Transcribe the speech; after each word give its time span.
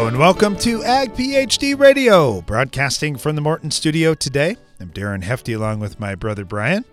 And 0.00 0.18
welcome 0.18 0.56
to 0.56 0.82
Ag 0.82 1.12
PhD 1.12 1.78
Radio, 1.78 2.40
broadcasting 2.40 3.16
from 3.16 3.36
the 3.36 3.42
Morton 3.42 3.70
studio 3.70 4.14
today. 4.14 4.56
I'm 4.80 4.88
Darren 4.88 5.22
Hefty 5.22 5.52
along 5.52 5.78
with 5.80 6.00
my 6.00 6.14
brother 6.14 6.44
Brian. 6.44 6.86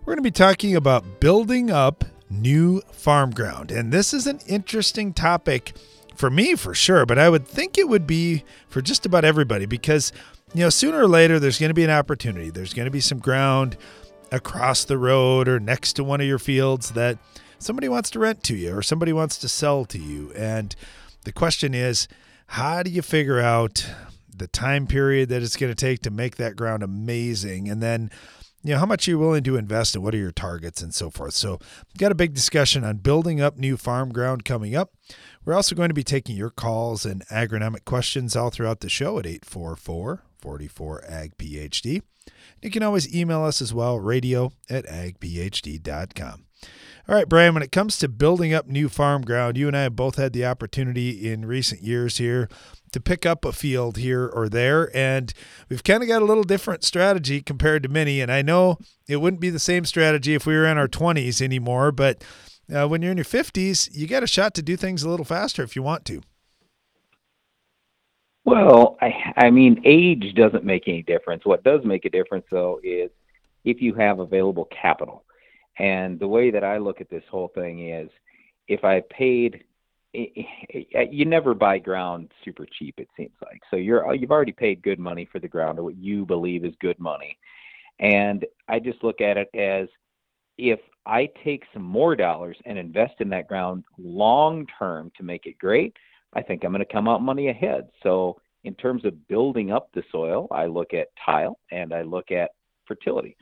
We're 0.00 0.14
going 0.14 0.18
to 0.18 0.22
be 0.22 0.30
talking 0.30 0.76
about 0.76 1.20
building 1.20 1.70
up 1.70 2.04
new 2.30 2.80
farm 2.92 3.32
ground. 3.32 3.70
And 3.72 3.92
this 3.92 4.14
is 4.14 4.26
an 4.28 4.38
interesting 4.46 5.12
topic 5.12 5.76
for 6.14 6.30
me 6.30 6.54
for 6.54 6.74
sure, 6.74 7.04
but 7.04 7.18
I 7.18 7.28
would 7.28 7.46
think 7.46 7.76
it 7.76 7.88
would 7.88 8.06
be 8.06 8.44
for 8.68 8.80
just 8.80 9.04
about 9.04 9.24
everybody 9.24 9.66
because, 9.66 10.12
you 10.54 10.60
know, 10.60 10.70
sooner 10.70 11.02
or 11.02 11.08
later 11.08 11.40
there's 11.40 11.58
going 11.58 11.70
to 11.70 11.74
be 11.74 11.84
an 11.84 11.90
opportunity. 11.90 12.50
There's 12.50 12.72
going 12.72 12.86
to 12.86 12.90
be 12.90 13.00
some 13.00 13.18
ground 13.18 13.76
across 14.30 14.84
the 14.84 14.96
road 14.96 15.48
or 15.48 15.58
next 15.58 15.94
to 15.94 16.04
one 16.04 16.20
of 16.20 16.26
your 16.26 16.38
fields 16.38 16.92
that 16.92 17.18
somebody 17.58 17.88
wants 17.88 18.10
to 18.10 18.20
rent 18.20 18.42
to 18.44 18.56
you 18.56 18.74
or 18.74 18.80
somebody 18.80 19.12
wants 19.12 19.36
to 19.38 19.48
sell 19.48 19.84
to 19.86 19.98
you. 19.98 20.32
And 20.34 20.74
the 21.24 21.32
question 21.32 21.74
is, 21.74 22.06
how 22.46 22.82
do 22.82 22.90
you 22.90 23.02
figure 23.02 23.40
out 23.40 23.86
the 24.28 24.48
time 24.48 24.86
period 24.86 25.28
that 25.28 25.42
it's 25.42 25.56
going 25.56 25.70
to 25.70 25.76
take 25.76 26.00
to 26.00 26.10
make 26.10 26.36
that 26.36 26.56
ground 26.56 26.82
amazing? 26.82 27.68
And 27.68 27.82
then, 27.82 28.10
you 28.62 28.72
know, 28.72 28.78
how 28.78 28.86
much 28.86 29.06
you're 29.06 29.18
willing 29.18 29.44
to 29.44 29.56
invest 29.56 29.94
and 29.94 30.04
what 30.04 30.14
are 30.14 30.18
your 30.18 30.32
targets 30.32 30.82
and 30.82 30.94
so 30.94 31.10
forth. 31.10 31.34
So, 31.34 31.58
got 31.98 32.12
a 32.12 32.16
big 32.16 32.34
discussion 32.34 32.84
on 32.84 32.98
building 32.98 33.40
up 33.40 33.56
new 33.56 33.76
farm 33.76 34.12
ground 34.12 34.44
coming 34.44 34.74
up. 34.74 34.92
We're 35.44 35.54
also 35.54 35.74
going 35.74 35.90
to 35.90 35.94
be 35.94 36.04
taking 36.04 36.36
your 36.36 36.50
calls 36.50 37.04
and 37.04 37.26
agronomic 37.28 37.84
questions 37.84 38.34
all 38.34 38.50
throughout 38.50 38.80
the 38.80 38.88
show 38.88 39.18
at 39.18 39.26
844 39.26 40.22
44 40.38 41.04
Ag 41.08 41.36
PhD. 41.38 42.02
You 42.62 42.70
can 42.70 42.82
always 42.82 43.14
email 43.14 43.44
us 43.44 43.60
as 43.60 43.74
well, 43.74 43.98
radio 43.98 44.52
at 44.70 44.86
agphd.com. 44.86 46.44
All 47.06 47.14
right, 47.14 47.28
Brian, 47.28 47.52
when 47.52 47.62
it 47.62 47.70
comes 47.70 47.98
to 47.98 48.08
building 48.08 48.54
up 48.54 48.66
new 48.66 48.88
farm 48.88 49.22
ground, 49.22 49.58
you 49.58 49.68
and 49.68 49.76
I 49.76 49.82
have 49.82 49.94
both 49.94 50.16
had 50.16 50.32
the 50.32 50.46
opportunity 50.46 51.30
in 51.30 51.44
recent 51.44 51.82
years 51.82 52.16
here 52.16 52.48
to 52.92 53.00
pick 53.00 53.26
up 53.26 53.44
a 53.44 53.52
field 53.52 53.98
here 53.98 54.26
or 54.26 54.48
there. 54.48 54.94
And 54.96 55.30
we've 55.68 55.84
kind 55.84 56.02
of 56.02 56.08
got 56.08 56.22
a 56.22 56.24
little 56.24 56.44
different 56.44 56.82
strategy 56.82 57.42
compared 57.42 57.82
to 57.82 57.90
many. 57.90 58.22
And 58.22 58.32
I 58.32 58.40
know 58.40 58.78
it 59.06 59.16
wouldn't 59.16 59.42
be 59.42 59.50
the 59.50 59.58
same 59.58 59.84
strategy 59.84 60.32
if 60.32 60.46
we 60.46 60.54
were 60.54 60.64
in 60.64 60.78
our 60.78 60.88
20s 60.88 61.42
anymore, 61.42 61.92
but 61.92 62.24
uh, 62.74 62.88
when 62.88 63.02
you're 63.02 63.12
in 63.12 63.18
your 63.18 63.24
50s, 63.26 63.94
you 63.94 64.06
got 64.06 64.22
a 64.22 64.26
shot 64.26 64.54
to 64.54 64.62
do 64.62 64.74
things 64.74 65.02
a 65.02 65.08
little 65.10 65.26
faster 65.26 65.62
if 65.62 65.76
you 65.76 65.82
want 65.82 66.06
to. 66.06 66.22
Well, 68.46 68.96
I, 69.02 69.12
I 69.36 69.50
mean, 69.50 69.82
age 69.84 70.34
doesn't 70.34 70.64
make 70.64 70.88
any 70.88 71.02
difference. 71.02 71.44
What 71.44 71.64
does 71.64 71.80
make 71.84 72.06
a 72.06 72.10
difference, 72.10 72.46
though, 72.50 72.80
is 72.82 73.10
if 73.64 73.82
you 73.82 73.92
have 73.94 74.20
available 74.20 74.66
capital. 74.66 75.24
And 75.78 76.18
the 76.18 76.28
way 76.28 76.50
that 76.50 76.64
I 76.64 76.78
look 76.78 77.00
at 77.00 77.10
this 77.10 77.24
whole 77.30 77.48
thing 77.54 77.88
is 77.90 78.08
if 78.68 78.84
I 78.84 79.02
paid 79.10 79.64
you 80.14 81.24
never 81.24 81.54
buy 81.54 81.78
ground 81.78 82.30
super 82.44 82.66
cheap 82.78 82.94
it 82.98 83.08
seems 83.16 83.34
like. 83.44 83.60
So 83.70 83.76
you're 83.76 84.14
you've 84.14 84.30
already 84.30 84.52
paid 84.52 84.82
good 84.82 85.00
money 85.00 85.28
for 85.30 85.40
the 85.40 85.48
ground 85.48 85.78
or 85.78 85.82
what 85.82 85.96
you 85.96 86.24
believe 86.24 86.64
is 86.64 86.74
good 86.80 86.98
money. 86.98 87.36
And 87.98 88.44
i 88.68 88.78
just 88.78 89.02
look 89.02 89.20
at 89.20 89.36
it 89.36 89.48
as 89.54 89.88
if 90.56 90.78
i 91.04 91.28
take 91.42 91.64
some 91.72 91.82
more 91.82 92.14
dollars 92.14 92.56
and 92.64 92.78
invest 92.78 93.14
in 93.20 93.28
that 93.30 93.48
ground 93.48 93.84
long 93.98 94.66
term 94.78 95.10
to 95.16 95.24
make 95.24 95.46
it 95.46 95.58
great 95.58 95.96
i 96.32 96.42
think 96.42 96.64
i'm 96.64 96.70
going 96.72 96.84
to 96.84 96.92
come 96.92 97.08
out 97.08 97.22
money 97.22 97.48
ahead. 97.48 97.88
So 98.02 98.40
in 98.62 98.74
terms 98.74 99.04
of 99.04 99.28
building 99.28 99.72
up 99.72 99.90
the 99.94 100.02
soil 100.12 100.46
i 100.52 100.66
look 100.66 100.94
at 100.94 101.08
tile 101.24 101.58
and 101.72 101.92
i 101.92 102.02
look 102.02 102.30
at 102.30 102.52
fertility. 102.86 103.36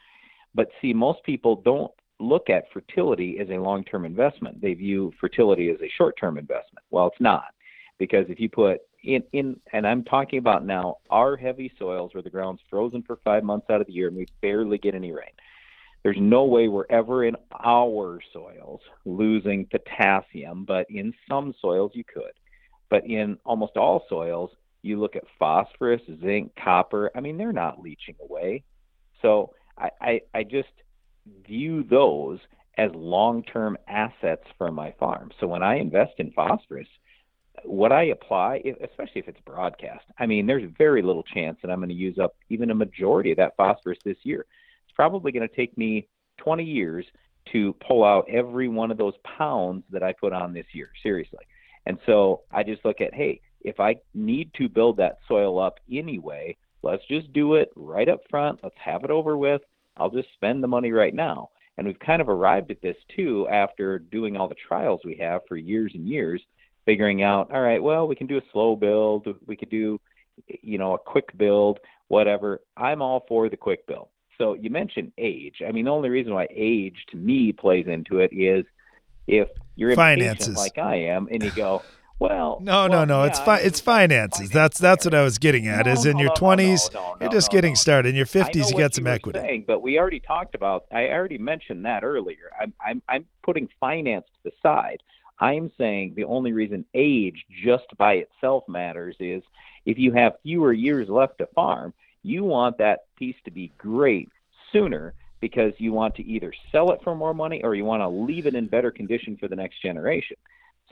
But 0.55 0.69
see 0.81 0.93
most 0.93 1.23
people 1.25 1.57
don't 1.57 1.93
look 2.23 2.48
at 2.48 2.70
fertility 2.73 3.39
as 3.41 3.48
a 3.51 3.59
long 3.59 3.84
term 3.84 4.05
investment. 4.05 4.61
They 4.61 4.75
view 4.75 5.12
fertility 5.20 5.70
as 5.70 5.81
a 5.83 5.91
short 5.97 6.17
term 6.19 6.39
investment. 6.39 6.84
Well, 6.91 7.09
it's 7.09 7.20
not. 7.20 7.55
Because 7.98 8.27
if 8.29 8.41
you 8.41 8.48
put 8.48 8.81
in, 9.05 9.23
in, 9.33 9.61
and 9.73 9.86
I'm 9.86 10.05
talking 10.05 10.39
about 10.39 10.64
now 10.64 10.97
our 11.11 11.36
heavy 11.36 11.73
soils 11.79 12.14
where 12.14 12.23
the 12.23 12.30
ground's 12.30 12.63
frozen 12.70 13.02
for 13.02 13.19
five 13.24 13.45
months 13.45 13.67
out 13.70 13.80
of 13.80 13.86
the 13.86 13.92
year 13.92 14.08
and 14.08 14.17
we 14.17 14.27
barely 14.41 14.79
get 14.79 14.95
any 14.95 15.13
rain. 15.13 15.30
There's 16.02 16.17
no 16.19 16.45
way 16.45 16.67
we're 16.67 16.86
ever 16.91 17.24
in 17.24 17.36
our 17.64 18.20
soils 18.33 18.80
losing 19.05 19.67
potassium, 19.67 20.64
but 20.64 20.86
in 20.91 21.13
some 21.29 21.55
soils 21.61 21.92
you 21.95 22.02
could. 22.02 22.33
But 22.91 23.07
in 23.07 23.39
almost 23.45 23.77
all 23.77 24.05
soils, 24.08 24.51
you 24.83 25.01
look 25.01 25.14
at 25.14 25.23
phosphorus, 25.39 26.02
zinc, 26.20 26.52
copper. 26.63 27.11
I 27.14 27.20
mean, 27.20 27.39
they're 27.39 27.52
not 27.52 27.80
leaching 27.80 28.17
away. 28.20 28.64
So 29.23 29.55
I, 29.79 29.91
I, 30.01 30.20
I 30.35 30.42
just 30.42 30.68
view 31.47 31.85
those 31.85 32.39
as 32.79 32.91
long-term 32.95 33.77
assets 33.89 34.45
for 34.57 34.71
my 34.71 34.93
farm. 34.99 35.31
So 35.41 35.47
when 35.47 35.63
I 35.63 35.77
invest 35.77 36.13
in 36.19 36.33
phosphorus, 36.33 36.89
what 37.65 37.93
I 37.93 38.05
apply, 38.05 38.63
especially 38.83 39.21
if 39.21 39.29
it's 39.29 39.41
broadcast, 39.45 40.05
I 40.19 40.27
mean, 40.27 40.47
there's 40.47 40.71
very 40.79 41.03
little 41.03 41.23
chance 41.23 41.59
that 41.63 41.71
I'm 41.71 41.79
going 41.79 41.91
to 41.91 41.95
use 41.95 42.19
up 42.19 42.35
even 42.49 42.71
a 42.71 42.75
majority 42.75 43.31
of 43.31 43.37
that 43.37 43.57
phosphorus 43.57 43.99
this 44.05 44.17
year. 44.23 44.47
It's 44.85 44.95
probably 44.95 45.33
going 45.33 45.47
to 45.47 45.55
take 45.55 45.77
me 45.77 46.09
20 46.39 46.65
years 46.65 47.05
to 47.53 47.75
pull 47.87 48.05
out 48.05 48.29
every 48.29 48.69
one 48.69 48.91
of 48.91 48.99
those 48.99 49.15
pounds 49.39 49.85
that 49.91 50.03
I 50.03 50.13
put 50.13 50.33
on 50.33 50.53
this 50.53 50.67
year, 50.73 50.91
seriously. 51.03 51.45
And 51.87 51.99
so 52.07 52.43
I 52.51 52.63
just 52.63 52.85
look 52.85 53.01
at, 53.01 53.15
hey, 53.15 53.41
if 53.61 53.81
I 53.81 53.97
need 54.15 54.53
to 54.55 54.69
build 54.69 54.97
that 54.97 55.19
soil 55.29 55.59
up 55.59 55.79
anyway, 55.91 56.57
let's 56.83 57.05
just 57.07 57.33
do 57.33 57.55
it 57.55 57.71
right 57.77 58.09
up 58.09 58.21
front. 58.31 58.61
Let's 58.63 58.77
have 58.83 59.05
it 59.05 59.11
over 59.11 59.37
with. 59.37 59.63
I'll 59.97 60.11
just 60.11 60.33
spend 60.35 60.63
the 60.63 60.69
money 60.69 60.92
right 60.92 61.14
now. 61.14 61.51
And 61.79 61.86
we've 61.86 61.98
kind 61.98 62.20
of 62.20 62.29
arrived 62.29 62.70
at 62.70 62.83
this 62.83 62.97
too 63.17 63.48
after 63.48 63.98
doing 63.98 64.36
all 64.36 64.48
the 64.48 64.55
trials 64.55 65.01
we 65.05 65.17
have 65.17 65.42
for 65.48 65.57
years 65.57 65.92
and 65.95 66.07
years, 66.07 66.42
figuring 66.85 67.23
out, 67.23 67.51
all 67.51 67.63
right, 67.63 67.83
well, 67.83 68.07
we 68.07 68.14
can 68.14 68.27
do 68.27 68.39
a 68.39 68.42
slow 68.53 68.77
build, 68.77 69.27
we 69.47 69.57
could 69.57 69.70
do, 69.70 70.01
you 70.47 70.79
know, 70.79 70.95
a 70.95 70.98
quick 70.98 71.36
build, 71.36 71.79
whatever. 72.08 72.61
I'm 72.77 73.01
all 73.01 73.25
for 73.27 73.48
the 73.48 73.57
quick 73.57 73.86
build. 73.86 74.08
So 74.39 74.55
you 74.55 74.70
mentioned 74.70 75.13
age. 75.19 75.63
I 75.67 75.73
mean, 75.73 75.85
the 75.86 75.91
only 75.91 76.11
reason 76.11 76.35
why 76.35 76.48
age 76.51 76.97
to 77.11 77.17
me 77.17 77.53
plays 77.53 77.86
into 77.86 78.19
it 78.19 78.33
is 78.33 78.64
if 79.27 79.48
you're 79.77 79.95
Finances. 79.95 80.48
impatient 80.48 80.57
like 80.57 80.79
I 80.79 80.97
am, 80.97 81.29
and 81.30 81.42
you 81.42 81.51
go, 81.53 81.83
well, 82.23 82.59
no, 82.61 82.73
well, 82.73 82.89
no, 82.89 83.05
no. 83.05 83.21
yeah, 83.23 83.31
it's 83.31 83.41
fi- 83.41 83.59
it's 83.59 83.81
finances. 83.81 84.39
finance. 84.39 84.53
That's 84.53 84.79
that's 84.79 85.05
what 85.05 85.15
I 85.15 85.23
was 85.23 85.39
getting 85.39 85.67
at. 85.67 85.87
No, 85.87 85.93
is 85.93 86.07
in 86.07 86.17
no, 86.17 86.23
your 86.23 86.35
twenties, 86.35 86.89
no, 86.95 87.17
you're 87.21 87.31
just 87.31 87.51
getting 87.51 87.75
started. 87.75 88.11
In 88.11 88.15
your 88.15 88.27
fifties, 88.27 88.71
you 88.71 88.79
got 88.79 88.95
some 88.95 89.09
equity. 89.09 89.41
Saying, 89.41 89.65
but 89.67 89.83
we 89.83 89.99
already 89.99 90.21
talked 90.21 90.55
about. 90.55 90.85
I 90.93 91.09
already 91.09 91.39
mentioned 91.39 91.85
that 91.85 92.05
earlier. 92.05 92.51
I'm 92.61 92.73
I'm 92.85 93.03
I'm 93.09 93.27
putting 93.43 93.69
finance 93.81 94.27
to 94.35 94.51
the 94.51 94.53
side. 94.63 95.03
I'm 95.41 95.73
saying 95.77 96.15
the 96.15 96.23
only 96.25 96.53
reason 96.53 96.85
age 96.95 97.45
just 97.65 97.87
by 97.99 98.15
itself 98.15 98.63
matters 98.69 99.17
is 99.19 99.43
if 99.85 99.99
you 99.99 100.13
have 100.13 100.35
fewer 100.45 100.73
years 100.73 101.09
left 101.09 101.39
to 101.39 101.47
farm, 101.47 101.93
you 102.23 102.45
want 102.45 102.79
that 102.79 103.07
piece 103.17 103.37
to 103.47 103.51
be 103.51 103.73
great 103.79 104.31
sooner 104.73 105.15
because 105.41 105.73
you 105.79 105.93
want 105.93 106.15
to 106.15 106.25
either 106.25 106.53
sell 106.71 106.93
it 106.93 107.01
for 107.03 107.17
more 107.17 107.35
money 107.35 107.61
or 107.65 107.75
you 107.75 107.85
want 107.85 108.01
to 108.01 108.09
leave 108.09 108.47
it 108.47 108.55
in 108.55 108.69
better 108.69 108.93
condition 108.93 109.37
for 109.37 109.49
the 109.49 109.57
next 109.57 109.83
generation. 109.83 110.37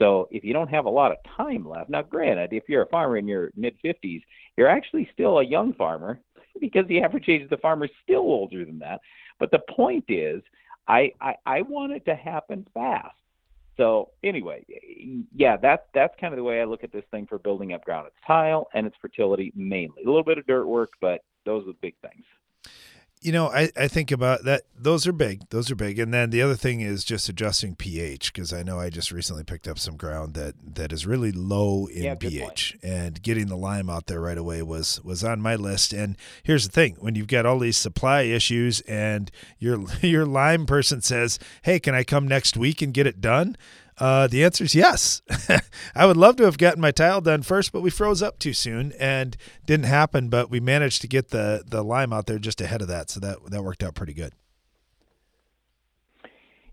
So 0.01 0.27
if 0.31 0.43
you 0.43 0.51
don't 0.51 0.69
have 0.69 0.85
a 0.85 0.89
lot 0.89 1.11
of 1.11 1.17
time 1.37 1.69
left, 1.69 1.91
now 1.91 2.01
granted, 2.01 2.53
if 2.53 2.63
you're 2.67 2.81
a 2.81 2.87
farmer 2.87 3.17
in 3.17 3.27
your 3.27 3.51
mid 3.55 3.75
50s, 3.85 4.23
you're 4.57 4.67
actually 4.67 5.07
still 5.13 5.37
a 5.37 5.45
young 5.45 5.73
farmer 5.73 6.19
because 6.59 6.87
the 6.87 7.03
average 7.03 7.29
age 7.29 7.43
of 7.43 7.51
the 7.51 7.57
farmer 7.57 7.85
is 7.85 7.91
still 8.01 8.21
older 8.21 8.65
than 8.65 8.79
that. 8.79 8.99
But 9.39 9.51
the 9.51 9.61
point 9.69 10.05
is, 10.07 10.41
I, 10.87 11.11
I, 11.21 11.35
I 11.45 11.61
want 11.61 11.91
it 11.91 12.03
to 12.05 12.15
happen 12.15 12.65
fast. 12.73 13.15
So 13.77 14.09
anyway, 14.23 14.65
yeah, 15.35 15.55
that's 15.55 15.83
that's 15.93 16.13
kind 16.19 16.33
of 16.33 16.37
the 16.37 16.43
way 16.43 16.61
I 16.61 16.65
look 16.65 16.83
at 16.83 16.91
this 16.91 17.05
thing 17.11 17.27
for 17.27 17.37
building 17.37 17.73
up 17.73 17.85
ground. 17.85 18.07
It's 18.07 18.25
tile 18.25 18.67
and 18.73 18.87
it's 18.87 18.97
fertility 18.99 19.53
mainly. 19.55 20.03
A 20.03 20.07
little 20.07 20.23
bit 20.23 20.39
of 20.39 20.47
dirt 20.47 20.65
work, 20.65 20.89
but 20.99 21.21
those 21.45 21.63
are 21.63 21.67
the 21.67 21.77
big 21.79 21.95
things. 22.01 22.25
You 23.23 23.31
know, 23.31 23.49
I, 23.49 23.69
I 23.77 23.87
think 23.87 24.09
about 24.09 24.45
that. 24.45 24.63
Those 24.75 25.05
are 25.05 25.11
big. 25.11 25.47
Those 25.51 25.69
are 25.69 25.75
big. 25.75 25.99
And 25.99 26.11
then 26.11 26.31
the 26.31 26.41
other 26.41 26.55
thing 26.55 26.81
is 26.81 27.03
just 27.03 27.29
adjusting 27.29 27.75
pH 27.75 28.33
because 28.33 28.51
I 28.51 28.63
know 28.63 28.79
I 28.79 28.89
just 28.89 29.11
recently 29.11 29.43
picked 29.43 29.67
up 29.67 29.77
some 29.77 29.95
ground 29.95 30.33
that 30.33 30.55
that 30.73 30.91
is 30.91 31.05
really 31.05 31.31
low 31.31 31.85
in 31.85 32.01
Yeah, 32.01 32.15
pH, 32.15 32.79
and 32.81 33.21
getting 33.21 33.45
the 33.45 33.55
lime 33.57 33.91
out 33.91 34.07
there 34.07 34.19
right 34.19 34.39
away 34.39 34.63
was 34.63 35.03
was 35.03 35.23
on 35.23 35.39
my 35.39 35.55
list. 35.55 35.93
And 35.93 36.17
here's 36.41 36.65
the 36.65 36.71
thing: 36.71 36.95
when 36.99 37.13
you've 37.13 37.27
got 37.27 37.45
all 37.45 37.59
these 37.59 37.77
supply 37.77 38.23
issues, 38.23 38.81
and 38.81 39.29
your 39.59 39.85
your 40.01 40.25
lime 40.25 40.65
person 40.65 41.01
says, 41.01 41.37
"Hey, 41.61 41.79
can 41.79 41.93
I 41.93 42.03
come 42.03 42.27
next 42.27 42.57
week 42.57 42.81
and 42.81 42.91
get 42.91 43.05
it 43.05 43.21
done?" 43.21 43.55
Uh, 43.97 44.27
the 44.27 44.43
answer 44.43 44.63
is 44.63 44.73
yes. 44.73 45.21
I 45.95 46.05
would 46.05 46.17
love 46.17 46.35
to 46.37 46.43
have 46.43 46.57
gotten 46.57 46.81
my 46.81 46.91
tile 46.91 47.21
done 47.21 47.43
first, 47.43 47.71
but 47.71 47.81
we 47.81 47.89
froze 47.89 48.21
up 48.21 48.39
too 48.39 48.53
soon 48.53 48.93
and 48.99 49.37
didn't 49.65 49.85
happen. 49.85 50.29
But 50.29 50.49
we 50.49 50.59
managed 50.59 51.01
to 51.01 51.07
get 51.07 51.29
the 51.29 51.63
the 51.65 51.83
lime 51.83 52.13
out 52.13 52.25
there 52.25 52.39
just 52.39 52.61
ahead 52.61 52.81
of 52.81 52.87
that, 52.87 53.09
so 53.09 53.19
that 53.19 53.37
that 53.51 53.63
worked 53.63 53.83
out 53.83 53.95
pretty 53.95 54.13
good. 54.13 54.33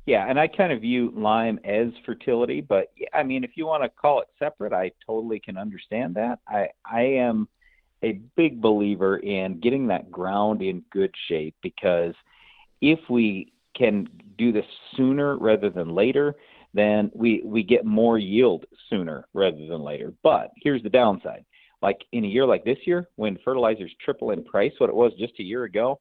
Yeah, 0.07 0.25
and 0.27 0.41
I 0.41 0.49
kind 0.49 0.73
of 0.73 0.81
view 0.81 1.13
lime 1.15 1.61
as 1.65 1.89
fertility, 2.07 2.63
but 2.63 2.91
I 3.13 3.23
mean, 3.23 3.45
if 3.45 3.51
you 3.57 3.67
want 3.67 3.83
to 3.83 3.91
call 3.91 4.23
it 4.23 4.29
separate, 4.39 4.73
I 4.73 4.93
totally 5.07 5.39
can 5.39 5.59
understand 5.59 6.15
that. 6.15 6.39
I 6.49 6.69
I 6.87 7.03
am 7.03 7.47
a 8.03 8.13
big 8.35 8.63
believer 8.63 9.19
in 9.19 9.61
getting 9.61 9.89
that 9.89 10.11
ground 10.11 10.63
in 10.63 10.83
good 10.91 11.15
shape 11.29 11.57
because 11.63 12.15
if 12.81 13.01
we 13.11 13.53
can 13.75 14.09
do 14.39 14.51
this 14.51 14.65
sooner 14.97 15.37
rather 15.37 15.69
than 15.69 15.95
later, 15.95 16.37
then 16.75 17.11
we 17.15 17.43
we 17.45 17.63
get 17.63 17.85
more 17.85 18.19
yield 18.19 18.67
sooner 18.91 19.27
rather 19.33 19.67
than 19.67 19.83
later. 19.83 20.13
But 20.23 20.51
here's 20.63 20.83
the 20.83 20.91
downside. 20.91 21.45
Like 21.81 21.99
in 22.13 22.25
a 22.25 22.29
year 22.29 22.45
like 22.45 22.65
this 22.65 22.79
year, 22.85 23.09
when 23.17 23.39
fertilizers 23.45 23.93
triple 24.05 24.33
in 24.33 24.45
price 24.45 24.73
what 24.79 24.91
it 24.91 24.97
was 24.97 25.13
just 25.19 25.39
a 25.39 25.45
year 25.45 25.65
ago, 25.65 26.01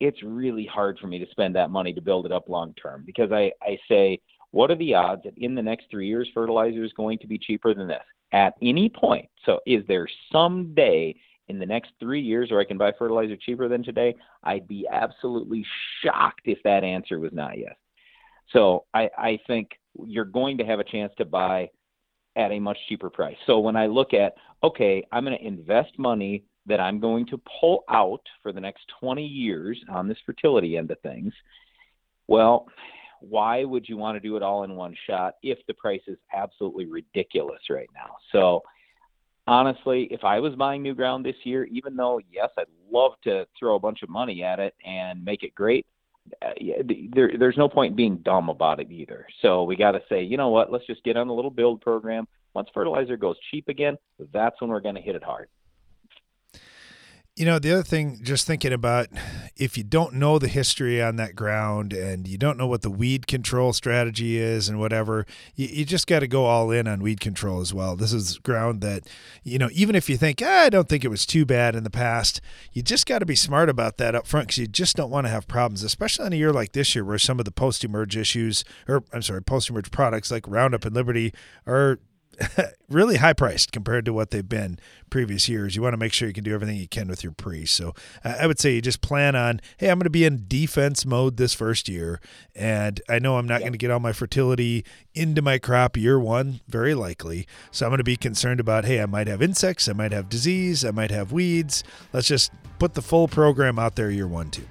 it's 0.00 0.22
really 0.22 0.66
hard 0.66 0.98
for 0.98 1.06
me 1.06 1.18
to 1.18 1.30
spend 1.30 1.54
that 1.56 1.70
money 1.70 1.92
to 1.92 2.00
build 2.00 2.26
it 2.26 2.32
up 2.32 2.48
long 2.48 2.74
term 2.74 3.04
because 3.06 3.32
I, 3.32 3.52
I 3.62 3.78
say, 3.88 4.20
what 4.50 4.70
are 4.70 4.76
the 4.76 4.94
odds 4.94 5.22
that 5.24 5.36
in 5.38 5.54
the 5.54 5.62
next 5.62 5.86
three 5.90 6.06
years 6.06 6.28
fertilizer 6.34 6.84
is 6.84 6.92
going 6.92 7.18
to 7.18 7.26
be 7.26 7.38
cheaper 7.38 7.74
than 7.74 7.88
this 7.88 8.02
at 8.32 8.54
any 8.62 8.88
point? 8.88 9.28
So 9.46 9.60
is 9.66 9.82
there 9.88 10.06
some 10.30 10.74
day 10.74 11.16
in 11.48 11.58
the 11.58 11.66
next 11.66 11.92
three 11.98 12.20
years 12.20 12.50
where 12.50 12.60
I 12.60 12.64
can 12.64 12.78
buy 12.78 12.92
fertilizer 12.98 13.36
cheaper 13.36 13.68
than 13.68 13.82
today? 13.82 14.14
I'd 14.42 14.68
be 14.68 14.86
absolutely 14.90 15.64
shocked 16.02 16.42
if 16.44 16.58
that 16.64 16.84
answer 16.84 17.18
was 17.18 17.32
not 17.32 17.58
yes. 17.58 17.74
So 18.52 18.84
I, 18.94 19.10
I 19.16 19.38
think 19.46 19.70
you're 20.04 20.24
going 20.24 20.58
to 20.58 20.64
have 20.64 20.80
a 20.80 20.84
chance 20.84 21.12
to 21.18 21.24
buy 21.24 21.70
at 22.36 22.50
a 22.50 22.58
much 22.58 22.78
cheaper 22.88 23.10
price. 23.10 23.36
So 23.46 23.58
when 23.60 23.76
I 23.76 23.86
look 23.86 24.12
at, 24.12 24.34
okay, 24.62 25.06
I'm 25.12 25.24
going 25.24 25.38
to 25.38 25.44
invest 25.44 25.98
money 25.98 26.44
that 26.66 26.80
I'm 26.80 26.98
going 26.98 27.26
to 27.26 27.40
pull 27.60 27.84
out 27.88 28.22
for 28.42 28.52
the 28.52 28.60
next 28.60 28.82
20 29.00 29.24
years 29.24 29.78
on 29.88 30.08
this 30.08 30.18
fertility 30.24 30.76
end 30.76 30.90
of 30.90 30.98
things, 31.00 31.32
well, 32.26 32.66
why 33.20 33.64
would 33.64 33.88
you 33.88 33.96
want 33.96 34.16
to 34.16 34.20
do 34.20 34.36
it 34.36 34.42
all 34.42 34.64
in 34.64 34.74
one 34.74 34.94
shot 35.06 35.34
if 35.42 35.58
the 35.66 35.74
price 35.74 36.02
is 36.06 36.18
absolutely 36.34 36.86
ridiculous 36.86 37.60
right 37.70 37.88
now? 37.94 38.16
So 38.32 38.62
honestly, 39.46 40.08
if 40.10 40.24
I 40.24 40.40
was 40.40 40.54
buying 40.54 40.82
new 40.82 40.94
ground 40.94 41.24
this 41.24 41.36
year, 41.44 41.64
even 41.64 41.96
though 41.96 42.20
yes, 42.30 42.50
I'd 42.58 42.66
love 42.90 43.12
to 43.24 43.46
throw 43.58 43.76
a 43.76 43.80
bunch 43.80 44.02
of 44.02 44.08
money 44.08 44.42
at 44.42 44.58
it 44.58 44.74
and 44.84 45.24
make 45.24 45.42
it 45.42 45.54
great, 45.54 45.86
Uh, 46.42 46.52
there, 47.12 47.32
there's 47.38 47.56
no 47.56 47.68
point 47.68 47.96
being 47.96 48.16
dumb 48.18 48.48
about 48.48 48.80
it 48.80 48.90
either. 48.90 49.26
So 49.42 49.64
we 49.64 49.76
got 49.76 49.92
to 49.92 50.02
say, 50.08 50.22
you 50.22 50.36
know 50.36 50.48
what? 50.48 50.72
Let's 50.72 50.86
just 50.86 51.04
get 51.04 51.16
on 51.16 51.28
a 51.28 51.34
little 51.34 51.50
build 51.50 51.80
program. 51.80 52.26
Once 52.54 52.68
fertilizer 52.72 53.16
goes 53.16 53.36
cheap 53.50 53.68
again, 53.68 53.96
that's 54.32 54.60
when 54.60 54.70
we're 54.70 54.80
going 54.80 54.94
to 54.94 55.00
hit 55.00 55.16
it 55.16 55.22
hard. 55.22 55.48
You 57.36 57.46
know, 57.46 57.58
the 57.58 57.72
other 57.72 57.82
thing, 57.82 58.20
just 58.22 58.46
thinking 58.46 58.72
about 58.72 59.08
if 59.56 59.76
you 59.76 59.82
don't 59.82 60.14
know 60.14 60.38
the 60.38 60.46
history 60.46 61.02
on 61.02 61.16
that 61.16 61.34
ground 61.34 61.92
and 61.92 62.28
you 62.28 62.38
don't 62.38 62.56
know 62.56 62.68
what 62.68 62.82
the 62.82 62.90
weed 62.90 63.26
control 63.26 63.72
strategy 63.72 64.38
is 64.38 64.68
and 64.68 64.78
whatever, 64.78 65.26
you, 65.56 65.66
you 65.66 65.84
just 65.84 66.06
got 66.06 66.20
to 66.20 66.28
go 66.28 66.44
all 66.44 66.70
in 66.70 66.86
on 66.86 67.02
weed 67.02 67.18
control 67.18 67.60
as 67.60 67.74
well. 67.74 67.96
This 67.96 68.12
is 68.12 68.38
ground 68.38 68.82
that, 68.82 69.08
you 69.42 69.58
know, 69.58 69.68
even 69.72 69.96
if 69.96 70.08
you 70.08 70.16
think, 70.16 70.42
ah, 70.44 70.66
I 70.66 70.68
don't 70.68 70.88
think 70.88 71.04
it 71.04 71.08
was 71.08 71.26
too 71.26 71.44
bad 71.44 71.74
in 71.74 71.82
the 71.82 71.90
past, 71.90 72.40
you 72.72 72.82
just 72.82 73.04
got 73.04 73.18
to 73.18 73.26
be 73.26 73.34
smart 73.34 73.68
about 73.68 73.96
that 73.96 74.14
up 74.14 74.28
front 74.28 74.46
because 74.46 74.58
you 74.58 74.68
just 74.68 74.94
don't 74.94 75.10
want 75.10 75.26
to 75.26 75.30
have 75.32 75.48
problems, 75.48 75.82
especially 75.82 76.26
in 76.26 76.34
a 76.34 76.36
year 76.36 76.52
like 76.52 76.70
this 76.70 76.94
year 76.94 77.04
where 77.04 77.18
some 77.18 77.40
of 77.40 77.44
the 77.46 77.50
post 77.50 77.82
emerge 77.82 78.16
issues, 78.16 78.64
or 78.86 79.02
I'm 79.12 79.22
sorry, 79.22 79.42
post 79.42 79.68
emerge 79.70 79.90
products 79.90 80.30
like 80.30 80.46
Roundup 80.46 80.84
and 80.84 80.94
Liberty 80.94 81.34
are 81.66 81.98
really 82.88 83.16
high 83.16 83.32
priced 83.32 83.72
compared 83.72 84.04
to 84.04 84.12
what 84.12 84.30
they've 84.30 84.48
been 84.48 84.78
previous 85.10 85.48
years. 85.48 85.76
You 85.76 85.82
want 85.82 85.94
to 85.94 85.98
make 85.98 86.12
sure 86.12 86.28
you 86.28 86.34
can 86.34 86.44
do 86.44 86.54
everything 86.54 86.76
you 86.76 86.88
can 86.88 87.08
with 87.08 87.22
your 87.22 87.32
pre. 87.32 87.66
So 87.66 87.94
I 88.22 88.46
would 88.46 88.58
say 88.58 88.74
you 88.74 88.80
just 88.80 89.00
plan 89.00 89.34
on, 89.34 89.60
hey, 89.78 89.88
I'm 89.88 89.98
going 89.98 90.04
to 90.04 90.10
be 90.10 90.24
in 90.24 90.44
defense 90.48 91.06
mode 91.06 91.36
this 91.36 91.54
first 91.54 91.88
year, 91.88 92.20
and 92.54 93.00
I 93.08 93.18
know 93.18 93.36
I'm 93.36 93.46
not 93.46 93.60
going 93.60 93.72
to 93.72 93.78
get 93.78 93.90
all 93.90 94.00
my 94.00 94.12
fertility 94.12 94.84
into 95.14 95.42
my 95.42 95.58
crop 95.58 95.96
year 95.96 96.18
one, 96.18 96.60
very 96.68 96.94
likely. 96.94 97.46
So 97.70 97.86
I'm 97.86 97.90
going 97.90 97.98
to 97.98 98.04
be 98.04 98.16
concerned 98.16 98.60
about, 98.60 98.84
hey, 98.84 99.00
I 99.00 99.06
might 99.06 99.28
have 99.28 99.42
insects, 99.42 99.88
I 99.88 99.92
might 99.92 100.12
have 100.12 100.28
disease, 100.28 100.84
I 100.84 100.90
might 100.90 101.10
have 101.10 101.32
weeds. 101.32 101.84
Let's 102.12 102.28
just 102.28 102.52
put 102.78 102.94
the 102.94 103.02
full 103.02 103.28
program 103.28 103.78
out 103.78 103.96
there 103.96 104.10
year 104.10 104.28
one, 104.28 104.50
too. 104.50 104.66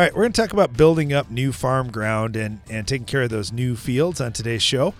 All 0.00 0.06
right, 0.06 0.14
we're 0.14 0.22
going 0.22 0.32
to 0.32 0.40
talk 0.40 0.54
about 0.54 0.78
building 0.78 1.12
up 1.12 1.30
new 1.30 1.52
farm 1.52 1.90
ground 1.90 2.34
and, 2.34 2.62
and 2.70 2.88
taking 2.88 3.04
care 3.04 3.20
of 3.20 3.28
those 3.28 3.52
new 3.52 3.76
fields 3.76 4.18
on 4.18 4.32
today's 4.32 4.62
show. 4.62 4.94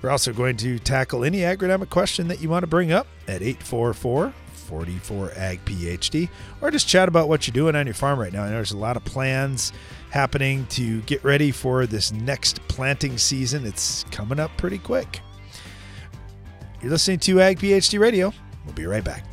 We're 0.00 0.08
also 0.08 0.32
going 0.32 0.56
to 0.56 0.78
tackle 0.78 1.22
any 1.22 1.40
agronomic 1.40 1.90
question 1.90 2.28
that 2.28 2.40
you 2.40 2.48
want 2.48 2.62
to 2.62 2.66
bring 2.66 2.90
up 2.90 3.06
at 3.26 3.42
844 3.42 4.32
44 4.54 5.32
Ag 5.36 5.62
PhD, 5.66 6.30
or 6.62 6.70
just 6.70 6.88
chat 6.88 7.08
about 7.08 7.28
what 7.28 7.46
you're 7.46 7.52
doing 7.52 7.76
on 7.76 7.86
your 7.86 7.92
farm 7.92 8.18
right 8.18 8.32
now. 8.32 8.44
I 8.44 8.46
know 8.46 8.54
there's 8.54 8.72
a 8.72 8.78
lot 8.78 8.96
of 8.96 9.04
plans 9.04 9.74
happening 10.08 10.64
to 10.68 11.02
get 11.02 11.22
ready 11.22 11.50
for 11.50 11.84
this 11.84 12.10
next 12.10 12.66
planting 12.68 13.18
season. 13.18 13.66
It's 13.66 14.04
coming 14.04 14.40
up 14.40 14.50
pretty 14.56 14.78
quick. 14.78 15.20
You're 16.80 16.92
listening 16.92 17.18
to 17.18 17.42
Ag 17.42 17.58
PhD 17.58 18.00
Radio. 18.00 18.32
We'll 18.64 18.72
be 18.72 18.86
right 18.86 19.04
back. 19.04 19.27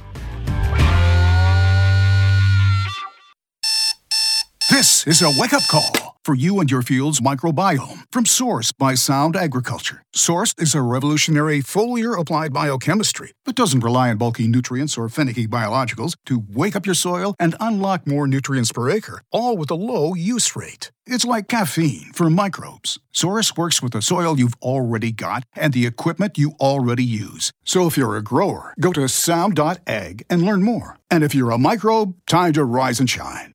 This 4.76 5.08
is 5.08 5.22
a 5.22 5.32
wake 5.38 5.54
up 5.54 5.64
call 5.72 6.18
for 6.26 6.36
you 6.36 6.60
and 6.60 6.70
your 6.70 6.82
field's 6.82 7.22
microbiome 7.22 8.04
from 8.12 8.26
Source 8.26 8.74
by 8.74 8.94
Sound 8.94 9.38
Agriculture. 9.38 10.04
Source 10.14 10.54
is 10.58 10.76
a 10.76 10.82
revolutionary 10.82 11.62
foliar 11.62 12.20
applied 12.20 12.52
biochemistry 12.52 13.32
that 13.46 13.56
doesn't 13.56 13.86
rely 13.86 14.10
on 14.10 14.18
bulky 14.18 14.50
nutrients 14.50 14.98
or 14.98 15.08
finicky 15.08 15.48
biologicals 15.48 16.18
to 16.26 16.44
wake 16.54 16.76
up 16.76 16.86
your 16.86 16.94
soil 16.94 17.36
and 17.40 17.56
unlock 17.62 18.06
more 18.06 18.28
nutrients 18.28 18.74
per 18.74 18.90
acre, 18.90 19.22
all 19.32 19.56
with 19.56 19.72
a 19.72 19.76
low 19.76 20.14
use 20.14 20.58
rate. 20.58 20.92
It's 21.06 21.24
like 21.24 21.48
caffeine 21.48 22.12
for 22.12 22.30
microbes. 22.30 23.00
Source 23.14 23.56
works 23.56 23.82
with 23.82 23.94
the 23.94 24.02
soil 24.02 24.38
you've 24.38 24.62
already 24.62 25.14
got 25.14 25.46
and 25.56 25.72
the 25.72 25.86
equipment 25.86 26.38
you 26.38 26.52
already 26.60 27.06
use. 27.06 27.54
So 27.64 27.88
if 27.88 27.96
you're 27.96 28.18
a 28.18 28.22
grower, 28.22 28.74
go 28.78 28.92
to 28.92 29.08
sound.ag 29.08 30.26
and 30.30 30.42
learn 30.42 30.64
more. 30.64 30.98
And 31.10 31.24
if 31.24 31.34
you're 31.34 31.52
a 31.52 31.58
microbe, 31.58 32.16
time 32.28 32.52
to 32.54 32.66
rise 32.66 33.00
and 33.00 33.10
shine. 33.10 33.55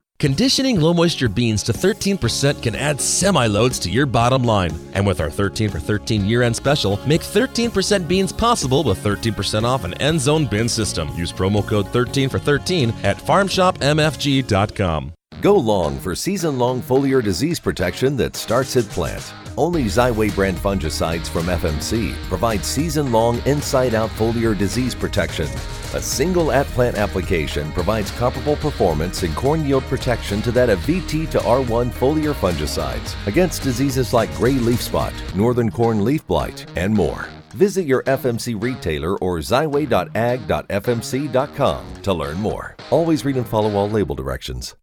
Conditioning 0.21 0.79
low 0.79 0.93
moisture 0.93 1.27
beans 1.27 1.63
to 1.63 1.73
13% 1.73 2.61
can 2.61 2.75
add 2.75 3.01
semi 3.01 3.47
loads 3.47 3.79
to 3.79 3.89
your 3.89 4.05
bottom 4.05 4.43
line. 4.43 4.69
And 4.93 5.07
with 5.07 5.19
our 5.19 5.31
13 5.31 5.71
for 5.71 5.79
13 5.79 6.25
year 6.25 6.43
end 6.43 6.55
special, 6.55 6.99
make 7.07 7.21
13% 7.21 8.07
beans 8.07 8.31
possible 8.31 8.83
with 8.83 9.03
13% 9.03 9.63
off 9.63 9.83
an 9.83 9.95
end 9.95 10.21
zone 10.21 10.45
bin 10.45 10.69
system. 10.69 11.09
Use 11.15 11.33
promo 11.33 11.67
code 11.67 11.87
13 11.87 12.29
for 12.29 12.37
13 12.37 12.93
at 13.01 13.17
farmshopmfg.com. 13.17 15.13
Go 15.41 15.55
long 15.55 15.97
for 15.97 16.13
season 16.13 16.59
long 16.59 16.83
foliar 16.83 17.23
disease 17.23 17.59
protection 17.59 18.15
that 18.17 18.35
starts 18.35 18.77
at 18.77 18.85
plant. 18.85 19.33
Only 19.57 19.85
Xyway 19.85 20.35
brand 20.35 20.55
fungicides 20.55 21.27
from 21.27 21.47
FMC 21.47 22.13
provide 22.25 22.63
season 22.63 23.11
long 23.11 23.41
inside 23.47 23.95
out 23.95 24.11
foliar 24.11 24.55
disease 24.55 24.93
protection. 24.93 25.47
A 25.95 26.01
single 26.01 26.51
at 26.51 26.67
plant 26.67 26.95
application 26.95 27.71
provides 27.71 28.11
comparable 28.11 28.55
performance 28.57 29.23
in 29.23 29.33
corn 29.33 29.65
yield 29.65 29.81
protection 29.85 30.43
to 30.43 30.51
that 30.51 30.69
of 30.69 30.77
VT 30.81 31.27
to 31.31 31.39
R1 31.39 31.89
foliar 31.89 32.35
fungicides 32.35 33.15
against 33.25 33.63
diseases 33.63 34.13
like 34.13 34.31
gray 34.35 34.53
leaf 34.53 34.79
spot, 34.79 35.11
northern 35.33 35.71
corn 35.71 36.05
leaf 36.05 36.27
blight, 36.27 36.67
and 36.77 36.93
more. 36.93 37.27
Visit 37.53 37.87
your 37.87 38.03
FMC 38.03 38.61
retailer 38.61 39.17
or 39.17 39.39
xyway.ag.fmc.com 39.39 41.85
to 42.03 42.13
learn 42.13 42.37
more. 42.37 42.75
Always 42.91 43.25
read 43.25 43.37
and 43.37 43.47
follow 43.47 43.75
all 43.75 43.89
label 43.89 44.13
directions. 44.13 44.75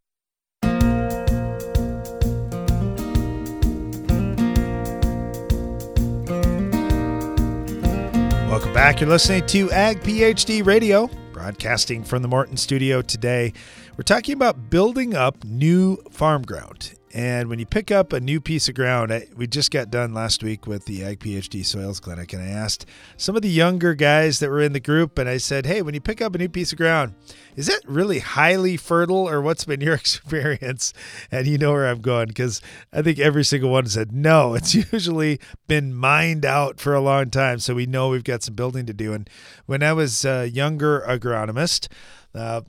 Back. 8.79 9.01
You're 9.01 9.11
listening 9.11 9.45
to 9.47 9.73
Ag 9.73 9.99
PhD 10.03 10.65
Radio, 10.65 11.11
broadcasting 11.33 12.05
from 12.05 12.23
the 12.23 12.29
Morton 12.29 12.57
studio 12.57 13.03
today. 13.03 13.53
We're 13.97 14.05
talking 14.05 14.35
about 14.35 14.71
building 14.71 15.17
up 15.17 15.43
new 15.43 15.97
farm 16.13 16.43
ground. 16.43 16.95
And 17.19 17.49
when 17.49 17.59
you 17.59 17.67
pick 17.67 17.91
up 17.91 18.13
a 18.13 18.21
new 18.21 18.41
piece 18.41 18.69
of 18.69 18.77
ground, 18.77 19.13
I, 19.13 19.27
we 19.35 19.49
just 19.49 19.73
got 19.73 19.91
done 19.91 20.15
last 20.15 20.45
week 20.45 20.69
with 20.69 20.85
the 20.85 21.03
Ag 21.03 21.19
PhD 21.19 21.67
Soils 21.67 21.99
Clinic, 21.99 22.33
and 22.33 22.41
I 22.41 22.47
asked 22.47 22.87
some 23.17 23.35
of 23.35 23.43
the 23.43 23.49
younger 23.49 23.95
guys 23.95 24.39
that 24.39 24.49
were 24.51 24.61
in 24.61 24.73
the 24.73 24.79
group, 24.79 25.19
and 25.19 25.29
I 25.29 25.39
said, 25.39 25.67
Hey, 25.67 25.83
when 25.83 25.95
you 25.95 26.01
pick 26.01 26.23
up 26.23 26.37
a 26.37 26.39
new 26.39 26.49
piece 26.49 26.71
of 26.71 26.79
ground, 26.79 27.17
is 27.57 27.69
it 27.69 27.83
really 27.89 28.21
highly 28.21 28.77
fertile, 28.77 29.29
or 29.29 29.43
what's 29.43 29.65
been 29.65 29.81
your 29.81 29.95
experience? 29.97 30.93
And 31.33 31.49
you 31.49 31.59
know 31.59 31.73
where 31.73 31.89
I'm 31.89 32.03
going 32.03 32.29
because 32.29 32.63
I 32.93 33.03
think 33.03 33.19
every 33.19 33.45
single 33.45 33.71
one 33.71 33.87
said, 33.87 34.13
No, 34.13 34.55
it's 34.55 34.73
usually 34.93 35.41
been 35.67 35.93
mined 35.93 36.47
out 36.47 36.79
for 36.79 36.95
a 36.95 37.01
long 37.01 37.31
time. 37.31 37.59
So 37.59 37.75
we 37.75 37.87
know 37.87 38.11
we've 38.11 38.23
got 38.23 38.45
some 38.45 38.55
building 38.55 38.87
to 38.87 38.95
do. 38.95 39.13
And 39.13 39.29
when 39.67 39.83
I 39.83 39.93
was 39.93 40.25
a 40.25 40.49
younger 40.49 41.01
agronomist, 41.01 41.89
uh, 42.33 42.61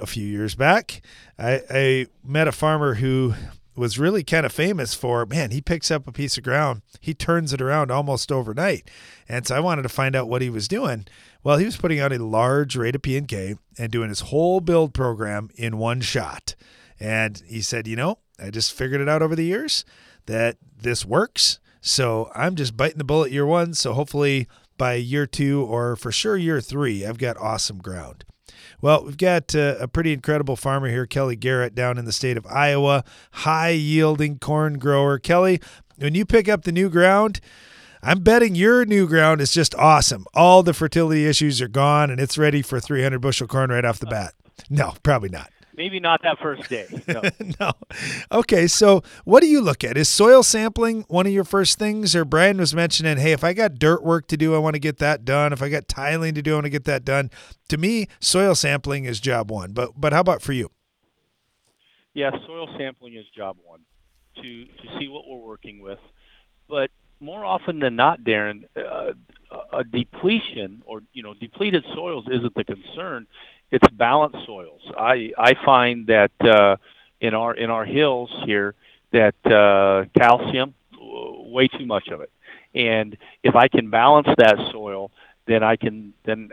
a 0.00 0.06
few 0.06 0.26
years 0.26 0.54
back, 0.54 1.02
I, 1.38 1.60
I 1.68 2.06
met 2.24 2.48
a 2.48 2.52
farmer 2.52 2.94
who 2.94 3.34
was 3.76 3.98
really 3.98 4.22
kind 4.24 4.44
of 4.44 4.52
famous 4.52 4.94
for 4.94 5.24
man 5.26 5.50
he 5.50 5.60
picks 5.60 5.90
up 5.90 6.06
a 6.06 6.12
piece 6.12 6.36
of 6.36 6.44
ground 6.44 6.82
he 7.00 7.14
turns 7.14 7.52
it 7.52 7.62
around 7.62 7.90
almost 7.90 8.32
overnight. 8.32 8.88
And 9.28 9.46
so 9.46 9.56
i 9.56 9.60
wanted 9.60 9.82
to 9.82 9.88
find 9.88 10.16
out 10.16 10.28
what 10.28 10.42
he 10.42 10.50
was 10.50 10.68
doing. 10.68 11.06
Well 11.42 11.58
he 11.58 11.64
was 11.64 11.76
putting 11.76 12.00
out 12.00 12.12
a 12.12 12.24
large 12.24 12.76
rate 12.76 12.94
of 12.94 13.02
p&k 13.02 13.56
and 13.78 13.92
doing 13.92 14.08
his 14.08 14.20
whole 14.20 14.60
build 14.60 14.94
program 14.94 15.50
in 15.54 15.78
one 15.78 16.00
shot. 16.00 16.54
And 16.98 17.42
he 17.46 17.62
said 17.62 17.86
you 17.86 17.96
know 17.96 18.18
i 18.38 18.50
just 18.50 18.72
figured 18.72 19.00
it 19.00 19.08
out 19.08 19.22
over 19.22 19.36
the 19.36 19.44
years 19.44 19.84
that 20.26 20.56
this 20.76 21.04
works. 21.04 21.60
So 21.80 22.30
i'm 22.34 22.56
just 22.56 22.76
biting 22.76 22.98
the 22.98 23.04
bullet 23.04 23.32
year 23.32 23.46
one. 23.46 23.74
So 23.74 23.92
hopefully 23.92 24.48
by 24.76 24.94
year 24.94 25.26
two 25.26 25.62
or 25.62 25.94
for 25.94 26.10
sure 26.10 26.38
year 26.38 26.60
three 26.60 27.04
i've 27.04 27.18
got 27.18 27.36
awesome 27.36 27.78
ground 27.78 28.24
well, 28.80 29.04
we've 29.04 29.16
got 29.16 29.54
uh, 29.54 29.76
a 29.80 29.88
pretty 29.88 30.12
incredible 30.12 30.56
farmer 30.56 30.88
here, 30.88 31.06
Kelly 31.06 31.36
Garrett, 31.36 31.74
down 31.74 31.98
in 31.98 32.04
the 32.04 32.12
state 32.12 32.36
of 32.36 32.46
Iowa, 32.46 33.04
high 33.32 33.70
yielding 33.70 34.38
corn 34.38 34.78
grower. 34.78 35.18
Kelly, 35.18 35.60
when 35.98 36.14
you 36.14 36.24
pick 36.24 36.48
up 36.48 36.62
the 36.62 36.72
new 36.72 36.88
ground, 36.88 37.40
I'm 38.02 38.20
betting 38.20 38.54
your 38.54 38.84
new 38.84 39.06
ground 39.06 39.40
is 39.40 39.52
just 39.52 39.74
awesome. 39.74 40.24
All 40.34 40.62
the 40.62 40.72
fertility 40.72 41.26
issues 41.26 41.60
are 41.60 41.68
gone 41.68 42.10
and 42.10 42.18
it's 42.18 42.38
ready 42.38 42.62
for 42.62 42.80
300 42.80 43.18
bushel 43.20 43.46
corn 43.46 43.70
right 43.70 43.84
off 43.84 43.98
the 43.98 44.06
bat. 44.06 44.34
No, 44.70 44.94
probably 45.02 45.28
not 45.28 45.50
maybe 45.80 45.98
not 45.98 46.20
that 46.22 46.38
first 46.38 46.68
day. 46.68 46.86
No. 47.08 47.22
no. 47.60 47.72
Okay, 48.30 48.66
so 48.66 49.02
what 49.24 49.40
do 49.40 49.46
you 49.46 49.62
look 49.62 49.82
at? 49.82 49.96
Is 49.96 50.10
soil 50.10 50.42
sampling 50.42 51.06
one 51.08 51.26
of 51.26 51.32
your 51.32 51.44
first 51.44 51.78
things? 51.78 52.14
Or 52.14 52.26
Brian 52.26 52.58
was 52.58 52.74
mentioning, 52.74 53.16
hey, 53.16 53.32
if 53.32 53.42
I 53.42 53.54
got 53.54 53.78
dirt 53.78 54.04
work 54.04 54.28
to 54.28 54.36
do, 54.36 54.54
I 54.54 54.58
want 54.58 54.74
to 54.74 54.78
get 54.78 54.98
that 54.98 55.24
done. 55.24 55.54
If 55.54 55.62
I 55.62 55.70
got 55.70 55.88
tiling 55.88 56.34
to 56.34 56.42
do, 56.42 56.52
I 56.52 56.54
want 56.56 56.66
to 56.66 56.70
get 56.70 56.84
that 56.84 57.02
done. 57.02 57.30
To 57.70 57.78
me, 57.78 58.08
soil 58.20 58.54
sampling 58.54 59.06
is 59.06 59.20
job 59.20 59.50
one. 59.50 59.72
But 59.72 59.92
but 59.96 60.12
how 60.12 60.20
about 60.20 60.42
for 60.42 60.52
you? 60.52 60.70
Yeah, 62.12 62.30
soil 62.46 62.68
sampling 62.76 63.14
is 63.14 63.24
job 63.34 63.56
one 63.64 63.80
to 64.36 64.42
to 64.42 64.98
see 64.98 65.08
what 65.08 65.26
we're 65.26 65.38
working 65.38 65.80
with. 65.80 65.98
But 66.68 66.90
more 67.20 67.42
often 67.42 67.78
than 67.78 67.96
not, 67.96 68.20
Darren, 68.20 68.64
uh, 68.76 69.12
a 69.72 69.84
depletion 69.84 70.82
or 70.84 71.00
you 71.14 71.22
know 71.22 71.32
depleted 71.32 71.84
soils 71.94 72.26
isn't 72.30 72.54
the 72.54 72.64
concern 72.64 73.26
it's 73.70 73.86
balanced 73.92 74.46
soils. 74.46 74.80
I 74.96 75.32
I 75.38 75.54
find 75.64 76.06
that 76.08 76.32
uh, 76.40 76.76
in 77.20 77.34
our 77.34 77.54
in 77.54 77.70
our 77.70 77.84
hills 77.84 78.30
here 78.44 78.74
that 79.12 79.34
uh, 79.46 80.04
calcium 80.18 80.74
way 81.00 81.68
too 81.68 81.86
much 81.86 82.08
of 82.08 82.20
it, 82.20 82.30
and 82.74 83.16
if 83.42 83.54
I 83.56 83.68
can 83.68 83.90
balance 83.90 84.28
that 84.38 84.56
soil, 84.70 85.10
then 85.46 85.62
I 85.62 85.76
can 85.76 86.12
then 86.24 86.50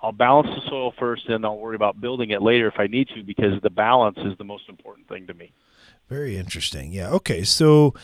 I'll 0.00 0.12
balance 0.12 0.48
the 0.48 0.68
soil 0.68 0.92
first, 0.98 1.28
and 1.28 1.44
I'll 1.44 1.58
worry 1.58 1.76
about 1.76 2.00
building 2.00 2.30
it 2.30 2.40
later 2.40 2.68
if 2.68 2.78
I 2.78 2.86
need 2.86 3.08
to, 3.14 3.22
because 3.22 3.60
the 3.62 3.70
balance 3.70 4.18
is 4.18 4.38
the 4.38 4.44
most 4.44 4.68
important 4.68 5.08
thing 5.08 5.26
to 5.26 5.34
me. 5.34 5.52
Very 6.08 6.36
interesting. 6.38 6.92
Yeah. 6.92 7.10
Okay. 7.10 7.42
So 7.42 7.94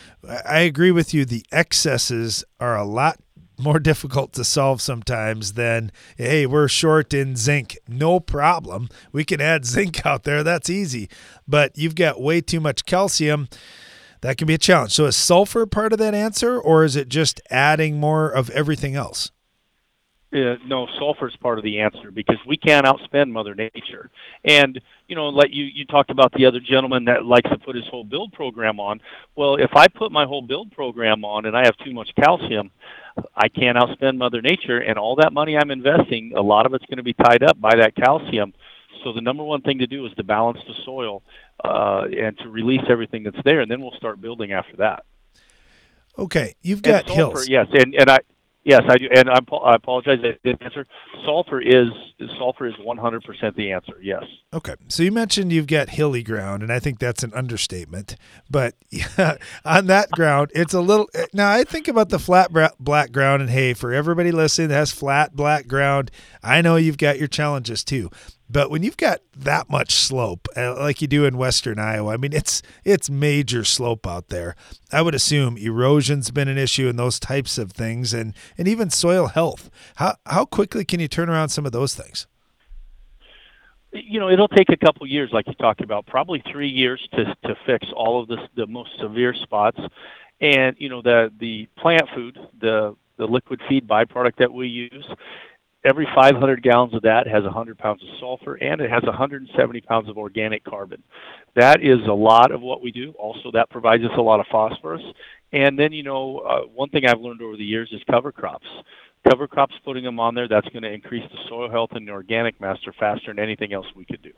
I 0.47 0.59
agree 0.59 0.91
with 0.91 1.13
you. 1.13 1.25
The 1.25 1.43
excesses 1.51 2.43
are 2.59 2.77
a 2.77 2.83
lot 2.83 3.17
more 3.57 3.79
difficult 3.79 4.33
to 4.33 4.43
solve 4.43 4.81
sometimes 4.81 5.53
than 5.53 5.91
hey 6.17 6.45
we're 6.45 6.67
short 6.67 7.13
in 7.13 7.35
zinc. 7.35 7.77
No 7.87 8.19
problem. 8.19 8.89
We 9.11 9.23
can 9.23 9.41
add 9.41 9.65
zinc 9.65 10.05
out 10.05 10.23
there. 10.23 10.43
That's 10.43 10.69
easy. 10.69 11.09
But 11.47 11.77
you've 11.77 11.95
got 11.95 12.21
way 12.21 12.41
too 12.41 12.59
much 12.59 12.85
calcium. 12.85 13.47
That 14.21 14.37
can 14.37 14.47
be 14.47 14.55
a 14.55 14.59
challenge. 14.59 14.93
So 14.93 15.05
is 15.05 15.15
sulfur 15.15 15.65
part 15.65 15.93
of 15.93 15.99
that 15.99 16.15
answer 16.15 16.59
or 16.59 16.83
is 16.83 16.95
it 16.95 17.09
just 17.09 17.41
adding 17.49 17.99
more 17.99 18.29
of 18.29 18.49
everything 18.51 18.95
else? 18.95 19.31
Uh, 20.35 20.57
no, 20.65 20.85
sulfur 20.99 21.29
is 21.29 21.35
part 21.37 21.57
of 21.57 21.63
the 21.63 21.79
answer 21.79 22.11
because 22.11 22.37
we 22.45 22.57
can't 22.57 22.85
outspend 22.85 23.29
Mother 23.31 23.55
Nature. 23.55 24.09
And 24.43 24.81
you 25.07 25.15
know, 25.15 25.29
like 25.29 25.53
you 25.53 25.63
you 25.65 25.85
talked 25.85 26.09
about 26.09 26.33
the 26.33 26.45
other 26.45 26.59
gentleman 26.59 27.05
that 27.05 27.23
likes 27.23 27.49
to 27.49 27.57
put 27.57 27.75
his 27.75 27.85
whole 27.87 28.03
build 28.03 28.33
program 28.33 28.79
on. 28.79 28.99
Well, 29.35 29.55
if 29.55 29.75
I 29.75 29.87
put 29.87 30.11
my 30.11 30.25
whole 30.25 30.41
build 30.41 30.71
program 30.71 31.23
on 31.23 31.45
and 31.45 31.55
I 31.55 31.63
have 31.65 31.77
too 31.77 31.93
much 31.93 32.13
calcium, 32.15 32.71
I 33.35 33.47
can't 33.47 33.77
outspend 33.77 34.17
Mother 34.17 34.41
Nature, 34.41 34.79
and 34.79 34.97
all 34.97 35.15
that 35.17 35.33
money 35.33 35.57
I'm 35.57 35.71
investing, 35.71 36.33
a 36.35 36.41
lot 36.41 36.65
of 36.65 36.73
it's 36.73 36.85
going 36.85 36.97
to 36.97 37.03
be 37.03 37.13
tied 37.13 37.43
up 37.43 37.59
by 37.59 37.75
that 37.75 37.95
calcium. 37.95 38.53
So 39.03 39.13
the 39.13 39.21
number 39.21 39.43
one 39.43 39.61
thing 39.61 39.79
to 39.79 39.87
do 39.87 40.05
is 40.05 40.13
to 40.15 40.23
balance 40.23 40.59
the 40.67 40.73
soil 40.83 41.21
uh, 41.63 42.05
and 42.05 42.37
to 42.39 42.49
release 42.49 42.83
everything 42.89 43.23
that's 43.23 43.37
there, 43.45 43.61
and 43.61 43.69
then 43.69 43.81
we'll 43.81 43.95
start 43.97 44.19
building 44.19 44.51
after 44.51 44.77
that. 44.77 45.05
Okay, 46.17 46.55
you've 46.61 46.81
got 46.81 47.07
sulfur, 47.07 47.15
hills. 47.15 47.49
Yes, 47.49 47.67
and 47.73 47.93
and 47.93 48.09
I 48.09 48.19
Yes, 48.65 48.81
I 48.89 48.97
do, 48.97 49.07
and 49.15 49.29
I, 49.29 49.37
I 49.63 49.75
apologize. 49.75 50.17
I 50.23 50.39
didn't 50.43 50.63
answer. 50.63 50.87
Sulfur 51.23 51.61
is 51.61 51.87
sulfur 52.39 52.65
is 52.65 52.73
100% 52.83 53.55
the 53.55 53.71
answer. 53.71 53.93
Yes. 54.01 54.23
Okay, 54.55 54.73
so 54.87 55.03
you 55.03 55.11
mentioned 55.11 55.53
you've 55.53 55.67
got 55.67 55.89
hilly 55.89 56.23
ground, 56.23 56.63
and 56.63 56.71
I 56.73 56.79
think 56.79 56.97
that's 56.97 57.23
an 57.23 57.31
understatement. 57.35 58.15
But 58.49 58.73
yeah, 58.89 59.37
on 59.65 59.85
that 59.85 60.09
ground, 60.09 60.51
it's 60.55 60.73
a 60.73 60.81
little. 60.81 61.07
Now 61.31 61.51
I 61.51 61.63
think 61.63 61.87
about 61.87 62.09
the 62.09 62.17
flat 62.17 62.51
black 62.79 63.11
ground, 63.11 63.43
and 63.43 63.51
hey, 63.51 63.75
for 63.75 63.93
everybody 63.93 64.31
listening 64.31 64.69
that 64.69 64.75
has 64.75 64.91
flat 64.91 65.35
black 65.35 65.67
ground, 65.67 66.09
I 66.41 66.61
know 66.61 66.75
you've 66.75 66.97
got 66.97 67.19
your 67.19 67.27
challenges 67.27 67.83
too. 67.83 68.09
But 68.49 68.69
when 68.69 68.83
you've 68.83 68.97
got 68.97 69.21
that 69.35 69.69
much 69.69 69.93
slope, 69.93 70.47
uh, 70.55 70.75
like 70.77 71.01
you 71.01 71.07
do 71.07 71.25
in 71.25 71.37
western 71.37 71.79
Iowa, 71.79 72.13
I 72.13 72.17
mean 72.17 72.31
it's 72.31 72.61
it's 72.83 73.09
major 73.09 73.63
slope 73.63 74.05
out 74.05 74.29
there. 74.29 74.55
I 74.91 75.01
would 75.01 75.15
assume 75.15 75.57
erosion's 75.57 76.29
been 76.29 76.47
an 76.47 76.57
issue 76.57 76.87
and 76.87 76.97
those 76.97 77.19
types 77.19 77.57
of 77.57 77.71
things, 77.71 78.13
and 78.13 78.33
and 78.57 78.67
even 78.67 78.89
soil 78.91 79.27
health. 79.27 79.69
How 79.95 80.15
how 80.27 80.45
quickly 80.45 80.85
can 80.85 80.99
you 80.99 81.07
turn 81.07 81.29
around 81.29 81.49
some 81.49 81.65
of 81.65 81.71
those 81.71 81.95
things? 81.95 82.27
You 83.91 84.19
know, 84.19 84.29
it'll 84.29 84.49
take 84.49 84.69
a 84.69 84.77
couple 84.77 85.07
years, 85.07 85.29
like 85.31 85.47
you 85.47 85.53
talked 85.53 85.81
about, 85.81 86.05
probably 86.05 86.43
three 86.51 86.69
years 86.69 87.07
to 87.13 87.25
to 87.45 87.55
fix 87.65 87.87
all 87.95 88.21
of 88.21 88.27
this, 88.27 88.39
the 88.55 88.67
most 88.67 88.91
severe 88.99 89.33
spots. 89.33 89.79
And 90.39 90.75
you 90.77 90.89
know, 90.89 91.01
the 91.01 91.31
the 91.39 91.67
plant 91.77 92.03
food, 92.13 92.37
the 92.59 92.95
the 93.17 93.25
liquid 93.25 93.61
feed 93.67 93.87
byproduct 93.87 94.35
that 94.37 94.53
we 94.53 94.67
use 94.67 95.05
every 95.85 96.07
500 96.15 96.63
gallons 96.63 96.93
of 96.93 97.03
that 97.03 97.27
has 97.27 97.43
100 97.43 97.77
pounds 97.77 98.01
of 98.01 98.09
sulfur 98.19 98.55
and 98.55 98.81
it 98.81 98.89
has 98.89 99.03
170 99.03 99.81
pounds 99.81 100.09
of 100.09 100.17
organic 100.17 100.63
carbon. 100.63 101.03
That 101.55 101.81
is 101.81 101.99
a 102.09 102.13
lot 102.13 102.51
of 102.51 102.61
what 102.61 102.81
we 102.81 102.91
do. 102.91 103.13
Also, 103.19 103.51
that 103.53 103.69
provides 103.69 104.03
us 104.03 104.11
a 104.17 104.21
lot 104.21 104.39
of 104.39 104.47
phosphorus. 104.51 105.03
And 105.53 105.77
then, 105.77 105.93
you 105.93 106.03
know, 106.03 106.39
uh, 106.39 106.61
one 106.61 106.89
thing 106.89 107.05
I've 107.05 107.21
learned 107.21 107.41
over 107.41 107.55
the 107.55 107.63
years 107.63 107.89
is 107.91 108.01
cover 108.09 108.31
crops. 108.31 108.67
Cover 109.29 109.47
crops, 109.47 109.73
putting 109.83 110.03
them 110.03 110.19
on 110.19 110.35
there, 110.35 110.47
that's 110.47 110.67
going 110.69 110.83
to 110.83 110.91
increase 110.91 111.23
the 111.31 111.39
soil 111.49 111.69
health 111.69 111.91
and 111.93 112.07
the 112.07 112.11
organic 112.11 112.59
matter 112.59 112.93
faster 112.99 113.33
than 113.33 113.39
anything 113.39 113.73
else 113.73 113.87
we 113.95 114.05
could 114.05 114.21
do. 114.21 114.31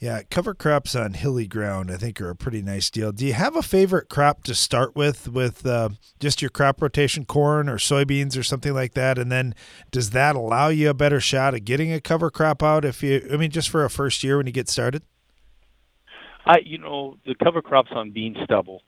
Yeah, 0.00 0.22
cover 0.30 0.54
crops 0.54 0.96
on 0.96 1.12
hilly 1.12 1.46
ground 1.46 1.90
I 1.90 1.98
think 1.98 2.22
are 2.22 2.30
a 2.30 2.34
pretty 2.34 2.62
nice 2.62 2.88
deal. 2.88 3.12
Do 3.12 3.26
you 3.26 3.34
have 3.34 3.54
a 3.54 3.62
favorite 3.62 4.08
crop 4.08 4.42
to 4.44 4.54
start 4.54 4.96
with, 4.96 5.28
with 5.28 5.66
uh, 5.66 5.90
just 6.18 6.40
your 6.40 6.48
crop 6.48 6.80
rotation, 6.80 7.26
corn 7.26 7.68
or 7.68 7.76
soybeans 7.76 8.38
or 8.38 8.42
something 8.42 8.72
like 8.72 8.94
that? 8.94 9.18
And 9.18 9.30
then 9.30 9.54
does 9.90 10.10
that 10.10 10.36
allow 10.36 10.68
you 10.68 10.88
a 10.88 10.94
better 10.94 11.20
shot 11.20 11.54
at 11.54 11.66
getting 11.66 11.92
a 11.92 12.00
cover 12.00 12.30
crop 12.30 12.62
out 12.62 12.86
if 12.86 13.02
you, 13.02 13.28
I 13.30 13.36
mean, 13.36 13.50
just 13.50 13.68
for 13.68 13.84
a 13.84 13.90
first 13.90 14.24
year 14.24 14.38
when 14.38 14.46
you 14.46 14.52
get 14.52 14.70
started? 14.70 15.02
I, 16.46 16.60
you 16.64 16.78
know, 16.78 17.18
the 17.26 17.34
cover 17.34 17.60
crops 17.60 17.90
on 17.94 18.10
bean 18.10 18.34
stubble, 18.44 18.80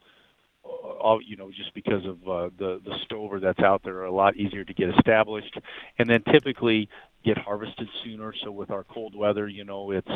all, 0.63 1.21
you 1.23 1.35
know, 1.35 1.51
just 1.51 1.75
because 1.75 2.03
of 2.05 2.27
uh, 2.27 2.49
the 2.57 2.81
the 2.83 2.95
stover 3.05 3.39
that's 3.39 3.59
out 3.59 3.83
there, 3.83 3.97
are 3.97 4.05
a 4.05 4.11
lot 4.11 4.35
easier 4.35 4.63
to 4.63 4.73
get 4.73 4.89
established. 4.89 5.59
And 5.99 6.09
then 6.09 6.23
typically 6.23 6.89
get 7.23 7.37
harvested 7.37 7.87
sooner. 8.03 8.33
So 8.43 8.51
with 8.51 8.71
our 8.71 8.83
cold 8.83 9.15
weather, 9.15 9.47
you 9.47 9.63
know, 9.63 9.91
it's 9.91 10.07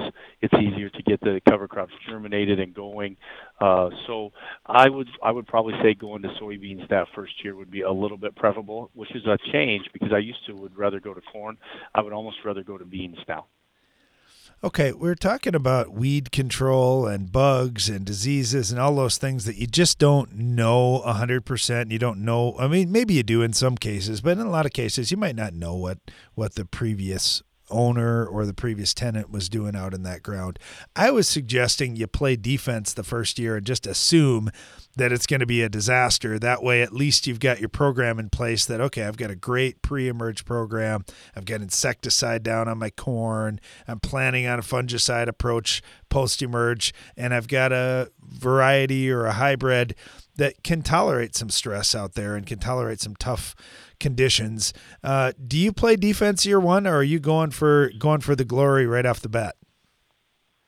it's 0.41 0.53
easier 0.55 0.89
to 0.89 1.03
get 1.03 1.19
the 1.21 1.41
cover 1.47 1.67
crops 1.67 1.93
germinated 2.07 2.59
and 2.59 2.73
going. 2.73 3.17
Uh, 3.59 3.89
so 4.07 4.31
I 4.65 4.89
would 4.89 5.07
I 5.23 5.31
would 5.31 5.47
probably 5.47 5.73
say 5.81 5.93
going 5.93 6.21
to 6.23 6.29
soybeans 6.41 6.87
that 6.89 7.07
first 7.15 7.33
year 7.43 7.55
would 7.55 7.71
be 7.71 7.81
a 7.81 7.91
little 7.91 8.17
bit 8.17 8.35
preferable, 8.35 8.91
which 8.93 9.13
is 9.15 9.25
a 9.25 9.37
change 9.51 9.85
because 9.93 10.09
I 10.13 10.19
used 10.19 10.45
to 10.47 10.53
would 10.53 10.77
rather 10.77 10.99
go 10.99 11.13
to 11.13 11.21
corn. 11.21 11.57
I 11.93 12.01
would 12.01 12.13
almost 12.13 12.37
rather 12.45 12.63
go 12.63 12.77
to 12.77 12.85
beans 12.85 13.17
now. 13.27 13.47
Okay, 14.63 14.91
we're 14.91 15.13
talking 15.13 15.53
about 15.53 15.91
weed 15.91 16.31
control 16.31 17.05
and 17.05 17.31
bugs 17.31 17.89
and 17.89 18.03
diseases 18.03 18.71
and 18.71 18.81
all 18.81 18.95
those 18.95 19.19
things 19.19 19.45
that 19.45 19.57
you 19.57 19.67
just 19.67 19.99
don't 19.99 20.33
know 20.33 21.03
100%. 21.05 21.91
You 21.91 21.99
don't 21.99 22.25
know. 22.25 22.55
I 22.57 22.67
mean, 22.67 22.91
maybe 22.91 23.13
you 23.13 23.21
do 23.21 23.43
in 23.43 23.53
some 23.53 23.77
cases, 23.77 24.19
but 24.19 24.31
in 24.31 24.39
a 24.39 24.49
lot 24.49 24.65
of 24.65 24.73
cases, 24.73 25.11
you 25.11 25.17
might 25.17 25.35
not 25.35 25.53
know 25.53 25.75
what, 25.75 25.99
what 26.33 26.55
the 26.55 26.65
previous 26.65 27.43
owner 27.69 28.25
or 28.25 28.45
the 28.45 28.53
previous 28.53 28.93
tenant 28.93 29.29
was 29.29 29.49
doing 29.49 29.75
out 29.75 29.93
in 29.93 30.03
that 30.03 30.23
ground. 30.23 30.59
I 30.95 31.11
was 31.11 31.27
suggesting 31.27 31.95
you 31.95 32.07
play 32.07 32.35
defense 32.35 32.93
the 32.93 33.03
first 33.03 33.37
year 33.39 33.57
and 33.57 33.65
just 33.65 33.87
assume 33.87 34.49
that 34.95 35.11
it's 35.11 35.27
going 35.27 35.39
to 35.39 35.45
be 35.45 35.61
a 35.61 35.69
disaster. 35.69 36.39
That 36.39 36.63
way, 36.63 36.81
at 36.81 36.91
least 36.91 37.27
you've 37.27 37.39
got 37.39 37.59
your 37.59 37.69
program 37.69 38.19
in 38.19 38.29
place 38.29 38.65
that, 38.65 38.81
okay, 38.81 39.03
I've 39.03 39.17
got 39.17 39.29
a 39.29 39.35
great 39.35 39.81
pre 39.81 40.07
emerge 40.07 40.43
program. 40.43 41.05
I've 41.35 41.45
got 41.45 41.61
insecticide 41.61 42.43
down 42.43 42.67
on 42.67 42.79
my 42.79 42.89
corn. 42.89 43.59
I'm 43.87 43.99
planning 43.99 44.47
on 44.47 44.59
a 44.59 44.63
fungicide 44.63 45.27
approach 45.27 45.81
post 46.09 46.41
emerge. 46.41 46.93
And 47.15 47.33
I've 47.33 47.47
got 47.47 47.71
a 47.71 48.11
variety 48.21 49.11
or 49.11 49.25
a 49.25 49.33
hybrid 49.33 49.95
that 50.37 50.63
can 50.63 50.81
tolerate 50.81 51.35
some 51.35 51.49
stress 51.49 51.93
out 51.93 52.13
there 52.13 52.35
and 52.35 52.45
can 52.45 52.59
tolerate 52.59 53.01
some 53.01 53.15
tough 53.15 53.55
conditions. 53.99 54.73
Uh, 55.03 55.31
do 55.47 55.57
you 55.57 55.71
play 55.71 55.95
defense 55.95 56.45
year 56.45 56.59
one, 56.59 56.87
or 56.87 56.97
are 56.97 57.03
you 57.03 57.19
going 57.19 57.51
for 57.51 57.91
going 57.97 58.21
for 58.21 58.35
the 58.35 58.45
glory 58.45 58.85
right 58.85 59.05
off 59.05 59.19
the 59.19 59.29
bat? 59.29 59.55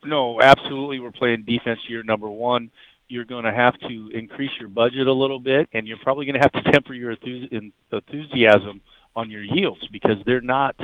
No, 0.03 0.41
absolutely. 0.41 0.99
We're 0.99 1.11
playing 1.11 1.43
defense 1.45 1.79
year 1.87 2.03
number 2.03 2.29
one. 2.29 2.71
You're 3.07 3.25
going 3.25 3.45
to 3.45 3.53
have 3.53 3.77
to 3.79 4.11
increase 4.13 4.51
your 4.59 4.69
budget 4.69 5.07
a 5.07 5.13
little 5.13 5.39
bit, 5.39 5.67
and 5.73 5.87
you're 5.87 5.97
probably 5.97 6.25
going 6.25 6.39
to 6.39 6.41
have 6.41 6.63
to 6.63 6.63
temper 6.71 6.93
your 6.93 7.11
enthusiasm 7.11 8.81
on 9.15 9.29
your 9.29 9.43
yields 9.43 9.85
because 9.91 10.17
they're 10.25 10.41
not. 10.41 10.75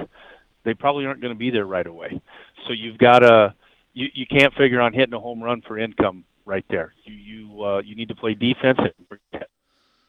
They 0.64 0.74
probably 0.74 1.06
aren't 1.06 1.22
going 1.22 1.34
to 1.34 1.38
be 1.38 1.52
there 1.52 1.66
right 1.66 1.86
away. 1.86 2.20
So 2.68 2.74
you've 2.74 2.98
got 2.98 3.20
to. 3.20 3.54
You, 3.94 4.08
you 4.14 4.26
can't 4.26 4.54
figure 4.56 4.82
on 4.82 4.92
hitting 4.92 5.14
a 5.14 5.20
home 5.20 5.42
run 5.42 5.62
for 5.62 5.80
income 5.80 6.26
right 6.46 6.66
there. 6.70 6.94
You 7.06 7.14
you 7.14 7.64
uh, 7.64 7.80
you 7.80 7.96
need 7.96 8.10
to 8.10 8.16
play 8.16 8.34
defense 8.34 8.80
and 8.80 9.20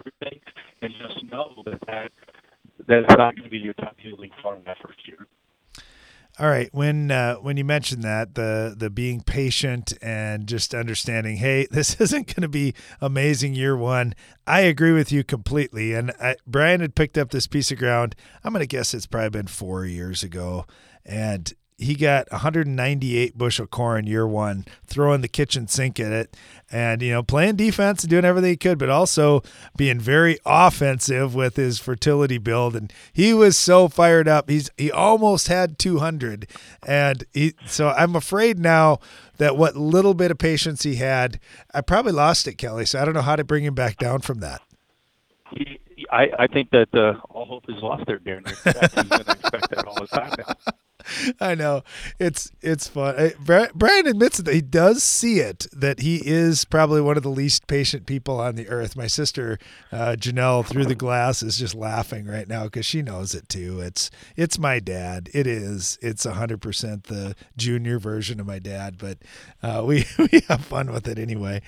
everything, 0.06 0.40
and 0.82 0.92
just 0.92 1.24
know 1.30 1.62
that 1.64 1.80
that 1.86 2.10
that's 2.86 3.16
not 3.16 3.34
going 3.34 3.44
to 3.44 3.50
be 3.50 3.58
your 3.58 3.74
top 3.74 3.96
yielding 4.02 4.30
farm 4.42 4.62
first 4.82 5.06
year. 5.06 5.26
All 6.38 6.48
right, 6.50 6.68
when 6.72 7.10
uh, 7.10 7.36
when 7.36 7.56
you 7.56 7.64
mentioned 7.64 8.02
that 8.02 8.34
the 8.34 8.74
the 8.76 8.90
being 8.90 9.22
patient 9.22 9.94
and 10.02 10.46
just 10.46 10.74
understanding, 10.74 11.36
hey, 11.36 11.66
this 11.70 11.98
isn't 11.98 12.26
going 12.26 12.42
to 12.42 12.48
be 12.48 12.74
amazing 13.00 13.54
year 13.54 13.76
one. 13.76 14.14
I 14.46 14.60
agree 14.60 14.92
with 14.92 15.10
you 15.10 15.24
completely. 15.24 15.94
And 15.94 16.12
I, 16.20 16.36
Brian 16.46 16.80
had 16.82 16.94
picked 16.94 17.16
up 17.16 17.30
this 17.30 17.46
piece 17.46 17.72
of 17.72 17.78
ground. 17.78 18.14
I'm 18.44 18.52
going 18.52 18.62
to 18.62 18.66
guess 18.66 18.92
it's 18.92 19.06
probably 19.06 19.30
been 19.30 19.46
four 19.46 19.86
years 19.86 20.22
ago, 20.22 20.66
and 21.06 21.52
he 21.78 21.94
got 21.94 22.30
198 22.32 23.36
bushel 23.36 23.66
corn 23.66 24.06
year 24.06 24.26
one, 24.26 24.64
throwing 24.86 25.20
the 25.20 25.28
kitchen 25.28 25.68
sink 25.68 26.00
at 26.00 26.10
it, 26.10 26.36
and 26.70 27.02
you 27.02 27.12
know 27.12 27.22
playing 27.22 27.56
defense 27.56 28.02
and 28.02 28.10
doing 28.10 28.24
everything 28.24 28.50
he 28.50 28.56
could, 28.56 28.78
but 28.78 28.88
also 28.88 29.42
being 29.76 30.00
very 30.00 30.38
offensive 30.46 31.34
with 31.34 31.56
his 31.56 31.78
fertility 31.78 32.38
build. 32.38 32.74
And 32.74 32.92
he 33.12 33.34
was 33.34 33.58
so 33.58 33.88
fired 33.88 34.26
up. 34.26 34.48
He's 34.48 34.70
he 34.78 34.90
almost 34.90 35.48
had 35.48 35.78
200, 35.78 36.48
and 36.86 37.24
he. 37.32 37.54
So 37.66 37.90
I'm 37.90 38.16
afraid 38.16 38.58
now 38.58 38.98
that 39.36 39.56
what 39.56 39.76
little 39.76 40.14
bit 40.14 40.30
of 40.30 40.38
patience 40.38 40.82
he 40.82 40.96
had, 40.96 41.38
I 41.74 41.82
probably 41.82 42.12
lost 42.12 42.48
it, 42.48 42.54
Kelly. 42.54 42.86
So 42.86 43.00
I 43.00 43.04
don't 43.04 43.14
know 43.14 43.20
how 43.20 43.36
to 43.36 43.44
bring 43.44 43.64
him 43.64 43.74
back 43.74 43.98
down 43.98 44.20
from 44.20 44.40
that. 44.40 44.62
I, 46.10 46.30
I 46.38 46.46
think 46.46 46.70
that 46.70 46.94
uh, 46.94 47.14
all 47.30 47.44
hope 47.44 47.64
is 47.68 47.82
lost 47.82 48.04
there, 48.06 48.18
Darren. 48.18 48.48
He's 48.48 48.60
going 48.60 49.08
to 49.08 49.32
expect 49.32 49.70
that 49.70 49.84
all 49.86 49.94
the 49.94 50.06
time 50.06 50.32
now. 50.38 50.54
I 51.40 51.54
know 51.54 51.82
it's 52.18 52.50
it's 52.60 52.88
fun. 52.88 53.32
Brian 53.74 54.06
admits 54.06 54.38
that 54.38 54.54
he 54.54 54.60
does 54.60 55.02
see 55.02 55.40
it. 55.40 55.66
That 55.72 56.00
he 56.00 56.20
is 56.24 56.64
probably 56.64 57.00
one 57.00 57.16
of 57.16 57.22
the 57.22 57.30
least 57.30 57.66
patient 57.66 58.06
people 58.06 58.40
on 58.40 58.54
the 58.54 58.68
earth. 58.68 58.96
My 58.96 59.06
sister 59.06 59.58
uh, 59.92 60.16
Janelle 60.18 60.66
through 60.66 60.86
the 60.86 60.94
glass 60.94 61.42
is 61.42 61.58
just 61.58 61.74
laughing 61.74 62.26
right 62.26 62.48
now 62.48 62.64
because 62.64 62.86
she 62.86 63.02
knows 63.02 63.34
it 63.34 63.48
too. 63.48 63.80
It's 63.80 64.10
it's 64.36 64.58
my 64.58 64.78
dad. 64.78 65.28
It 65.32 65.46
is. 65.46 65.98
It's 66.02 66.24
hundred 66.24 66.60
percent 66.60 67.04
the 67.04 67.34
junior 67.56 67.98
version 67.98 68.40
of 68.40 68.46
my 68.46 68.58
dad. 68.58 68.98
But 68.98 69.18
uh, 69.62 69.82
we 69.84 70.04
we 70.18 70.42
have 70.48 70.64
fun 70.64 70.92
with 70.92 71.08
it 71.08 71.18
anyway. 71.18 71.62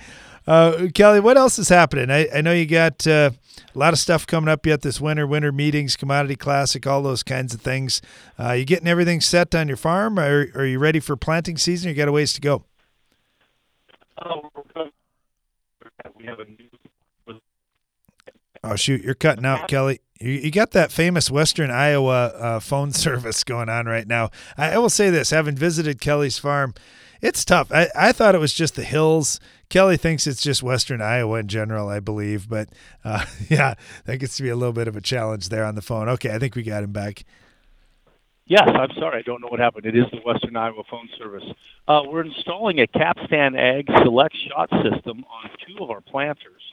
Uh, 0.47 0.87
Kelly, 0.95 1.19
what 1.19 1.37
else 1.37 1.59
is 1.59 1.69
happening? 1.69 2.09
I, 2.09 2.27
I 2.33 2.41
know 2.41 2.53
you 2.53 2.65
got 2.65 3.05
uh, 3.05 3.29
a 3.75 3.77
lot 3.77 3.93
of 3.93 3.99
stuff 3.99 4.25
coming 4.25 4.49
up 4.49 4.65
yet 4.65 4.81
this 4.81 4.99
winter, 4.99 5.27
winter 5.27 5.51
meetings, 5.51 5.95
commodity 5.95 6.35
classic, 6.35 6.87
all 6.87 7.03
those 7.03 7.21
kinds 7.21 7.53
of 7.53 7.61
things. 7.61 8.01
Uh, 8.39 8.53
you 8.53 8.65
getting 8.65 8.87
everything 8.87 9.21
set 9.29 9.53
on 9.55 9.67
your 9.67 9.77
farm? 9.77 10.19
Or 10.19 10.47
are 10.55 10.65
you 10.65 10.79
ready 10.79 10.99
for 10.99 11.15
planting 11.15 11.57
season? 11.57 11.89
You 11.89 11.95
got 11.95 12.07
a 12.07 12.11
ways 12.11 12.33
to 12.33 12.41
go? 12.41 12.63
Oh 18.63 18.75
shoot, 18.75 19.01
you're 19.03 19.15
cutting 19.15 19.45
out, 19.45 19.67
Kelly. 19.69 20.01
You, 20.19 20.31
you 20.31 20.51
got 20.51 20.71
that 20.71 20.91
famous 20.91 21.31
Western 21.31 21.71
Iowa 21.71 22.27
uh, 22.27 22.59
phone 22.59 22.91
service 22.93 23.43
going 23.43 23.69
on 23.69 23.85
right 23.85 24.07
now. 24.07 24.31
I, 24.57 24.73
I 24.73 24.77
will 24.77 24.89
say 24.89 25.09
this: 25.09 25.29
having 25.29 25.55
visited 25.55 26.01
Kelly's 26.01 26.37
farm, 26.37 26.73
it's 27.21 27.45
tough. 27.45 27.71
I, 27.71 27.87
I 27.95 28.11
thought 28.11 28.35
it 28.35 28.39
was 28.39 28.53
just 28.53 28.75
the 28.75 28.83
hills. 28.83 29.39
Kelly 29.69 29.97
thinks 29.97 30.27
it's 30.27 30.41
just 30.41 30.63
Western 30.63 31.01
Iowa 31.01 31.39
in 31.39 31.47
general, 31.47 31.89
I 31.89 31.99
believe. 31.99 32.49
But 32.49 32.69
uh, 33.05 33.25
yeah, 33.49 33.75
that 34.05 34.17
gets 34.17 34.35
to 34.37 34.43
be 34.43 34.49
a 34.49 34.55
little 34.55 34.73
bit 34.73 34.87
of 34.87 34.97
a 34.97 35.01
challenge 35.01 35.49
there 35.49 35.63
on 35.63 35.75
the 35.75 35.81
phone. 35.81 36.09
Okay, 36.09 36.33
I 36.33 36.39
think 36.39 36.55
we 36.55 36.63
got 36.63 36.83
him 36.83 36.91
back. 36.91 37.23
Yes, 38.49 38.67
I'm 38.67 38.89
sorry. 38.97 39.19
I 39.19 39.21
don't 39.21 39.41
know 39.41 39.47
what 39.47 39.59
happened. 39.59 39.85
It 39.85 39.95
is 39.95 40.05
the 40.11 40.21
Western 40.25 40.55
Iowa 40.57 40.81
phone 40.89 41.07
service. 41.19 41.43
Uh, 41.87 42.01
we're 42.07 42.25
installing 42.25 42.79
a 42.79 42.87
Capstan 42.87 43.55
Ag 43.55 43.87
Select 44.03 44.35
Shot 44.47 44.69
system 44.81 45.23
on 45.31 45.51
two 45.67 45.83
of 45.83 45.91
our 45.91 46.01
planters, 46.01 46.63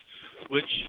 which 0.48 0.88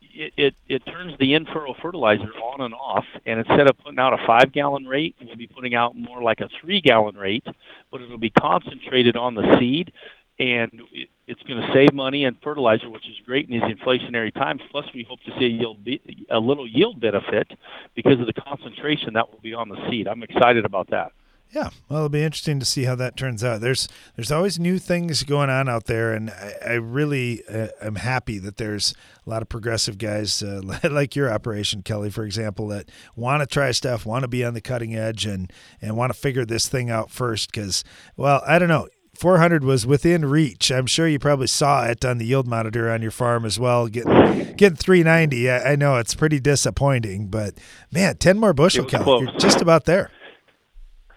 it, 0.00 0.32
it, 0.36 0.54
it 0.68 0.86
turns 0.86 1.18
the 1.18 1.34
in-furrow 1.34 1.74
fertilizer 1.82 2.30
on 2.40 2.60
and 2.60 2.74
off, 2.74 3.04
and 3.26 3.40
instead 3.40 3.68
of 3.68 3.76
putting 3.78 3.98
out 3.98 4.12
a 4.12 4.24
five-gallon 4.24 4.84
rate, 4.84 5.16
we'll 5.20 5.34
be 5.34 5.48
putting 5.48 5.74
out 5.74 5.96
more 5.96 6.22
like 6.22 6.38
a 6.38 6.48
three-gallon 6.60 7.16
rate, 7.16 7.44
but 7.90 8.00
it'll 8.00 8.16
be 8.16 8.30
concentrated 8.30 9.16
on 9.16 9.34
the 9.34 9.58
seed, 9.58 9.92
and 10.38 10.82
it's 11.26 11.42
going 11.44 11.60
to 11.60 11.72
save 11.72 11.92
money 11.92 12.24
and 12.24 12.36
fertilizer, 12.42 12.90
which 12.90 13.08
is 13.08 13.16
great 13.24 13.48
in 13.48 13.52
these 13.52 13.76
inflationary 13.76 14.32
times. 14.34 14.60
Plus, 14.70 14.86
we 14.92 15.04
hope 15.08 15.20
to 15.22 15.30
see 15.38 15.44
a, 15.44 15.48
yield, 15.48 15.88
a 16.30 16.40
little 16.40 16.66
yield 16.66 17.00
benefit 17.00 17.52
because 17.94 18.18
of 18.20 18.26
the 18.26 18.32
concentration 18.32 19.14
that 19.14 19.30
will 19.30 19.40
be 19.40 19.54
on 19.54 19.68
the 19.68 19.76
seed. 19.88 20.08
I'm 20.08 20.22
excited 20.22 20.64
about 20.64 20.90
that. 20.90 21.12
Yeah, 21.54 21.70
well, 21.88 22.00
it'll 22.00 22.08
be 22.08 22.24
interesting 22.24 22.58
to 22.58 22.66
see 22.66 22.82
how 22.82 22.96
that 22.96 23.16
turns 23.16 23.44
out. 23.44 23.60
There's 23.60 23.86
there's 24.16 24.32
always 24.32 24.58
new 24.58 24.80
things 24.80 25.22
going 25.22 25.50
on 25.50 25.68
out 25.68 25.84
there, 25.84 26.12
and 26.12 26.30
I, 26.30 26.54
I 26.66 26.72
really 26.72 27.44
uh, 27.46 27.68
am 27.80 27.94
happy 27.94 28.38
that 28.40 28.56
there's 28.56 28.92
a 29.24 29.30
lot 29.30 29.40
of 29.40 29.48
progressive 29.48 29.96
guys 29.96 30.42
uh, 30.42 30.62
like 30.90 31.14
your 31.14 31.32
operation, 31.32 31.82
Kelly, 31.82 32.10
for 32.10 32.24
example, 32.24 32.66
that 32.68 32.90
want 33.14 33.40
to 33.40 33.46
try 33.46 33.70
stuff, 33.70 34.04
want 34.04 34.22
to 34.22 34.28
be 34.28 34.44
on 34.44 34.54
the 34.54 34.60
cutting 34.60 34.96
edge, 34.96 35.26
and 35.26 35.52
and 35.80 35.96
want 35.96 36.12
to 36.12 36.18
figure 36.18 36.44
this 36.44 36.68
thing 36.68 36.90
out 36.90 37.12
first. 37.12 37.52
Because, 37.52 37.84
well, 38.16 38.42
I 38.44 38.58
don't 38.58 38.68
know. 38.68 38.88
400 39.14 39.64
was 39.64 39.86
within 39.86 40.24
reach. 40.24 40.70
I'm 40.70 40.86
sure 40.86 41.08
you 41.08 41.18
probably 41.18 41.46
saw 41.46 41.84
it 41.84 42.04
on 42.04 42.18
the 42.18 42.26
yield 42.26 42.46
monitor 42.46 42.90
on 42.90 43.02
your 43.02 43.10
farm 43.10 43.44
as 43.44 43.58
well. 43.58 43.88
Getting 43.88 44.54
getting 44.56 44.76
390. 44.76 45.50
I, 45.50 45.72
I 45.72 45.76
know 45.76 45.96
it's 45.96 46.14
pretty 46.14 46.40
disappointing, 46.40 47.28
but 47.28 47.54
man, 47.92 48.16
10 48.16 48.38
more 48.38 48.52
bushel, 48.52 48.84
Kelly. 48.84 49.04
Close. 49.04 49.22
You're 49.22 49.38
just 49.38 49.60
about 49.60 49.84
there. 49.84 50.10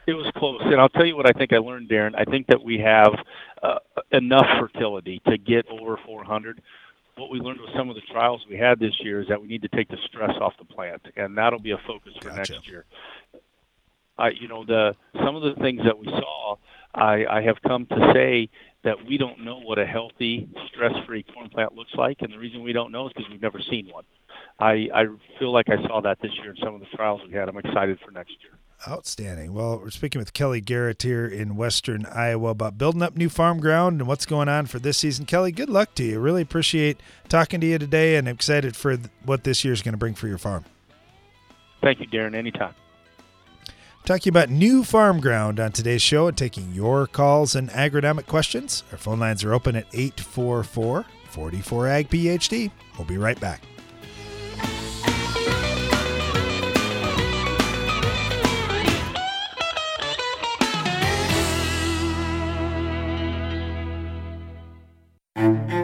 It 0.07 0.13
was 0.13 0.31
close, 0.37 0.61
and 0.63 0.79
I'll 0.79 0.87
tell 0.87 1.05
you 1.05 1.17
what 1.17 1.27
I 1.27 1.37
think 1.37 1.51
I 1.51 1.57
learned, 1.57 1.89
Darren. 1.89 2.15
I 2.17 2.23
think 2.23 2.47
that 2.47 2.63
we 2.63 2.79
have 2.79 3.13
uh, 3.61 3.79
enough 4.13 4.45
fertility 4.57 5.21
to 5.27 5.37
get 5.37 5.67
over 5.67 5.99
400. 6.05 6.61
What 7.17 7.29
we 7.29 7.39
learned 7.39 7.59
with 7.59 7.71
some 7.75 7.89
of 7.89 7.95
the 7.95 8.01
trials 8.13 8.45
we 8.49 8.57
had 8.57 8.79
this 8.79 8.93
year 9.01 9.19
is 9.19 9.27
that 9.27 9.41
we 9.41 9.49
need 9.49 9.63
to 9.63 9.67
take 9.67 9.89
the 9.89 9.97
stress 10.05 10.31
off 10.39 10.53
the 10.59 10.65
plant, 10.65 11.01
and 11.17 11.37
that'll 11.37 11.59
be 11.59 11.71
a 11.71 11.77
focus 11.85 12.13
for 12.21 12.29
gotcha. 12.29 12.53
next 12.53 12.69
year. 12.69 12.85
I, 14.17 14.29
you 14.29 14.47
know, 14.47 14.63
the 14.63 14.95
some 15.23 15.35
of 15.35 15.43
the 15.43 15.61
things 15.61 15.81
that 15.83 15.97
we 15.97 16.05
saw, 16.07 16.55
I, 16.93 17.25
I 17.25 17.41
have 17.41 17.61
come 17.61 17.85
to 17.87 18.11
say 18.13 18.49
that 18.83 19.05
we 19.05 19.17
don't 19.17 19.43
know 19.43 19.59
what 19.59 19.79
a 19.79 19.85
healthy, 19.85 20.47
stress-free 20.67 21.25
corn 21.33 21.49
plant 21.49 21.75
looks 21.75 21.93
like, 21.95 22.21
and 22.21 22.31
the 22.31 22.37
reason 22.37 22.63
we 22.63 22.73
don't 22.73 22.91
know 22.91 23.07
is 23.07 23.13
because 23.13 23.29
we've 23.29 23.41
never 23.41 23.59
seen 23.59 23.89
one. 23.91 24.05
I, 24.59 24.89
I 24.93 25.05
feel 25.37 25.51
like 25.51 25.69
I 25.69 25.81
saw 25.87 26.01
that 26.01 26.19
this 26.21 26.31
year 26.41 26.51
in 26.51 26.57
some 26.63 26.73
of 26.73 26.79
the 26.79 26.87
trials 26.95 27.21
we 27.27 27.33
had. 27.33 27.47
I'm 27.47 27.57
excited 27.57 27.99
for 28.03 28.11
next 28.11 28.35
year. 28.41 28.57
Outstanding. 28.87 29.53
Well, 29.53 29.79
we're 29.79 29.89
speaking 29.89 30.19
with 30.19 30.33
Kelly 30.33 30.61
Garrett 30.61 31.01
here 31.01 31.27
in 31.27 31.55
Western 31.55 32.05
Iowa 32.05 32.49
about 32.49 32.77
building 32.77 33.01
up 33.01 33.15
new 33.15 33.29
farm 33.29 33.59
ground 33.59 33.99
and 33.99 34.07
what's 34.07 34.25
going 34.25 34.49
on 34.49 34.67
for 34.67 34.79
this 34.79 34.99
season. 34.99 35.25
Kelly, 35.25 35.51
good 35.51 35.69
luck 35.69 35.95
to 35.95 36.03
you. 36.03 36.19
Really 36.19 36.43
appreciate 36.43 36.99
talking 37.27 37.59
to 37.61 37.67
you 37.67 37.77
today 37.79 38.15
and 38.15 38.27
excited 38.27 38.75
for 38.75 38.97
what 39.25 39.43
this 39.43 39.63
year 39.63 39.73
is 39.73 39.81
going 39.81 39.93
to 39.93 39.97
bring 39.97 40.13
for 40.13 40.27
your 40.27 40.37
farm. 40.37 40.63
Thank 41.81 41.99
you, 41.99 42.07
Darren. 42.07 42.35
Anytime. 42.35 42.73
Talking 44.07 44.29
about 44.29 44.49
new 44.49 44.85
farm 44.85 45.19
ground 45.19 45.59
on 45.59 45.73
today's 45.73 46.01
show 46.01 46.29
and 46.29 46.37
taking 46.37 46.71
your 46.71 47.07
calls 47.07 47.55
and 47.55 47.69
agronomic 47.71 48.25
questions. 48.25 48.85
Our 48.93 48.97
phone 48.97 49.19
lines 49.19 49.43
are 49.43 49.53
open 49.53 49.75
at 49.75 49.85
844 49.91 51.03
44 51.25 51.87
AG 51.89 52.07
PhD. 52.07 52.71
We'll 52.97 53.05
be 53.05 53.17
right 53.17 53.37
back. 53.37 53.63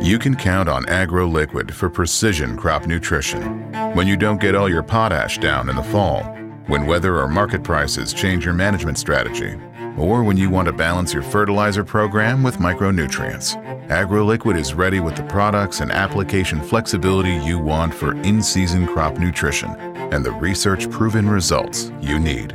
You 0.01 0.17
can 0.17 0.37
count 0.37 0.69
on 0.69 0.85
AgroLiquid 0.85 1.71
for 1.71 1.89
precision 1.89 2.55
crop 2.55 2.87
nutrition. 2.87 3.69
When 3.95 4.07
you 4.07 4.15
don't 4.15 4.39
get 4.39 4.55
all 4.55 4.69
your 4.69 4.81
potash 4.81 5.39
down 5.39 5.69
in 5.69 5.75
the 5.75 5.83
fall, 5.83 6.23
when 6.67 6.85
weather 6.85 7.19
or 7.19 7.27
market 7.27 7.63
prices 7.63 8.13
change 8.13 8.45
your 8.45 8.53
management 8.53 8.97
strategy, 8.97 9.55
or 9.97 10.23
when 10.23 10.37
you 10.37 10.49
want 10.49 10.67
to 10.67 10.73
balance 10.73 11.13
your 11.13 11.23
fertilizer 11.23 11.83
program 11.83 12.43
with 12.43 12.57
micronutrients. 12.57 13.55
AgroLiquid 13.87 14.57
is 14.57 14.73
ready 14.73 14.99
with 14.99 15.15
the 15.15 15.23
products 15.23 15.81
and 15.81 15.91
application 15.91 16.61
flexibility 16.61 17.33
you 17.45 17.59
want 17.59 17.93
for 17.93 18.15
in 18.21 18.41
season 18.41 18.87
crop 18.87 19.17
nutrition 19.17 19.69
and 20.13 20.25
the 20.25 20.31
research 20.31 20.89
proven 20.89 21.29
results 21.29 21.91
you 22.01 22.19
need. 22.19 22.49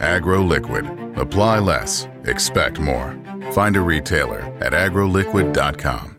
AgroLiquid. 0.00 1.16
Apply 1.16 1.58
less, 1.58 2.08
expect 2.24 2.78
more. 2.78 3.16
Find 3.52 3.76
a 3.76 3.80
retailer 3.80 4.40
at 4.60 4.72
agroliquid.com. 4.72 6.16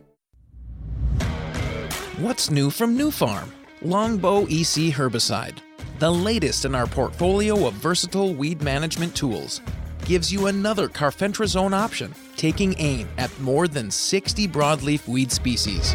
What's 2.17 2.49
new 2.49 2.71
from 2.71 2.97
Nufarm? 2.97 3.51
Longbow 3.83 4.45
EC 4.45 4.91
herbicide, 4.91 5.59
the 5.99 6.11
latest 6.11 6.65
in 6.65 6.75
our 6.75 6.85
portfolio 6.85 7.67
of 7.67 7.73
versatile 7.73 8.33
weed 8.33 8.61
management 8.61 9.15
tools, 9.15 9.61
gives 10.05 10.31
you 10.31 10.47
another 10.47 10.87
carfentrazone 10.87 11.73
option, 11.73 12.13
taking 12.35 12.75
aim 12.77 13.09
at 13.17 13.37
more 13.39 13.67
than 13.67 13.89
60 13.89 14.47
broadleaf 14.47 15.07
weed 15.07 15.31
species. 15.31 15.93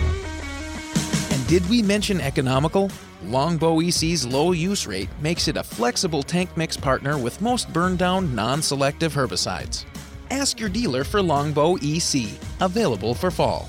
And 1.30 1.46
did 1.46 1.68
we 1.70 1.82
mention 1.82 2.20
economical? 2.20 2.90
Longbow 3.24 3.80
EC's 3.80 4.26
low 4.26 4.52
use 4.52 4.86
rate 4.86 5.08
makes 5.20 5.46
it 5.46 5.56
a 5.56 5.62
flexible 5.62 6.22
tank 6.22 6.56
mix 6.56 6.76
partner 6.76 7.16
with 7.16 7.40
most 7.40 7.72
burn 7.72 7.96
down 7.96 8.34
non 8.34 8.60
selective 8.60 9.14
herbicides. 9.14 9.84
Ask 10.30 10.58
your 10.58 10.68
dealer 10.68 11.04
for 11.04 11.22
Longbow 11.22 11.76
EC, 11.82 12.30
available 12.60 13.14
for 13.14 13.30
fall. 13.30 13.68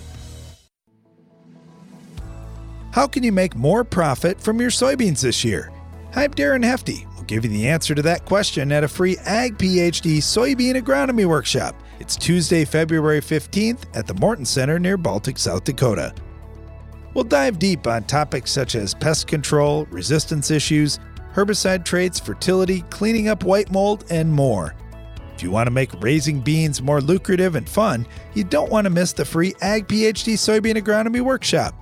How 2.92 3.08
can 3.08 3.24
you 3.24 3.32
make 3.32 3.56
more 3.56 3.84
profit 3.84 4.40
from 4.40 4.62
your 4.62 4.70
soybeans 4.70 5.22
this 5.22 5.44
year? 5.44 5.73
I'm 6.16 6.32
Darren 6.32 6.64
Hefty. 6.64 7.08
We'll 7.16 7.24
give 7.24 7.44
you 7.44 7.50
the 7.50 7.68
answer 7.68 7.96
to 7.96 8.02
that 8.04 8.26
question 8.26 8.72
at 8.72 8.84
a 8.84 8.88
free 8.88 9.18
Ag 9.26 9.58
PhD 9.58 10.18
soybean 10.18 10.80
agronomy 10.80 11.26
workshop. 11.26 11.76
It's 12.00 12.16
Tuesday, 12.16 12.66
February 12.66 13.20
15th 13.20 13.86
at 13.96 14.06
the 14.06 14.14
Morton 14.14 14.46
Center 14.46 14.78
near 14.78 14.96
Baltic, 14.96 15.40
South 15.40 15.64
Dakota. 15.64 16.14
We'll 17.16 17.24
dive 17.24 17.58
deep 17.58 17.88
on 17.88 18.04
topics 18.04 18.52
such 18.52 18.76
as 18.76 18.94
pest 18.94 19.26
control, 19.26 19.86
resistance 19.86 20.52
issues, 20.52 21.00
herbicide 21.34 21.84
traits, 21.84 22.20
fertility, 22.20 22.82
cleaning 22.92 23.28
up 23.28 23.44
white 23.44 23.72
mold, 23.72 24.06
and 24.12 24.32
more. 24.32 24.76
If 25.36 25.42
you 25.42 25.50
want 25.50 25.66
to 25.66 25.72
make 25.72 26.00
raising 26.00 26.42
beans 26.42 26.80
more 26.80 27.02
lucrative 27.02 27.56
and 27.56 27.68
fun, 27.68 28.06
you 28.36 28.44
don't 28.44 28.72
want 28.72 28.86
to 28.86 28.92
miss 28.92 29.14
the 29.14 29.26
free 29.26 29.56
Ag 29.62 29.88
PhD 29.88 30.34
Soybean 30.34 30.76
Agronomy 30.76 31.22
Workshop. 31.22 31.74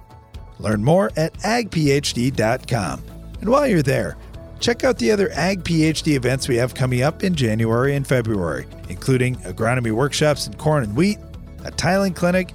Learn 0.58 0.82
more 0.82 1.12
at 1.17 1.34
agphd.com. 1.39 3.11
And 3.41 3.49
while 3.49 3.67
you're 3.67 3.82
there, 3.82 4.17
check 4.60 4.84
out 4.84 4.97
the 4.97 5.12
other 5.12 5.30
Ag 5.34 5.63
PhD 5.63 6.15
events 6.15 6.47
we 6.47 6.56
have 6.56 6.73
coming 6.73 7.01
up 7.01 7.23
in 7.23 7.36
January 7.36 7.95
and 7.95 8.08
February, 8.08 8.67
including 8.88 9.36
agronomy 9.38 9.91
workshops 9.91 10.47
in 10.47 10.54
corn 10.54 10.84
and 10.84 10.95
wheat, 10.95 11.17
a 11.65 11.71
tiling 11.71 12.13
clinic, 12.13 12.54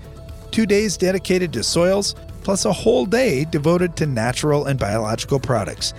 two 0.53 0.65
days 0.65 0.97
dedicated 0.97 1.53
to 1.53 1.63
soils, 1.63 2.15
plus 2.43 2.65
a 2.65 2.73
whole 2.73 3.05
day 3.05 3.45
devoted 3.45 3.97
to 3.97 4.07
natural 4.07 4.67
and 4.67 4.79
biological 4.79 5.41
products. 5.41 5.93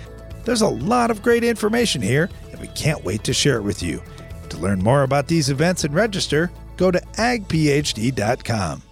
There's 0.44 0.62
a 0.62 0.68
lot 0.68 1.10
of 1.10 1.22
great 1.22 1.44
information 1.44 2.00
here, 2.00 2.30
and 2.50 2.60
we 2.60 2.68
can't 2.68 3.04
wait 3.04 3.22
to 3.24 3.34
share 3.34 3.58
it 3.58 3.62
with 3.62 3.82
you. 3.82 4.02
To 4.48 4.56
learn 4.56 4.82
more 4.82 5.02
about 5.02 5.28
these 5.28 5.50
events 5.50 5.84
and 5.84 5.94
register, 5.94 6.50
go 6.78 6.90
to 6.90 7.00
agphd.com. 7.18 8.82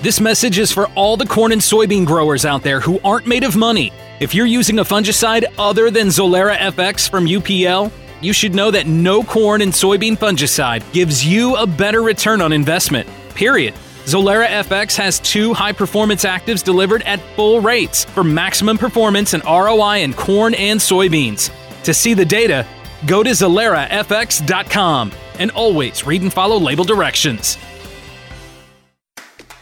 This 0.00 0.20
message 0.20 0.60
is 0.60 0.70
for 0.70 0.86
all 0.94 1.16
the 1.16 1.26
corn 1.26 1.50
and 1.50 1.60
soybean 1.60 2.06
growers 2.06 2.44
out 2.44 2.62
there 2.62 2.78
who 2.78 3.00
aren't 3.02 3.26
made 3.26 3.42
of 3.42 3.56
money. 3.56 3.92
If 4.20 4.32
you're 4.32 4.46
using 4.46 4.78
a 4.78 4.84
fungicide 4.84 5.44
other 5.58 5.90
than 5.90 6.06
Zolera 6.06 6.56
FX 6.56 7.10
from 7.10 7.26
UPL, 7.26 7.90
you 8.20 8.32
should 8.32 8.54
know 8.54 8.70
that 8.70 8.86
no 8.86 9.24
corn 9.24 9.60
and 9.60 9.72
soybean 9.72 10.16
fungicide 10.16 10.84
gives 10.92 11.26
you 11.26 11.56
a 11.56 11.66
better 11.66 12.00
return 12.00 12.40
on 12.40 12.52
investment. 12.52 13.08
Period. 13.34 13.74
Zolera 14.04 14.46
FX 14.46 14.94
has 14.94 15.18
two 15.18 15.52
high 15.52 15.72
performance 15.72 16.24
actives 16.24 16.62
delivered 16.62 17.02
at 17.02 17.18
full 17.34 17.60
rates 17.60 18.04
for 18.04 18.22
maximum 18.22 18.78
performance 18.78 19.34
and 19.34 19.42
ROI 19.44 20.02
in 20.02 20.14
corn 20.14 20.54
and 20.54 20.78
soybeans. 20.78 21.50
To 21.82 21.92
see 21.92 22.14
the 22.14 22.24
data, 22.24 22.64
go 23.06 23.24
to 23.24 23.30
ZoleraFX.com 23.30 25.10
and 25.40 25.50
always 25.50 26.06
read 26.06 26.22
and 26.22 26.32
follow 26.32 26.56
label 26.56 26.84
directions. 26.84 27.58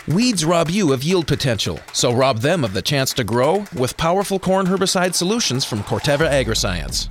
Weeds 0.08 0.44
rob 0.44 0.70
you 0.70 0.92
of 0.92 1.02
yield 1.02 1.26
potential, 1.26 1.80
so 1.92 2.12
rob 2.12 2.38
them 2.38 2.62
of 2.62 2.72
the 2.72 2.80
chance 2.80 3.12
to 3.14 3.24
grow 3.24 3.64
with 3.76 3.96
powerful 3.96 4.38
corn 4.38 4.64
herbicide 4.64 5.16
solutions 5.16 5.64
from 5.64 5.82
Corteva 5.82 6.30
Agriscience. 6.30 7.08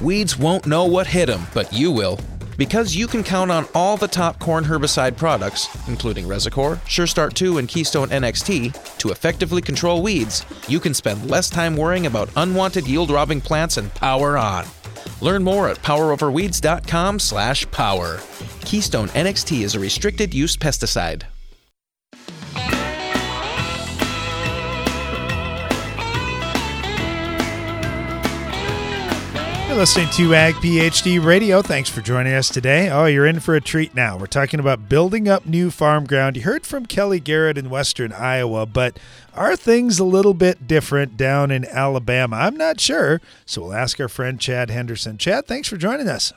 Weeds 0.00 0.38
won't 0.38 0.66
know 0.66 0.86
what 0.86 1.06
hit 1.06 1.26
them, 1.26 1.46
but 1.52 1.70
you 1.74 1.92
will. 1.92 2.18
Because 2.56 2.96
you 2.96 3.06
can 3.06 3.22
count 3.22 3.50
on 3.50 3.66
all 3.74 3.98
the 3.98 4.08
top 4.08 4.38
corn 4.38 4.64
herbicide 4.64 5.18
products, 5.18 5.68
including 5.88 6.24
Resicor, 6.24 6.78
SureStart 6.86 7.34
2, 7.34 7.58
and 7.58 7.68
Keystone 7.68 8.08
NXT, 8.08 8.96
to 8.96 9.10
effectively 9.10 9.60
control 9.60 10.00
weeds, 10.00 10.46
you 10.68 10.80
can 10.80 10.94
spend 10.94 11.30
less 11.30 11.50
time 11.50 11.76
worrying 11.76 12.06
about 12.06 12.30
unwanted 12.36 12.88
yield-robbing 12.88 13.42
plants 13.42 13.76
and 13.76 13.94
power 13.94 14.38
on. 14.38 14.64
Learn 15.20 15.44
more 15.44 15.68
at 15.68 15.76
poweroverweeds.com/power. 15.82 18.20
Keystone 18.60 19.08
NXT 19.08 19.64
is 19.64 19.74
a 19.74 19.80
restricted 19.80 20.32
use 20.32 20.56
pesticide. 20.56 21.24
Listening 29.78 30.10
to 30.10 30.34
Ag 30.34 30.54
PhD 30.56 31.24
Radio. 31.24 31.62
Thanks 31.62 31.88
for 31.88 32.00
joining 32.00 32.34
us 32.34 32.48
today. 32.48 32.90
Oh, 32.90 33.04
you're 33.04 33.26
in 33.26 33.38
for 33.38 33.54
a 33.54 33.60
treat 33.60 33.94
now. 33.94 34.18
We're 34.18 34.26
talking 34.26 34.58
about 34.58 34.88
building 34.88 35.28
up 35.28 35.46
new 35.46 35.70
farm 35.70 36.04
ground. 36.04 36.36
You 36.36 36.42
heard 36.42 36.66
from 36.66 36.84
Kelly 36.84 37.20
Garrett 37.20 37.56
in 37.56 37.70
western 37.70 38.12
Iowa, 38.12 38.66
but 38.66 38.98
are 39.36 39.54
things 39.54 40.00
a 40.00 40.04
little 40.04 40.34
bit 40.34 40.66
different 40.66 41.16
down 41.16 41.52
in 41.52 41.64
Alabama? 41.64 42.38
I'm 42.38 42.56
not 42.56 42.80
sure. 42.80 43.20
So 43.46 43.62
we'll 43.62 43.72
ask 43.74 44.00
our 44.00 44.08
friend 44.08 44.40
Chad 44.40 44.68
Henderson. 44.68 45.16
Chad, 45.16 45.46
thanks 45.46 45.68
for 45.68 45.76
joining 45.76 46.08
us. 46.08 46.32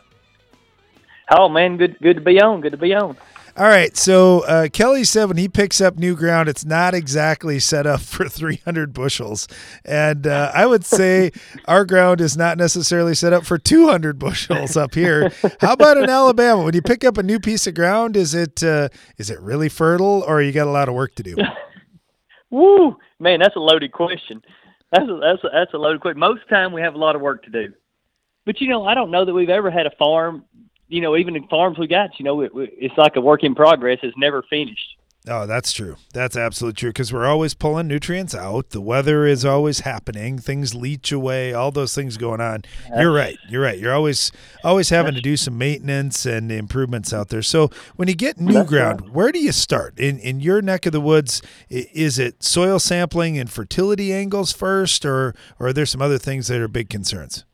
Oh 1.32 1.50
man, 1.50 1.78
good 1.78 1.98
good 2.00 2.18
to 2.18 2.22
be 2.22 2.40
on. 2.40 2.62
Good 2.62 2.74
to 2.74 2.78
be 2.78 2.94
on. 2.94 3.18
All 3.58 3.68
right, 3.68 3.98
so 3.98 4.46
uh, 4.46 4.70
Kelly 4.70 5.04
said 5.04 5.26
when 5.26 5.36
he 5.36 5.50
picks 5.50 5.82
up 5.82 5.98
new 5.98 6.16
ground, 6.16 6.48
it's 6.48 6.64
not 6.64 6.94
exactly 6.94 7.60
set 7.60 7.86
up 7.86 8.00
for 8.02 8.30
300 8.30 8.94
bushels, 8.94 9.48
and 9.84 10.26
uh, 10.26 10.52
I 10.54 10.66
would 10.66 10.86
say 10.86 11.32
our 11.68 11.84
ground 11.84 12.22
is 12.22 12.38
not 12.38 12.58
necessarily 12.58 13.14
set 13.14 13.34
up 13.34 13.46
for 13.46 13.58
200 13.58 14.18
bushels 14.18 14.78
up 14.78 14.96
here. 14.96 15.32
How 15.60 15.74
about 15.74 15.98
in 15.98 16.10
Alabama? 16.10 16.64
When 16.64 16.74
you 16.74 16.82
pick 16.82 17.04
up 17.04 17.18
a 17.18 17.24
new 17.24 17.40
piece 17.42 17.68
of 17.68 17.74
ground, 17.74 18.16
is 18.16 18.34
it 18.34 18.64
uh, 18.64 18.88
is 19.18 19.30
it 19.30 19.40
really 19.42 19.68
fertile, 19.68 20.24
or 20.26 20.42
you 20.42 20.54
got 20.54 20.68
a 20.68 20.72
lot 20.72 20.88
of 20.88 20.96
work 20.96 21.16
to 21.16 21.24
do? 21.24 21.36
Woo, 22.52 22.96
man, 23.20 23.40
that's 23.42 23.58
a 23.58 23.60
loaded 23.60 23.92
question. 23.92 24.42
That's 24.94 25.10
a, 25.10 25.20
that's 25.22 25.44
a, 25.44 25.50
that's 25.52 25.74
a 25.74 25.78
loaded 25.78 26.00
question. 26.00 26.20
Most 26.20 26.48
time 26.50 26.72
we 26.72 26.82
have 26.82 26.96
a 26.96 26.98
lot 26.98 27.18
of 27.18 27.22
work 27.22 27.44
to 27.44 27.50
do, 27.50 27.74
but 28.46 28.62
you 28.62 28.70
know, 28.70 28.86
I 28.86 28.94
don't 28.94 29.12
know 29.12 29.26
that 29.26 29.34
we've 29.34 29.50
ever 29.50 29.70
had 29.70 29.88
a 29.88 29.92
farm 30.00 30.46
you 30.92 31.02
know, 31.02 31.16
even 31.16 31.36
in 31.36 31.48
farms 31.48 31.78
we 31.78 31.88
got, 31.88 32.20
you 32.20 32.26
know, 32.26 32.42
it, 32.42 32.52
it's 32.54 32.98
like 32.98 33.16
a 33.16 33.22
work 33.22 33.44
in 33.44 33.56
progress. 33.56 34.00
It's 34.04 34.18
never 34.18 34.44
finished. 34.44 34.98
Oh, 35.28 35.46
that's 35.46 35.72
true. 35.72 35.98
That's 36.14 36.36
absolutely 36.36 36.80
true 36.80 36.90
because 36.90 37.14
we're 37.14 37.28
always 37.28 37.54
pulling 37.54 37.88
nutrients 37.88 38.34
out. 38.34 38.72
The 38.72 38.82
weather 38.82 39.28
is 39.28 39.46
always 39.46 39.82
happening. 39.82 40.40
Things 40.40 40.74
leach 40.74 41.12
away. 41.12 41.54
All 41.54 41.72
those 41.72 41.94
things 41.94 42.18
going 42.18 42.42
on. 42.42 42.64
You're 42.98 43.14
right. 43.14 43.38
You're 43.48 43.62
right. 43.62 43.78
You're 43.78 43.94
always 43.94 44.32
always 44.64 44.90
having 44.90 45.14
to 45.14 45.22
do 45.22 45.38
some 45.38 45.60
maintenance 45.60 46.26
and 46.26 46.52
improvements 46.52 47.14
out 47.14 47.30
there. 47.30 47.44
So 47.44 47.70
when 47.98 48.08
you 48.08 48.16
get 48.16 48.40
new 48.40 48.64
ground, 48.64 49.02
right. 49.02 49.12
where 49.12 49.32
do 49.32 49.38
you 49.38 49.52
start 49.52 50.00
in 50.00 50.18
in 50.18 50.40
your 50.40 50.60
neck 50.60 50.88
of 50.88 50.92
the 50.92 51.02
woods? 51.02 51.44
Is 51.70 52.18
it 52.18 52.42
soil 52.42 52.80
sampling 52.80 53.38
and 53.38 53.48
fertility 53.48 54.12
angles 54.12 54.52
first, 54.52 55.06
or 55.06 55.36
or 55.60 55.68
are 55.68 55.74
there 55.74 55.86
some 55.86 56.02
other 56.02 56.18
things 56.18 56.48
that 56.48 56.60
are 56.60 56.68
big 56.68 56.90
concerns? 56.90 57.46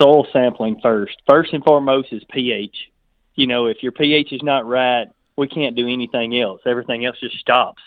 Soil 0.00 0.26
sampling 0.32 0.80
first. 0.82 1.16
First 1.28 1.52
and 1.52 1.64
foremost 1.64 2.12
is 2.12 2.22
pH. 2.30 2.90
You 3.34 3.46
know, 3.46 3.66
if 3.66 3.82
your 3.82 3.92
pH 3.92 4.32
is 4.32 4.42
not 4.42 4.66
right, 4.66 5.08
we 5.36 5.48
can't 5.48 5.76
do 5.76 5.88
anything 5.88 6.38
else. 6.38 6.60
Everything 6.66 7.04
else 7.04 7.16
just 7.20 7.36
stops. 7.38 7.82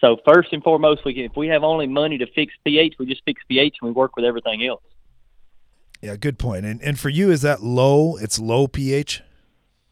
So 0.00 0.18
first 0.26 0.52
and 0.52 0.62
foremost, 0.62 1.04
we 1.04 1.14
can, 1.14 1.24
if 1.24 1.36
we 1.36 1.48
have 1.48 1.62
only 1.62 1.86
money 1.86 2.18
to 2.18 2.26
fix 2.26 2.52
pH, 2.64 2.96
we 2.98 3.06
just 3.06 3.22
fix 3.24 3.42
pH 3.48 3.76
and 3.80 3.88
we 3.88 3.92
work 3.92 4.14
with 4.16 4.26
everything 4.26 4.66
else. 4.66 4.82
Yeah, 6.02 6.16
good 6.16 6.38
point. 6.38 6.66
And 6.66 6.82
and 6.82 7.00
for 7.00 7.08
you, 7.08 7.30
is 7.30 7.40
that 7.40 7.62
low? 7.62 8.16
It's 8.16 8.38
low 8.38 8.68
pH. 8.68 9.22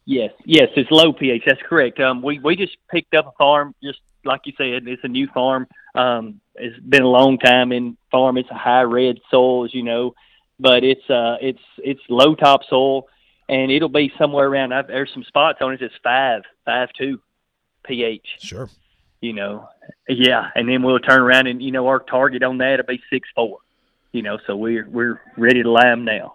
Yes, 0.05 0.31
yes, 0.45 0.69
it's 0.75 0.91
low 0.91 1.11
pH. 1.11 1.41
That's 1.47 1.61
correct. 1.67 1.99
Um, 1.99 2.21
we 2.21 2.37
we 2.37 2.55
just 2.55 2.77
picked 2.91 3.15
up 3.15 3.25
a 3.25 3.31
farm, 3.39 3.73
just 3.83 3.99
like 4.23 4.41
you 4.45 4.53
said, 4.55 4.87
it's 4.87 5.03
a 5.03 5.07
new 5.07 5.27
farm. 5.27 5.67
Um, 5.95 6.39
it's 6.53 6.79
been 6.79 7.01
a 7.01 7.07
long 7.07 7.39
time 7.39 7.71
in 7.71 7.97
farm. 8.11 8.37
It's 8.37 8.49
a 8.51 8.55
high 8.55 8.83
red 8.83 9.17
soil, 9.31 9.65
as 9.65 9.73
you 9.73 9.81
know 9.81 10.13
but 10.59 10.83
it's 10.83 11.09
uh 11.09 11.37
it's 11.41 11.61
it's 11.77 12.01
low 12.09 12.35
topsoil 12.35 13.07
and 13.47 13.71
it'll 13.71 13.89
be 13.89 14.11
somewhere 14.17 14.47
around 14.47 14.73
I've, 14.73 14.87
there's 14.87 15.11
some 15.13 15.23
spots 15.23 15.59
on 15.61 15.73
it 15.73 15.79
that's 15.79 15.93
five 16.03 16.43
five 16.65 16.89
two 16.97 17.19
ph 17.83 18.25
sure. 18.39 18.69
You 19.21 19.33
know 19.33 19.67
yeah 20.07 20.49
and 20.55 20.67
then 20.69 20.83
we'll 20.83 20.99
turn 20.99 21.21
around 21.21 21.47
and 21.47 21.61
you 21.61 21.71
know 21.71 21.87
our 21.87 21.99
target 21.99 22.43
on 22.43 22.57
that 22.59 22.77
will 22.77 22.95
be 22.95 23.01
six 23.09 23.27
four. 23.35 23.59
You 24.11 24.21
know, 24.21 24.37
so 24.47 24.55
we're 24.55 24.87
we're 24.87 25.19
ready 25.35 25.61
to 25.61 25.69
lime 25.69 26.05
now. 26.05 26.34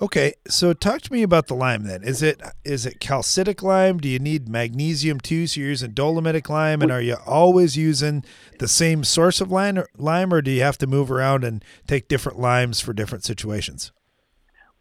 Okay, 0.00 0.34
so 0.46 0.74
talk 0.74 1.00
to 1.02 1.12
me 1.12 1.22
about 1.22 1.46
the 1.46 1.54
lime 1.54 1.84
then. 1.84 2.02
Is 2.02 2.22
it 2.22 2.42
is 2.64 2.84
it 2.84 3.00
calcitic 3.00 3.62
lime? 3.62 3.96
Do 3.96 4.08
you 4.08 4.18
need 4.18 4.46
magnesium 4.46 5.20
too? 5.20 5.46
So 5.46 5.60
you're 5.60 5.70
using 5.70 5.92
dolomitic 5.92 6.50
lime, 6.50 6.82
and 6.82 6.92
are 6.92 7.00
you 7.00 7.16
always 7.24 7.78
using 7.78 8.22
the 8.58 8.68
same 8.68 9.04
source 9.04 9.40
of 9.40 9.50
lime, 9.50 9.78
or, 9.78 9.88
lime, 9.96 10.34
or 10.34 10.42
do 10.42 10.50
you 10.50 10.60
have 10.62 10.76
to 10.78 10.86
move 10.86 11.10
around 11.10 11.44
and 11.44 11.64
take 11.86 12.08
different 12.08 12.38
limes 12.38 12.78
for 12.78 12.92
different 12.92 13.24
situations? 13.24 13.90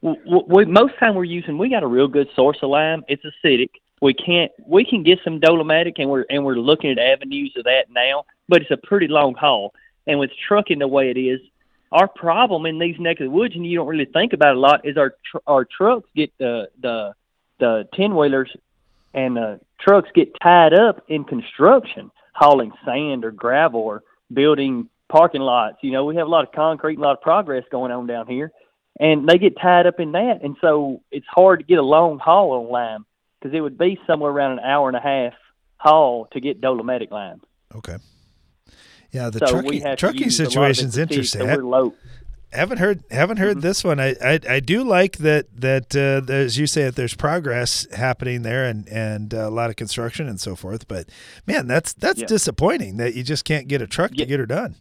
We, 0.01 0.17
we, 0.25 0.65
most 0.65 0.95
time 0.99 1.15
we're 1.15 1.23
using 1.23 1.57
we 1.57 1.69
got 1.69 1.83
a 1.83 1.87
real 1.87 2.09
good 2.09 2.27
source 2.35 2.57
of 2.61 2.71
lime. 2.71 3.05
It's 3.07 3.21
calcitic. 3.21 3.71
We 4.01 4.13
can't 4.13 4.51
we 4.67 4.83
can 4.83 5.01
get 5.03 5.19
some 5.23 5.39
dolomitic, 5.39 5.93
and 5.97 6.09
we're 6.09 6.25
and 6.29 6.43
we're 6.43 6.55
looking 6.55 6.91
at 6.91 6.99
avenues 6.99 7.53
of 7.55 7.63
that 7.63 7.85
now. 7.89 8.25
But 8.49 8.63
it's 8.63 8.71
a 8.71 8.77
pretty 8.85 9.07
long 9.07 9.33
haul, 9.33 9.73
and 10.07 10.19
with 10.19 10.31
trucking 10.45 10.79
the 10.79 10.89
way 10.89 11.09
it 11.09 11.17
is, 11.17 11.39
our 11.95 12.09
problem 12.09 12.65
in 12.65 12.77
these 12.77 12.99
neck 12.99 13.21
of 13.21 13.25
the 13.25 13.31
woods, 13.31 13.55
and 13.55 13.65
you 13.65 13.77
don't 13.77 13.87
really 13.87 14.05
think 14.05 14.33
about 14.33 14.49
it 14.49 14.57
a 14.57 14.59
lot, 14.59 14.85
is 14.85 14.97
our 14.97 15.15
tr- 15.31 15.47
our 15.47 15.65
trucks 15.65 16.09
get 16.13 16.31
the 16.37 16.69
the 16.81 17.13
the 17.59 17.87
ten 17.93 18.15
wheelers 18.15 18.53
and 19.13 19.37
the 19.37 19.61
trucks 19.79 20.09
get 20.13 20.37
tied 20.43 20.73
up 20.73 21.05
in 21.07 21.23
construction, 21.23 22.11
hauling 22.33 22.73
sand 22.83 23.23
or 23.23 23.31
gravel 23.31 23.79
or 23.79 24.03
building 24.33 24.89
parking 25.07 25.39
lots. 25.39 25.77
You 25.81 25.91
know, 25.91 26.03
we 26.03 26.17
have 26.17 26.27
a 26.27 26.29
lot 26.29 26.45
of 26.45 26.51
concrete, 26.51 26.95
and 26.95 27.03
a 27.03 27.07
lot 27.07 27.17
of 27.17 27.21
progress 27.21 27.63
going 27.71 27.93
on 27.93 28.07
down 28.07 28.27
here, 28.27 28.51
and 28.99 29.25
they 29.27 29.37
get 29.37 29.57
tied 29.57 29.87
up 29.87 30.01
in 30.01 30.11
that, 30.11 30.41
and 30.43 30.57
so 30.59 31.01
it's 31.11 31.27
hard 31.29 31.59
to 31.59 31.65
get 31.65 31.79
a 31.79 31.83
long 31.83 32.19
haul 32.19 32.51
on 32.51 32.69
lime 32.69 33.05
because 33.39 33.55
it 33.55 33.61
would 33.61 33.77
be 33.77 33.97
somewhere 34.05 34.31
around 34.31 34.51
an 34.53 34.65
hour 34.65 34.89
and 34.89 34.97
a 34.97 34.99
half 34.99 35.33
haul 35.77 36.27
to 36.33 36.41
get 36.41 36.59
dolomitic 36.59 37.09
lime. 37.11 37.41
Okay. 37.73 37.97
Yeah, 39.15 39.29
the 39.29 39.39
So 39.39 39.47
trucking, 39.47 39.69
we 39.69 39.79
have 39.79 39.97
to 39.97 39.99
trucking 39.99 40.23
use 40.23 40.39
a 40.39 40.43
lot 40.43 40.47
of 40.47 40.51
situation's 40.53 40.97
interesting. 40.97 41.49
I- 41.49 41.55
we're 41.57 41.63
low. 41.63 41.93
haven't 42.51 42.77
heard 42.79 43.03
haven't 43.11 43.37
heard 43.37 43.61
this 43.61 43.83
one. 43.83 43.99
I, 43.99 44.15
I 44.23 44.39
I 44.49 44.59
do 44.59 44.83
like 44.83 45.17
that 45.19 45.45
that 45.59 45.95
uh, 45.95 46.31
as 46.31 46.57
you 46.57 46.67
say 46.67 46.83
that 46.83 46.95
there's 46.95 47.13
progress 47.15 47.87
happening 47.93 48.41
there 48.43 48.65
and 48.65 48.87
and 48.89 49.33
uh, 49.33 49.47
a 49.47 49.49
lot 49.49 49.69
of 49.69 49.75
construction 49.77 50.27
and 50.27 50.39
so 50.39 50.55
forth. 50.55 50.87
But 50.87 51.09
man, 51.47 51.67
that's 51.67 51.93
that's 51.93 52.19
Yeah. 52.21 52.27
disappointing 52.27 52.97
that 52.97 53.13
you 53.15 53.23
just 53.23 53.45
can't 53.45 53.67
get 53.67 53.81
a 53.81 53.87
truck 53.87 54.11
to 54.15 54.25
get 54.25 54.39
her 54.39 54.45
done. 54.45 54.75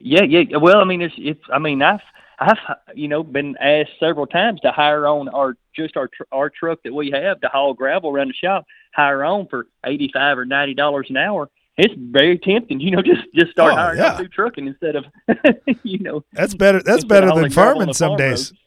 Yeah, 0.00 0.22
yeah. 0.24 0.56
Well, 0.58 0.78
I 0.80 0.84
mean, 0.84 1.00
it's, 1.02 1.14
it's. 1.16 1.42
I 1.52 1.58
mean, 1.58 1.80
I've, 1.80 2.00
I've, 2.38 2.58
you 2.94 3.08
know, 3.08 3.22
been 3.22 3.56
asked 3.58 3.92
several 4.00 4.26
times 4.26 4.60
to 4.62 4.72
hire 4.72 5.06
on 5.06 5.28
our 5.28 5.56
just 5.74 5.96
our 5.96 6.08
tr- 6.08 6.24
our 6.32 6.50
truck 6.50 6.82
that 6.82 6.92
we 6.92 7.10
have 7.12 7.40
to 7.40 7.48
haul 7.48 7.74
gravel 7.74 8.10
around 8.10 8.28
the 8.28 8.34
shop, 8.34 8.66
hire 8.94 9.24
on 9.24 9.46
for 9.48 9.66
eighty 9.86 10.10
five 10.12 10.36
or 10.36 10.44
ninety 10.44 10.74
dollars 10.74 11.06
an 11.10 11.16
hour. 11.16 11.48
It's 11.76 11.94
very 11.96 12.38
tempting, 12.38 12.78
you 12.80 12.92
know, 12.92 13.02
just 13.02 13.22
just 13.34 13.50
start 13.50 13.72
Oh, 13.72 13.76
hiring 13.76 13.98
yeah. 13.98 14.16
through 14.16 14.28
trucking 14.28 14.66
instead 14.68 14.94
of, 14.96 15.04
you 15.82 15.98
know. 15.98 16.24
That's 16.32 16.54
better. 16.54 16.80
That's 16.82 17.04
better 17.04 17.26
than 17.26 17.34
hauling 17.36 17.50
gravel 17.52 17.82
on 17.82 17.92
farming 17.92 17.94
some 17.94 18.16
days. 18.16 18.52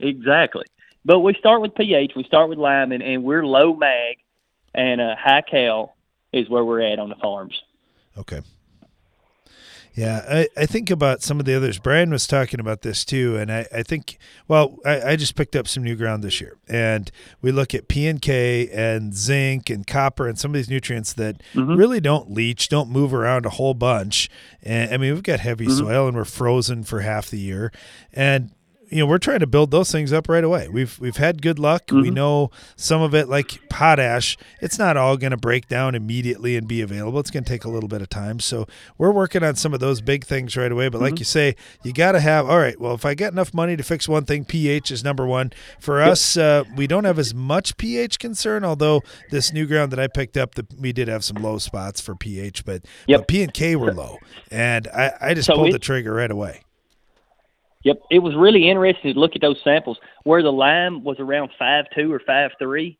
Exactly. 0.00 0.64
But 1.04 1.20
we 1.20 1.34
start 1.34 1.60
with 1.62 1.74
pH, 1.74 2.12
we 2.16 2.24
start 2.24 2.48
with 2.48 2.58
lime, 2.58 2.92
and, 2.92 3.02
and 3.02 3.22
we're 3.22 3.44
low 3.46 3.74
mag 3.74 4.16
and 4.74 5.00
uh, 5.00 5.14
high 5.16 5.42
cal 5.42 5.94
is 6.32 6.48
where 6.48 6.64
we're 6.64 6.80
at 6.80 6.98
on 6.98 7.08
the 7.08 7.14
farms. 7.16 7.60
Okay. 8.16 8.40
Yeah, 9.94 10.24
I, 10.26 10.48
I 10.56 10.64
think 10.66 10.90
about 10.90 11.22
some 11.22 11.38
of 11.38 11.44
the 11.44 11.54
others. 11.54 11.78
Brian 11.78 12.10
was 12.10 12.26
talking 12.26 12.60
about 12.60 12.80
this 12.80 13.04
too, 13.04 13.36
and 13.36 13.52
I, 13.52 13.66
I 13.74 13.82
think 13.82 14.16
well, 14.48 14.78
I, 14.86 15.02
I 15.12 15.16
just 15.16 15.34
picked 15.34 15.54
up 15.54 15.68
some 15.68 15.82
new 15.82 15.96
ground 15.96 16.24
this 16.24 16.40
year, 16.40 16.56
and 16.66 17.10
we 17.42 17.52
look 17.52 17.74
at 17.74 17.88
P 17.88 18.06
and 18.06 18.20
K 18.22 18.68
and 18.70 19.14
zinc 19.14 19.68
and 19.68 19.86
copper 19.86 20.26
and 20.28 20.38
some 20.38 20.50
of 20.50 20.54
these 20.54 20.70
nutrients 20.70 21.12
that 21.14 21.42
Mhm. 21.54 21.76
really 21.76 22.00
don't 22.00 22.30
leach, 22.30 22.68
don't 22.70 22.88
move 22.90 23.12
around 23.12 23.44
a 23.44 23.50
whole 23.50 23.74
bunch. 23.74 24.30
And 24.62 24.92
I 24.94 24.96
mean, 24.96 25.12
we've 25.12 25.22
got 25.22 25.40
heavy 25.40 25.66
Mhm. 25.66 25.76
soil, 25.78 26.08
and 26.08 26.16
we're 26.16 26.24
frozen 26.24 26.84
for 26.84 27.00
half 27.00 27.28
the 27.28 27.38
year, 27.38 27.70
and 28.14 28.50
you 28.92 28.98
know 28.98 29.06
we're 29.06 29.18
trying 29.18 29.40
to 29.40 29.46
build 29.46 29.70
those 29.70 29.90
things 29.90 30.12
up 30.12 30.28
right 30.28 30.44
away. 30.44 30.68
We've 30.68 30.98
we've 31.00 31.16
had 31.16 31.40
good 31.42 31.58
luck. 31.58 31.84
We 31.90 32.10
Mhm. 32.10 32.14
know 32.14 32.50
some 32.76 33.00
of 33.02 33.14
it, 33.14 33.28
like 33.28 33.58
potash, 33.70 34.36
it's 34.60 34.78
not 34.78 34.96
all 34.96 35.16
going 35.16 35.30
to 35.30 35.36
break 35.36 35.66
down 35.68 35.94
immediately 35.94 36.56
and 36.56 36.68
be 36.68 36.80
available. 36.82 37.18
It's 37.20 37.30
going 37.30 37.44
to 37.44 37.48
take 37.48 37.64
a 37.64 37.70
little 37.70 37.88
bit 37.88 38.02
of 38.02 38.08
time. 38.10 38.38
So 38.40 38.66
we're 38.98 39.10
working 39.10 39.42
on 39.42 39.56
some 39.56 39.72
of 39.74 39.80
those 39.80 40.00
big 40.00 40.24
things 40.24 40.56
right 40.56 40.70
away. 40.70 40.88
But 40.88 41.00
like 41.00 41.14
Mhm. 41.14 41.18
you 41.20 41.24
say, 41.24 41.56
you 41.82 41.92
got 41.92 42.12
to 42.12 42.20
have 42.20 42.48
all 42.48 42.58
right. 42.58 42.78
Well, 42.80 42.94
if 42.94 43.04
I 43.04 43.14
get 43.14 43.32
enough 43.32 43.54
money 43.54 43.76
to 43.76 43.82
fix 43.82 44.08
one 44.08 44.24
thing, 44.24 44.44
pH 44.44 44.90
is 44.90 45.02
number 45.02 45.26
one 45.26 45.52
for 45.80 46.00
us. 46.00 46.36
Uh, 46.36 46.64
we 46.76 46.86
don't 46.86 47.04
have 47.04 47.18
as 47.18 47.34
much 47.34 47.76
pH 47.78 48.18
concern, 48.18 48.64
although 48.64 49.00
this 49.30 49.52
new 49.52 49.66
ground 49.66 49.90
that 49.92 49.98
I 50.00 50.06
picked 50.06 50.36
up, 50.36 50.54
the, 50.54 50.66
we 50.78 50.92
did 50.92 51.08
have 51.08 51.24
some 51.24 51.42
low 51.42 51.58
spots 51.58 52.00
for 52.00 52.14
pH, 52.14 52.64
but, 52.64 52.82
Yep. 53.06 53.20
but 53.20 53.28
P 53.28 53.42
and 53.42 53.54
K 53.54 53.74
were 53.76 53.92
low, 53.94 54.18
and 54.50 54.86
I, 54.88 55.12
I 55.20 55.34
just 55.34 55.46
So 55.46 55.54
pulled 55.54 55.68
it- 55.68 55.72
the 55.72 55.78
trigger 55.78 56.12
right 56.12 56.30
away. 56.30 56.60
Yep, 57.84 58.02
it 58.10 58.18
was 58.20 58.34
really 58.36 58.68
interesting 58.68 59.14
to 59.14 59.18
look 59.18 59.34
at 59.34 59.40
those 59.40 59.60
samples 59.62 59.98
where 60.22 60.42
the 60.42 60.52
lime 60.52 61.02
was 61.02 61.18
around 61.18 61.50
five 61.58 61.86
two 61.94 62.12
or 62.12 62.20
five 62.20 62.52
three. 62.58 62.98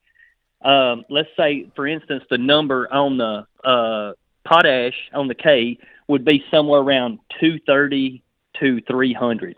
Um, 0.64 1.04
let's 1.08 1.28
say, 1.36 1.70
for 1.74 1.86
instance, 1.86 2.24
the 2.30 2.38
number 2.38 2.92
on 2.92 3.18
the 3.18 3.46
uh, 3.64 4.12
potash 4.44 4.94
on 5.12 5.28
the 5.28 5.34
K 5.34 5.78
would 6.08 6.24
be 6.24 6.44
somewhere 6.50 6.80
around 6.80 7.20
two 7.40 7.60
thirty 7.66 8.22
to 8.60 8.80
three 8.82 9.12
hundred. 9.12 9.56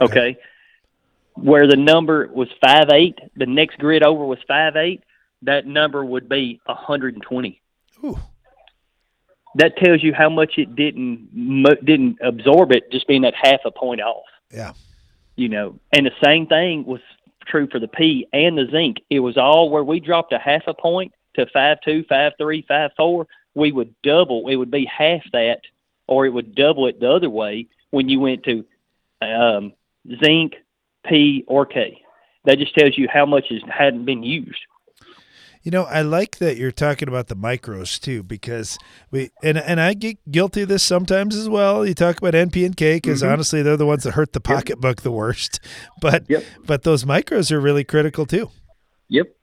Okay. 0.00 0.36
Where 1.34 1.66
the 1.66 1.76
number 1.76 2.28
was 2.32 2.48
five 2.60 2.88
eight, 2.92 3.18
the 3.36 3.46
next 3.46 3.78
grid 3.78 4.02
over 4.02 4.24
was 4.24 4.38
five 4.46 4.76
eight. 4.76 5.02
That 5.42 5.66
number 5.66 6.04
would 6.04 6.28
be 6.28 6.60
hundred 6.66 7.14
and 7.14 7.22
twenty. 7.22 7.60
Ooh. 8.02 8.18
That 9.56 9.76
tells 9.76 10.02
you 10.02 10.12
how 10.12 10.30
much 10.30 10.54
it 10.58 10.74
didn't 10.74 11.28
didn't 11.84 12.18
absorb 12.20 12.72
it, 12.72 12.90
just 12.90 13.06
being 13.06 13.22
that 13.22 13.34
half 13.40 13.60
a 13.64 13.70
point 13.70 14.00
off 14.00 14.24
Yeah. 14.50 14.72
you 15.36 15.48
know, 15.48 15.78
and 15.92 16.06
the 16.06 16.12
same 16.22 16.46
thing 16.46 16.84
was 16.84 17.00
true 17.46 17.68
for 17.70 17.78
the 17.78 17.88
P 17.88 18.26
and 18.32 18.56
the 18.56 18.66
zinc. 18.70 18.98
It 19.10 19.20
was 19.20 19.36
all 19.36 19.70
where 19.70 19.84
we 19.84 20.00
dropped 20.00 20.32
a 20.32 20.38
half 20.38 20.62
a 20.66 20.74
point 20.74 21.12
to 21.34 21.46
five 21.52 21.78
two, 21.84 22.04
five 22.08 22.32
three, 22.38 22.64
five 22.66 22.90
four. 22.96 23.26
We 23.54 23.72
would 23.72 23.94
double. 24.02 24.48
It 24.48 24.56
would 24.56 24.70
be 24.70 24.84
half 24.86 25.22
that, 25.32 25.60
or 26.06 26.26
it 26.26 26.30
would 26.30 26.54
double 26.54 26.86
it 26.86 27.00
the 27.00 27.10
other 27.10 27.30
way 27.30 27.66
when 27.90 28.08
you 28.08 28.20
went 28.20 28.44
to 28.44 28.64
um, 29.22 29.72
zinc, 30.22 30.54
P, 31.06 31.44
or 31.46 31.66
K. 31.66 32.00
That 32.44 32.58
just 32.58 32.74
tells 32.74 32.98
you 32.98 33.08
how 33.12 33.26
much 33.26 33.50
is, 33.50 33.62
hadn't 33.68 34.04
been 34.04 34.22
used. 34.22 34.60
You 35.64 35.70
know, 35.70 35.84
I 35.84 36.02
like 36.02 36.36
that 36.38 36.58
you're 36.58 36.70
talking 36.70 37.08
about 37.08 37.28
the 37.28 37.34
micros 37.36 37.98
too, 37.98 38.22
because 38.22 38.76
we 39.10 39.30
and 39.42 39.56
and 39.56 39.80
I 39.80 39.94
get 39.94 40.18
guilty 40.30 40.62
of 40.62 40.68
this 40.68 40.82
sometimes 40.82 41.34
as 41.34 41.48
well. 41.48 41.86
You 41.86 41.94
talk 41.94 42.18
about 42.18 42.34
NP 42.34 42.66
and 42.66 42.76
K 42.76 42.96
because 42.96 43.22
Mhm. 43.22 43.32
honestly, 43.32 43.62
they're 43.62 43.78
the 43.78 43.86
ones 43.86 44.04
that 44.04 44.12
hurt 44.12 44.34
the 44.34 44.40
pocketbook 44.40 45.00
the 45.00 45.10
worst. 45.10 45.60
But 46.02 46.24
Yep. 46.28 46.44
but 46.66 46.82
those 46.82 47.04
micros 47.06 47.50
are 47.50 47.60
really 47.60 47.82
critical 47.82 48.26
too. 48.26 48.50
Yep. 49.08 49.34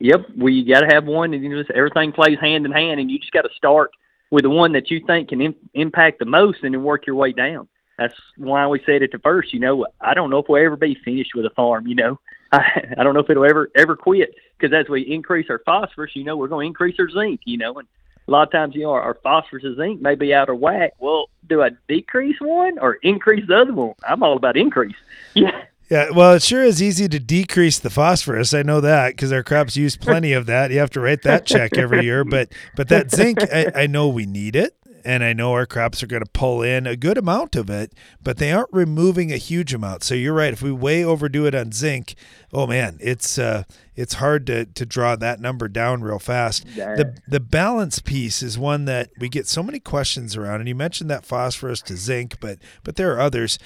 Yep. 0.00 0.26
Well, 0.36 0.52
you 0.52 0.66
got 0.70 0.80
to 0.80 0.86
have 0.94 1.06
one, 1.06 1.32
and 1.32 1.42
you 1.42 1.58
just 1.58 1.70
everything 1.70 2.12
plays 2.12 2.38
hand 2.38 2.66
in 2.66 2.72
hand, 2.72 3.00
and 3.00 3.10
you 3.10 3.18
just 3.18 3.32
got 3.32 3.42
to 3.42 3.50
start 3.56 3.90
with 4.30 4.42
the 4.42 4.50
one 4.50 4.72
that 4.72 4.90
you 4.90 5.00
think 5.06 5.30
can 5.30 5.40
Im- 5.40 5.54
impact 5.72 6.18
the 6.18 6.24
most, 6.26 6.58
and 6.62 6.74
then 6.74 6.82
work 6.84 7.06
your 7.06 7.16
way 7.16 7.32
down. 7.32 7.68
That's 8.00 8.14
why 8.38 8.66
we 8.66 8.80
said 8.86 9.02
it 9.02 9.12
at 9.12 9.22
first. 9.22 9.52
You 9.52 9.60
know, 9.60 9.86
I 10.00 10.14
don't 10.14 10.30
know 10.30 10.38
if 10.38 10.46
we'll 10.48 10.64
ever 10.64 10.74
be 10.74 10.96
finished 11.04 11.32
with 11.34 11.44
a 11.44 11.50
farm. 11.50 11.86
You 11.86 11.94
know, 11.94 12.20
I, 12.52 12.94
I 12.96 13.04
don't 13.04 13.12
know 13.12 13.20
if 13.20 13.28
it'll 13.28 13.44
ever 13.44 13.70
ever 13.76 13.94
quit 13.94 14.34
because 14.58 14.74
as 14.74 14.88
we 14.88 15.02
increase 15.02 15.50
our 15.50 15.60
phosphorus, 15.66 16.16
you 16.16 16.24
know, 16.24 16.34
we're 16.34 16.48
going 16.48 16.64
to 16.64 16.68
increase 16.68 16.96
our 16.98 17.10
zinc. 17.10 17.42
You 17.44 17.58
know, 17.58 17.78
and 17.78 17.86
a 18.26 18.30
lot 18.30 18.44
of 18.44 18.52
times, 18.52 18.74
you 18.74 18.84
know, 18.84 18.92
our, 18.92 19.02
our 19.02 19.18
phosphorus 19.22 19.64
and 19.64 19.76
zinc 19.76 20.00
may 20.00 20.14
be 20.14 20.32
out 20.32 20.48
of 20.48 20.58
whack. 20.58 20.94
Well, 20.98 21.28
do 21.46 21.62
I 21.62 21.72
decrease 21.88 22.36
one 22.40 22.78
or 22.78 22.94
increase 23.02 23.46
the 23.46 23.58
other 23.58 23.74
one? 23.74 23.92
I'm 24.08 24.22
all 24.22 24.36
about 24.36 24.56
increase. 24.56 24.96
Yeah. 25.34 25.62
Yeah, 25.90 26.10
well, 26.10 26.34
it 26.34 26.42
sure 26.42 26.62
is 26.62 26.80
easy 26.80 27.08
to 27.08 27.18
decrease 27.18 27.80
the 27.80 27.90
phosphorus. 27.90 28.54
I 28.54 28.62
know 28.62 28.80
that 28.80 29.08
because 29.08 29.32
our 29.32 29.42
crops 29.42 29.76
use 29.76 29.96
plenty 29.96 30.32
of 30.32 30.46
that. 30.46 30.70
You 30.70 30.78
have 30.78 30.90
to 30.90 31.00
write 31.00 31.22
that 31.22 31.46
check 31.46 31.76
every 31.76 32.04
year. 32.04 32.24
But 32.30 32.52
but 32.76 32.88
that 32.88 33.10
zinc, 33.10 33.40
I, 33.52 33.72
I 33.74 33.86
know 33.88 34.08
we 34.08 34.24
need 34.24 34.54
it, 34.54 34.76
and 35.04 35.24
I 35.24 35.32
know 35.32 35.52
our 35.52 35.66
crops 35.66 36.02
are 36.02 36.06
going 36.06 36.22
to 36.22 36.30
pull 36.30 36.62
in 36.62 36.86
a 36.86 36.96
good 36.96 37.18
amount 37.18 37.56
of 37.56 37.70
it, 37.70 37.92
but 38.22 38.38
they 38.38 38.52
aren't 38.52 38.72
removing 38.72 39.32
a 39.32 39.36
huge 39.36 39.74
amount. 39.74 40.04
So 40.04 40.14
you're 40.14 40.34
right. 40.34 40.52
If 40.52 40.62
we 40.62 40.72
way 40.72 41.04
overdo 41.04 41.46
it 41.46 41.54
on 41.54 41.72
zinc, 41.72 42.14
oh 42.52 42.66
man, 42.66 42.98
it's 43.00 43.38
uh, 43.38 43.64
it's 43.96 44.14
hard 44.14 44.46
to 44.46 44.64
to 44.66 44.86
draw 44.86 45.16
that 45.16 45.40
number 45.40 45.68
down 45.68 46.02
real 46.02 46.18
fast. 46.18 46.64
The 46.96 47.16
the 47.28 47.40
balance 47.40 47.98
piece 47.98 48.42
is 48.42 48.58
one 48.58 48.84
that 48.86 49.10
we 49.18 49.28
get 49.28 49.46
so 49.46 49.62
many 49.62 49.80
questions 49.80 50.36
around, 50.36 50.60
and 50.60 50.68
you 50.68 50.74
mentioned 50.74 51.10
that 51.10 51.24
phosphorus 51.24 51.82
to 51.82 51.96
zinc, 51.96 52.38
but 52.40 52.58
but 52.84 52.96
there 52.96 53.14
are 53.14 53.20
others. 53.20 53.58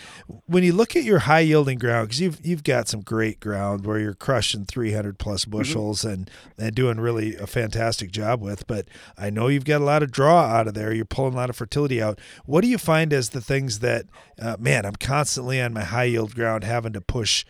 When 0.46 0.64
you 0.64 0.72
look 0.72 0.96
at 0.96 1.04
your 1.04 1.20
high 1.20 1.40
yielding 1.40 1.78
ground, 1.78 2.08
because 2.08 2.20
you've 2.20 2.44
you've 2.44 2.64
got 2.64 2.88
some 2.88 3.00
great 3.02 3.40
ground 3.40 3.84
where 3.86 3.98
you're 3.98 4.14
crushing 4.14 4.64
300 4.64 5.18
plus 5.18 5.44
bushels 5.44 6.04
and 6.04 6.30
and 6.58 6.74
doing 6.74 6.98
really 6.98 7.36
a 7.36 7.46
fantastic 7.46 8.10
job 8.10 8.40
with, 8.40 8.66
but 8.66 8.88
I 9.16 9.30
know 9.30 9.48
you've 9.48 9.64
got 9.64 9.80
a 9.80 9.84
lot 9.84 10.02
of 10.02 10.10
draw 10.10 10.44
out 10.44 10.66
of 10.66 10.74
there. 10.74 10.92
You're 10.92 11.04
pulling 11.04 11.34
a 11.34 11.36
lot 11.36 11.50
of 11.50 11.56
fertility 11.56 12.02
out. 12.02 12.18
What 12.44 12.62
do 12.62 12.68
you 12.68 12.78
find 12.78 13.12
as 13.12 13.30
the 13.30 13.40
things 13.40 13.80
that, 13.80 14.06
uh, 14.40 14.56
man, 14.58 14.84
I'm 14.86 14.96
constantly 14.96 15.60
on 15.60 15.72
my 15.72 15.84
high 15.84 16.04
yield 16.04 16.34
ground 16.34 16.64
having 16.64 16.92
to 16.94 17.00
push 17.00 17.44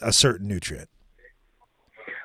a 0.00 0.12
certain 0.12 0.48
nutrient? 0.48 0.88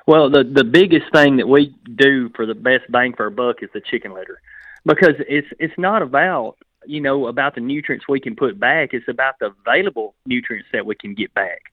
Well, 0.06 0.30
the 0.30 0.44
the 0.44 0.64
biggest 0.64 1.12
thing 1.12 1.36
that 1.38 1.48
we 1.48 1.74
do 1.96 2.30
for 2.36 2.46
the 2.46 2.54
best 2.54 2.90
bang 2.90 3.14
for 3.14 3.24
our 3.24 3.30
buck 3.30 3.62
is 3.62 3.70
the 3.74 3.80
chicken 3.80 4.14
litter, 4.14 4.40
because 4.84 5.14
it's 5.28 5.48
it's 5.58 5.76
not 5.76 6.02
about 6.02 6.56
you 6.86 7.00
know, 7.00 7.26
about 7.26 7.54
the 7.54 7.60
nutrients 7.60 8.06
we 8.08 8.20
can 8.20 8.36
put 8.36 8.58
back. 8.58 8.90
It's 8.92 9.08
about 9.08 9.38
the 9.38 9.52
available 9.66 10.14
nutrients 10.24 10.68
that 10.72 10.86
we 10.86 10.94
can 10.94 11.14
get 11.14 11.34
back. 11.34 11.72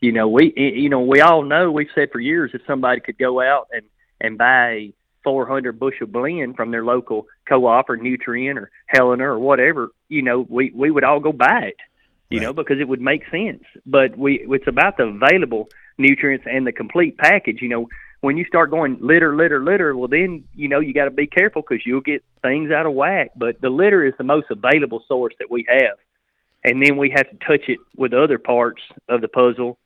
You 0.00 0.12
know, 0.12 0.28
we 0.28 0.52
you 0.56 0.88
know 0.88 1.00
we 1.00 1.20
all 1.20 1.42
know 1.42 1.70
we've 1.70 1.88
said 1.94 2.10
for 2.10 2.20
years 2.20 2.50
if 2.54 2.62
somebody 2.66 3.00
could 3.00 3.18
go 3.18 3.40
out 3.40 3.68
and 3.72 3.82
and 4.20 4.38
buy 4.38 4.70
a 4.70 4.94
400 5.22 5.78
bushel 5.78 6.06
blend 6.06 6.56
from 6.56 6.70
their 6.70 6.84
local 6.84 7.26
co-op 7.48 7.88
or 7.88 7.96
Nutrien 7.96 8.56
or 8.56 8.70
Helena 8.86 9.24
or 9.24 9.38
whatever, 9.38 9.90
you 10.08 10.22
know, 10.22 10.46
we 10.48 10.70
we 10.74 10.90
would 10.90 11.04
all 11.04 11.20
go 11.20 11.32
buy 11.32 11.60
it. 11.68 11.76
You 12.30 12.38
right. 12.38 12.46
know, 12.46 12.52
because 12.52 12.80
it 12.80 12.88
would 12.88 13.00
make 13.00 13.22
sense. 13.30 13.64
But 13.86 14.16
we 14.18 14.46
it's 14.48 14.66
about 14.66 14.96
the 14.96 15.04
available 15.04 15.68
nutrients 15.98 16.46
and 16.50 16.66
the 16.66 16.72
complete 16.72 17.16
package. 17.16 17.58
You 17.60 17.68
know, 17.68 17.88
when 18.20 18.36
you 18.36 18.44
start 18.44 18.70
going 18.70 18.96
litter, 19.00 19.36
litter, 19.36 19.62
litter, 19.62 19.96
well, 19.96 20.08
then 20.08 20.44
you 20.54 20.68
know 20.68 20.80
you 20.80 20.94
got 20.94 21.04
to 21.04 21.10
be 21.10 21.26
careful 21.26 21.62
because 21.62 21.84
you'll 21.86 22.00
get 22.00 22.24
things 22.42 22.70
out 22.70 22.86
of 22.86 22.94
whack. 22.94 23.32
But 23.36 23.60
the 23.60 23.70
litter 23.70 24.04
is 24.04 24.14
the 24.18 24.24
most 24.24 24.46
available 24.50 25.04
source 25.06 25.34
that 25.38 25.50
we 25.50 25.66
have, 25.68 25.98
and 26.64 26.84
then 26.84 26.96
we 26.96 27.10
have 27.10 27.28
to 27.30 27.36
touch 27.46 27.68
it 27.68 27.78
with 27.96 28.14
other 28.14 28.38
parts 28.38 28.82
of 29.08 29.20
the 29.20 29.28
puzzle, 29.28 29.78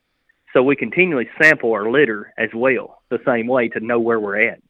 so 0.52 0.62
we 0.62 0.76
continually 0.76 1.28
sample 1.40 1.72
our 1.72 1.90
litter 1.90 2.32
as 2.38 2.50
well, 2.54 3.02
the 3.10 3.20
same 3.26 3.46
way 3.46 3.68
to 3.68 3.80
know 3.80 4.00
where 4.00 4.20
we're 4.20 4.48
at. 4.48 4.60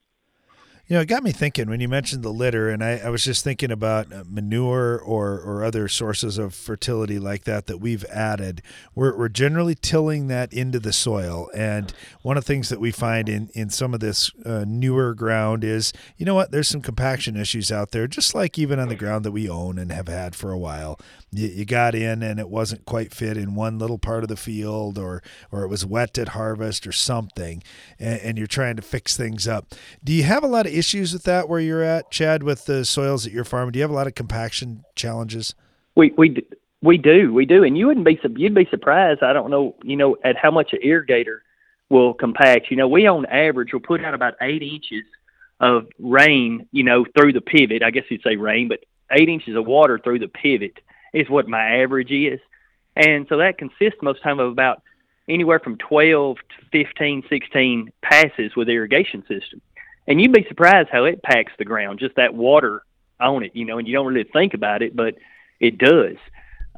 You 0.89 0.97
know, 0.97 1.03
it 1.03 1.07
got 1.07 1.23
me 1.23 1.33
thinking 1.33 1.69
when 1.69 1.81
you 1.81 1.89
mentioned 1.89 2.23
the 2.23 2.33
litter, 2.33 2.71
and 2.71 2.83
I, 2.83 2.97
I 2.97 3.11
was 3.11 3.23
just 3.23 3.45
thinking 3.45 3.71
about 3.71 4.11
uh, 4.11 4.25
manure 4.27 4.99
or, 4.99 5.39
or 5.39 5.63
other 5.63 5.87
sources 5.87 6.39
of 6.39 6.55
fertility 6.55 7.19
like 7.19 7.45
that 7.45 7.67
that 7.67 7.77
we've 7.77 8.07
added. 8.07 8.63
We're, 8.95 9.15
we're 9.15 9.29
generally 9.29 9.75
tilling 9.75 10.29
that 10.29 10.51
into 10.51 10.81
the 10.81 10.95
soil. 10.95 11.51
And 11.55 11.93
one 12.23 12.39
of 12.39 12.45
the 12.45 12.49
things 12.49 12.71
that 12.71 12.81
we 12.81 12.91
find 12.91 13.29
in, 13.29 13.51
in 13.53 13.69
some 13.69 13.93
of 13.93 14.01
this 14.01 14.31
uh, 14.47 14.65
newer 14.67 15.13
ground 15.13 15.63
is, 15.63 15.93
you 16.17 16.25
know 16.25 16.35
what, 16.35 16.53
there's 16.53 16.69
some 16.69 16.81
compaction 16.81 17.37
issues 17.37 17.71
out 17.71 17.91
there, 17.91 18.07
just 18.07 18.35
like 18.35 18.59
even 18.59 18.79
on 18.79 18.89
the 18.89 18.97
ground 18.97 19.27
that 19.27 19.33
we 19.33 19.47
own 19.47 19.79
and 19.79 19.93
have 19.93 20.09
had 20.09 20.35
for 20.35 20.53
a 20.53 20.59
while 20.59 20.99
you, 21.31 21.49
you 21.49 21.65
got 21.65 21.95
in 21.95 22.23
and 22.23 22.41
it 22.41 22.49
wasn't 22.49 22.85
quite 22.85 23.13
fit 23.13 23.37
in 23.37 23.55
one 23.55 23.79
little 23.79 23.99
part 23.99 24.23
of 24.23 24.29
the 24.29 24.37
field 24.37 24.99
or 24.99 25.23
or 25.53 25.65
it 25.65 25.69
was 25.69 25.85
wet 25.85 26.19
at 26.19 26.29
harvest 26.29 26.87
or 26.87 26.93
something 26.93 27.63
and, 27.99 28.21
and, 28.21 28.39
you're 28.39 28.47
trying 28.47 28.77
to 28.77 28.83
fix 28.83 29.17
things 29.17 29.47
up. 29.47 29.75
Do 30.03 30.13
you 30.13 30.23
have 30.23 30.43
a 30.43 30.47
lot 30.47 30.67
of 30.67 30.73
issues 30.73 31.13
with 31.13 31.25
that 31.25 31.49
where 31.49 31.61
you're 31.61 31.83
at 31.83 32.11
chad 32.11 32.43
with 32.43 32.67
the 32.67 32.85
soils 32.85 33.27
at 33.27 33.33
your 33.33 33.45
farm 33.45 33.71
do 33.71 33.79
you 33.79 33.83
have 33.83 33.91
a 33.91 33.95
lot 33.95 34.07
of 34.07 34.15
compaction 34.15 34.85
challenges? 34.95 35.55
We 35.95 36.13
we 36.17 36.47
we 36.83 36.97
do 36.97 37.33
we 37.33 37.45
do. 37.45 37.65
And 37.65 37.77
you 37.77 37.89
wouldn't 37.89 38.07
be 38.07 38.19
you'd 38.37 38.55
be 38.55 38.67
surprised 38.71 39.23
i 39.23 39.33
don't 39.33 39.51
know 39.51 39.75
you 39.83 39.97
know 39.97 40.17
at 40.25 40.37
how 40.37 40.51
much 40.51 40.73
an 40.73 40.81
irrigator 40.85 41.41
will 41.91 42.15
compact. 42.15 42.71
You 42.71 42.77
know 42.77 42.89
we 42.89 43.07
on 43.07 43.27
average 43.27 43.73
will 43.73 43.81
put 43.81 44.05
out 44.05 44.15
about 44.15 44.35
eight 44.41 44.63
inches 44.63 45.05
of 45.61 45.89
rain 45.99 46.69
you 46.73 46.85
know 46.85 47.05
through 47.17 47.33
the 47.35 47.41
pivot. 47.41 47.83
I 47.83 47.91
guess 47.91 48.05
you'd 48.09 48.23
say 48.23 48.37
rain 48.37 48.69
but 48.69 48.85
eight 49.11 49.29
inches 49.29 49.57
of 49.57 49.67
water 49.67 49.99
through 49.99 50.21
the 50.21 50.29
pivot 50.29 50.79
is 51.19 51.29
what 51.29 51.49
my 51.49 51.83
average 51.83 52.11
is. 52.11 52.41
And 52.97 53.27
so 53.29 53.39
that 53.39 53.59
consists 53.59 54.03
most 54.03 54.19
of 54.19 54.23
time 54.25 54.41
of 54.41 54.51
about 54.51 54.83
anywhere 55.29 55.61
from 55.61 55.77
12 55.77 56.37
to 56.37 56.67
15, 56.85 57.25
16 57.29 57.93
passes 58.03 58.57
with 58.57 58.69
irrigation 58.69 59.23
system. 59.29 59.61
And 60.07 60.21
you'd 60.21 60.33
be 60.33 60.47
surprised 60.49 60.89
how 60.91 61.05
it 61.05 61.23
packs 61.23 61.53
the 61.59 61.65
ground, 61.65 61.99
just 61.99 62.17
that 62.17 62.35
water 62.35 62.83
on 63.21 63.45
it, 63.45 63.55
you 63.55 63.65
know, 63.65 63.79
and 63.79 63.87
you 63.87 63.95
don't 63.95 64.07
really 64.07 64.29
think 64.33 64.55
about 64.55 64.83
it, 64.83 64.97
but 64.97 65.17
it 65.61 65.77
does. 65.77 66.17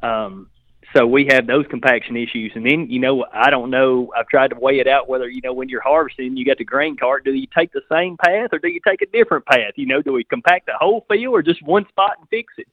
Um, 0.03 0.49
so 0.93 1.07
we 1.07 1.27
have 1.29 1.47
those 1.47 1.65
compaction 1.69 2.17
issues. 2.17 2.51
And 2.55 2.65
then, 2.65 2.89
you 2.89 2.99
know, 2.99 3.25
I 3.31 3.49
don't 3.49 3.69
know, 3.69 4.11
I've 4.17 4.27
tried 4.27 4.49
to 4.49 4.59
weigh 4.59 4.79
it 4.79 4.87
out 4.87 5.07
whether, 5.07 5.29
you 5.29 5.39
know, 5.41 5.53
when 5.53 5.69
you're 5.69 5.81
harvesting, 5.81 6.35
you 6.35 6.43
got 6.43 6.57
the 6.57 6.65
grain 6.65 6.97
cart, 6.97 7.23
do 7.23 7.33
you 7.33 7.47
take 7.55 7.71
the 7.71 7.81
same 7.89 8.17
path 8.17 8.49
or 8.51 8.59
do 8.59 8.67
you 8.67 8.81
take 8.85 9.01
a 9.01 9.05
different 9.05 9.45
path? 9.45 9.73
You 9.75 9.85
know, 9.85 10.01
do 10.01 10.11
we 10.11 10.25
compact 10.25 10.65
the 10.65 10.73
whole 10.77 11.05
field 11.09 11.33
or 11.33 11.41
just 11.41 11.63
one 11.63 11.87
spot 11.87 12.17
and 12.19 12.27
fix 12.29 12.53
it? 12.57 12.67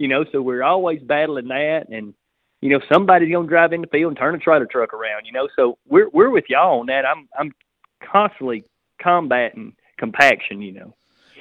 You 0.00 0.08
know, 0.08 0.24
so 0.32 0.40
we're 0.40 0.62
always 0.62 0.98
battling 1.02 1.48
that. 1.48 1.90
And, 1.90 2.14
you 2.62 2.70
know, 2.70 2.80
somebody's 2.90 3.30
to 3.30 3.46
drive 3.46 3.74
in 3.74 3.82
the 3.82 3.86
field 3.86 4.12
and 4.12 4.18
turn 4.18 4.34
a 4.34 4.38
trailer 4.38 4.64
truck 4.64 4.94
around, 4.94 5.26
you 5.26 5.32
know, 5.32 5.46
so 5.54 5.76
we're, 5.86 6.08
we're 6.08 6.30
with 6.30 6.44
y'all 6.48 6.80
on 6.80 6.86
that. 6.86 7.04
I'm, 7.04 7.28
I'm 7.38 7.52
constantly 8.10 8.64
combating 9.00 9.74
compaction, 9.98 10.62
you 10.62 10.72
know. 10.72 10.94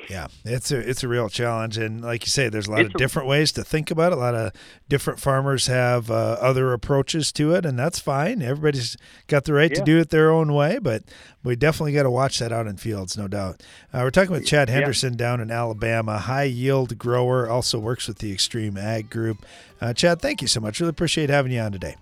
Yeah, 0.08 0.28
it's 0.44 0.72
a 0.72 0.78
it's 0.78 1.04
a 1.04 1.08
real 1.08 1.30
challenge, 1.30 1.78
and 1.78 2.02
like 2.02 2.24
you 2.24 2.30
say, 2.30 2.50
there's 2.50 2.68
a 2.68 2.72
lot 2.72 2.82
it's 2.82 2.94
of 2.94 2.98
different 2.98 3.28
a, 3.28 3.30
ways 3.30 3.52
to 3.54 3.64
think 3.64 3.92
about 3.92 4.12
it. 4.12 4.18
A 4.18 4.22
lot 4.22 4.34
of 4.34 4.54
different 4.88 5.20
farmers 5.20 5.68
have 5.68 6.10
uh, 6.10 6.38
other 6.40 6.74
approaches 6.74 7.32
to 7.34 7.54
it, 7.54 7.66
and 7.66 7.78
that's 7.78 8.00
fine. 8.00 8.42
Everybody's 8.42 8.98
got 9.28 9.44
the 9.44 9.54
right 9.54 9.70
yeah. 9.70 9.78
to 9.78 9.84
do 9.84 10.00
it 10.00 10.10
their 10.10 10.32
own 10.32 10.54
way, 10.54 10.80
but 10.80 11.04
we 11.44 11.56
definitely 11.56 11.94
got 11.94 12.04
to 12.04 12.12
watch 12.12 12.40
that 12.40 12.52
out 12.52 12.66
in 12.66 12.78
fields, 12.78 13.18
no 13.18 13.28
doubt. 13.28 13.62
Uh, 13.94 14.00
we're 14.04 14.10
talking 14.10 14.32
with 14.32 14.46
Chad 14.46 14.70
Henderson 14.70 15.14
yeah. 15.14 15.18
down 15.18 15.42
in 15.42 15.52
Alabama, 15.52 16.18
high 16.18 16.44
yield 16.44 16.98
grower, 16.98 17.48
also 17.48 17.78
works 17.78 18.08
with 18.08 18.18
the 18.18 18.32
Extreme 18.32 18.78
Ag 18.78 19.10
Group. 19.10 19.46
Uh, 19.80 19.94
Chad, 19.94 20.22
thank 20.22 20.42
you 20.42 20.48
so 20.48 20.60
much. 20.60 20.80
Really 20.80 20.90
appreciate 20.90 21.30
having 21.30 21.52
you 21.52 21.60
on 21.60 21.72
today. 21.72 21.96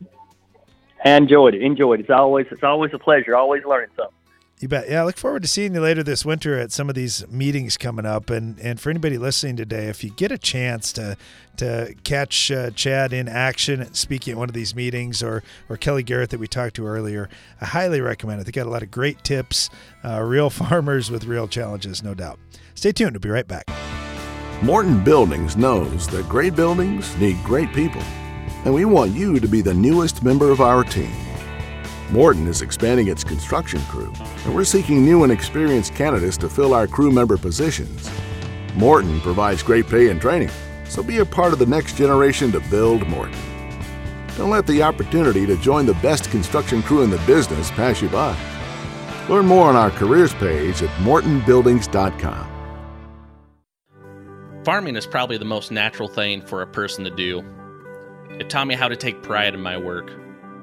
I 1.03 1.11
enjoyed 1.11 1.55
it. 1.55 1.61
Enjoyed 1.61 1.99
it. 1.99 2.03
It's 2.03 2.09
always 2.09 2.47
it's 2.51 2.63
always 2.63 2.93
a 2.93 2.99
pleasure. 2.99 3.35
Always 3.35 3.63
learning 3.65 3.89
something. 3.95 4.16
You 4.59 4.67
bet. 4.67 4.89
Yeah, 4.89 5.01
I 5.01 5.05
look 5.05 5.17
forward 5.17 5.43
to 5.43 5.47
seeing 5.47 5.75
you 5.75 5.81
later 5.81 6.01
this 6.01 6.25
winter 6.25 6.57
at 6.57 6.71
some 6.71 6.89
of 6.89 6.95
these 6.95 7.27
meetings 7.27 7.77
coming 7.77 8.07
up. 8.07 8.31
And 8.31 8.59
and 8.59 8.79
for 8.79 8.89
anybody 8.89 9.19
listening 9.19 9.55
today, 9.55 9.85
if 9.85 10.03
you 10.03 10.09
get 10.09 10.31
a 10.31 10.37
chance 10.37 10.91
to 10.93 11.15
to 11.57 11.93
catch 12.03 12.49
uh, 12.49 12.71
Chad 12.71 13.13
in 13.13 13.27
action 13.27 13.93
speaking 13.93 14.31
at 14.31 14.37
one 14.39 14.49
of 14.49 14.55
these 14.55 14.73
meetings, 14.73 15.21
or 15.21 15.43
or 15.69 15.77
Kelly 15.77 16.01
Garrett 16.01 16.31
that 16.31 16.39
we 16.39 16.47
talked 16.47 16.75
to 16.77 16.87
earlier, 16.87 17.29
I 17.61 17.65
highly 17.65 18.01
recommend 18.01 18.41
it. 18.41 18.45
They 18.45 18.51
got 18.51 18.65
a 18.65 18.71
lot 18.71 18.81
of 18.81 18.89
great 18.89 19.23
tips, 19.23 19.69
uh, 20.03 20.23
real 20.23 20.49
farmers 20.51 21.11
with 21.11 21.25
real 21.25 21.47
challenges, 21.47 22.01
no 22.01 22.15
doubt. 22.15 22.39
Stay 22.73 22.91
tuned. 22.91 23.13
We'll 23.13 23.19
be 23.19 23.29
right 23.29 23.47
back. 23.47 23.65
Morton 24.63 25.03
Buildings 25.03 25.55
knows 25.55 26.07
that 26.07 26.27
great 26.27 26.55
buildings 26.55 27.15
need 27.17 27.37
great 27.43 27.71
people, 27.73 28.01
and 28.65 28.73
we 28.73 28.85
want 28.85 29.11
you 29.11 29.39
to 29.39 29.47
be 29.47 29.61
the 29.61 29.75
newest 29.75 30.23
member 30.23 30.49
of 30.49 30.61
our 30.61 30.83
team. 30.83 31.13
Morton 32.09 32.47
is 32.47 32.61
expanding 32.61 33.09
its 33.09 33.25
construction 33.25 33.81
crew, 33.89 34.13
and 34.45 34.55
we're 34.55 34.63
seeking 34.63 35.03
new 35.03 35.23
and 35.23 35.31
experienced 35.31 35.93
candidates 35.93 36.37
to 36.37 36.47
fill 36.47 36.73
our 36.73 36.87
crew 36.87 37.11
member 37.11 37.37
positions. 37.37 38.09
Morton 38.75 39.19
provides 39.19 39.61
great 39.61 39.87
pay 39.89 40.09
and 40.09 40.21
training, 40.21 40.49
so 40.85 41.03
be 41.03 41.17
a 41.17 41.25
part 41.25 41.51
of 41.51 41.59
the 41.59 41.65
next 41.65 41.97
generation 41.97 42.49
to 42.53 42.61
build 42.69 43.05
Morton. 43.09 43.37
Don't 44.37 44.49
let 44.49 44.65
the 44.67 44.83
opportunity 44.83 45.45
to 45.47 45.57
join 45.57 45.85
the 45.85 45.95
best 45.95 46.31
construction 46.31 46.81
crew 46.81 47.01
in 47.01 47.09
the 47.09 47.17
business 47.27 47.71
pass 47.71 48.01
you 48.01 48.07
by. 48.07 48.37
Learn 49.27 49.45
more 49.45 49.67
on 49.67 49.75
our 49.75 49.91
careers 49.91 50.33
page 50.35 50.81
at 50.81 50.89
mortonbuildings.com. 51.01 52.53
Farming 54.63 54.95
is 54.95 55.05
probably 55.05 55.37
the 55.37 55.45
most 55.45 55.71
natural 55.71 56.07
thing 56.07 56.41
for 56.41 56.61
a 56.61 56.67
person 56.67 57.03
to 57.03 57.09
do. 57.09 57.43
It 58.39 58.49
taught 58.49 58.67
me 58.67 58.75
how 58.75 58.87
to 58.87 58.95
take 58.95 59.23
pride 59.23 59.53
in 59.53 59.61
my 59.61 59.77
work 59.77 60.09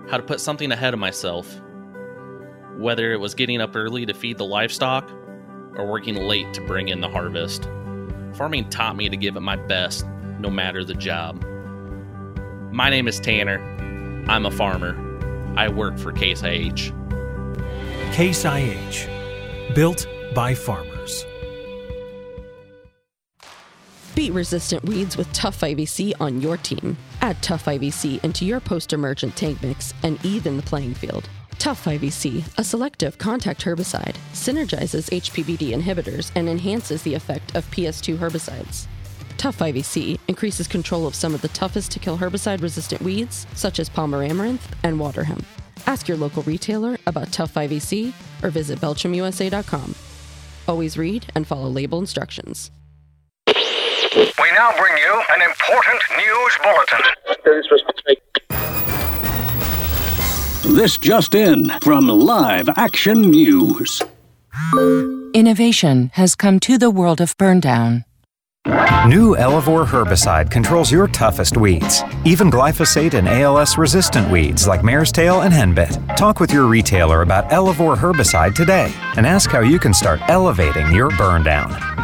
how 0.08 0.16
to 0.16 0.22
put 0.22 0.40
something 0.40 0.70
ahead 0.72 0.94
of 0.94 1.00
myself, 1.00 1.60
whether 2.76 3.12
it 3.12 3.20
was 3.20 3.34
getting 3.34 3.60
up 3.60 3.74
early 3.74 4.06
to 4.06 4.14
feed 4.14 4.38
the 4.38 4.44
livestock 4.44 5.10
or 5.76 5.86
working 5.86 6.16
late 6.16 6.52
to 6.54 6.60
bring 6.66 6.88
in 6.88 7.00
the 7.00 7.08
harvest. 7.08 7.68
Farming 8.34 8.68
taught 8.70 8.96
me 8.96 9.08
to 9.08 9.16
give 9.16 9.36
it 9.36 9.40
my 9.40 9.56
best, 9.56 10.06
no 10.38 10.50
matter 10.50 10.84
the 10.84 10.94
job. 10.94 11.44
My 12.72 12.90
name 12.90 13.06
is 13.06 13.20
Tanner. 13.20 13.60
I'm 14.28 14.46
a 14.46 14.50
farmer. 14.50 15.00
I 15.56 15.68
work 15.68 15.98
for 15.98 16.12
Case 16.12 16.42
IH. 16.42 16.92
Case 18.12 18.44
IH, 18.44 19.08
built 19.74 20.06
by 20.34 20.54
farmers. 20.54 20.93
Beat 24.14 24.32
resistant 24.32 24.84
weeds 24.84 25.16
with 25.16 25.32
Tough 25.32 25.60
5EC 25.60 26.12
on 26.20 26.40
your 26.40 26.56
team. 26.56 26.96
Add 27.20 27.42
Tough 27.42 27.64
5EC 27.64 28.22
into 28.22 28.44
your 28.44 28.60
post 28.60 28.92
emergent 28.92 29.34
tank 29.34 29.60
mix 29.60 29.92
and 30.04 30.24
even 30.24 30.56
the 30.56 30.62
playing 30.62 30.94
field. 30.94 31.28
Tough 31.58 31.84
5EC, 31.84 32.44
a 32.56 32.62
selective 32.62 33.18
contact 33.18 33.64
herbicide, 33.64 34.14
synergizes 34.32 35.10
HPPD 35.10 35.70
inhibitors 35.70 36.30
and 36.36 36.48
enhances 36.48 37.02
the 37.02 37.14
effect 37.14 37.56
of 37.56 37.68
PS2 37.72 38.16
herbicides. 38.16 38.86
Tough 39.36 39.58
5EC 39.58 40.20
increases 40.28 40.68
control 40.68 41.08
of 41.08 41.16
some 41.16 41.34
of 41.34 41.42
the 41.42 41.48
toughest 41.48 41.90
to 41.90 41.98
kill 41.98 42.18
herbicide 42.18 42.62
resistant 42.62 43.02
weeds, 43.02 43.48
such 43.54 43.80
as 43.80 43.88
Palmer 43.88 44.22
amaranth 44.22 44.76
and 44.84 45.00
water 45.00 45.24
hemp. 45.24 45.44
Ask 45.88 46.06
your 46.06 46.16
local 46.16 46.44
retailer 46.44 46.98
about 47.08 47.32
Tough 47.32 47.52
5EC 47.52 48.12
or 48.44 48.50
visit 48.50 48.78
BelchimUSA.com. 48.78 49.96
Always 50.68 50.96
read 50.96 51.26
and 51.34 51.48
follow 51.48 51.68
label 51.68 51.98
instructions. 51.98 52.70
We 54.54 54.58
now 54.58 54.76
bring 54.78 54.96
you 54.96 55.22
an 55.34 55.42
important 55.42 56.00
news 56.16 56.58
bulletin. 56.62 57.00
This 60.76 60.96
just 60.96 61.34
in 61.34 61.70
from 61.80 62.06
Live 62.06 62.68
Action 62.76 63.32
News. 63.32 64.00
Innovation 65.34 66.12
has 66.14 66.36
come 66.36 66.60
to 66.60 66.78
the 66.78 66.88
world 66.88 67.20
of 67.20 67.36
burndown. 67.36 68.04
New 69.08 69.36
Elevore 69.36 69.84
herbicide 69.84 70.52
controls 70.52 70.92
your 70.92 71.08
toughest 71.08 71.56
weeds, 71.56 72.04
even 72.24 72.48
glyphosate 72.48 73.14
and 73.14 73.28
ALS 73.28 73.76
resistant 73.76 74.30
weeds 74.30 74.68
like 74.68 74.84
mare's 74.84 75.10
tail 75.10 75.40
and 75.40 75.52
henbit. 75.52 76.16
Talk 76.16 76.38
with 76.38 76.52
your 76.52 76.66
retailer 76.66 77.22
about 77.22 77.52
Elevore 77.52 77.96
herbicide 77.96 78.54
today 78.54 78.92
and 79.16 79.26
ask 79.26 79.50
how 79.50 79.60
you 79.60 79.80
can 79.80 79.92
start 79.92 80.20
elevating 80.28 80.92
your 80.92 81.10
burndown. 81.10 82.03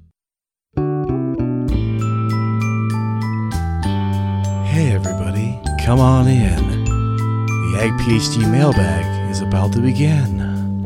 Come 5.85 5.99
on 5.99 6.27
in. 6.27 6.85
The 6.85 7.79
Ag 7.79 7.91
PhD 8.01 8.49
mailbag 8.51 9.31
is 9.31 9.41
about 9.41 9.73
to 9.73 9.79
begin. 9.79 10.83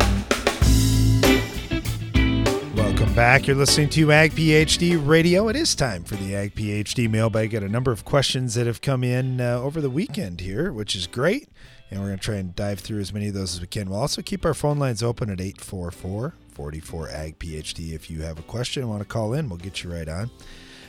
Welcome 2.75 3.13
back. 3.13 3.45
You're 3.45 3.57
listening 3.57 3.89
to 3.89 4.13
Ag 4.13 4.31
PhD 4.31 5.05
Radio. 5.05 5.49
It 5.49 5.57
is 5.57 5.75
time 5.75 6.05
for 6.05 6.15
the 6.15 6.33
Ag 6.33 6.55
PhD 6.55 7.09
mailbag. 7.09 7.51
Got 7.51 7.63
a 7.63 7.69
number 7.69 7.91
of 7.91 8.05
questions 8.05 8.53
that 8.53 8.67
have 8.67 8.79
come 8.79 9.03
in 9.03 9.41
uh, 9.41 9.59
over 9.59 9.81
the 9.81 9.89
weekend 9.89 10.39
here, 10.39 10.71
which 10.71 10.95
is 10.95 11.07
great. 11.07 11.49
And 11.91 11.99
we're 11.99 12.07
going 12.07 12.19
to 12.19 12.23
try 12.23 12.35
and 12.35 12.55
dive 12.55 12.79
through 12.79 13.01
as 13.01 13.11
many 13.11 13.27
of 13.27 13.33
those 13.33 13.55
as 13.55 13.61
we 13.61 13.67
can. 13.67 13.89
We'll 13.89 13.99
also 13.99 14.21
keep 14.21 14.45
our 14.45 14.53
phone 14.53 14.79
lines 14.79 15.03
open 15.03 15.29
at 15.29 15.41
844 15.41 16.35
44 16.53 17.09
Ag 17.09 17.39
PhD. 17.39 17.93
If 17.93 18.09
you 18.09 18.21
have 18.21 18.39
a 18.39 18.43
question 18.43 18.83
and 18.83 18.89
want 18.89 19.01
to 19.01 19.07
call 19.07 19.33
in, 19.33 19.49
we'll 19.49 19.57
get 19.57 19.83
you 19.83 19.91
right 19.91 20.07
on. 20.07 20.31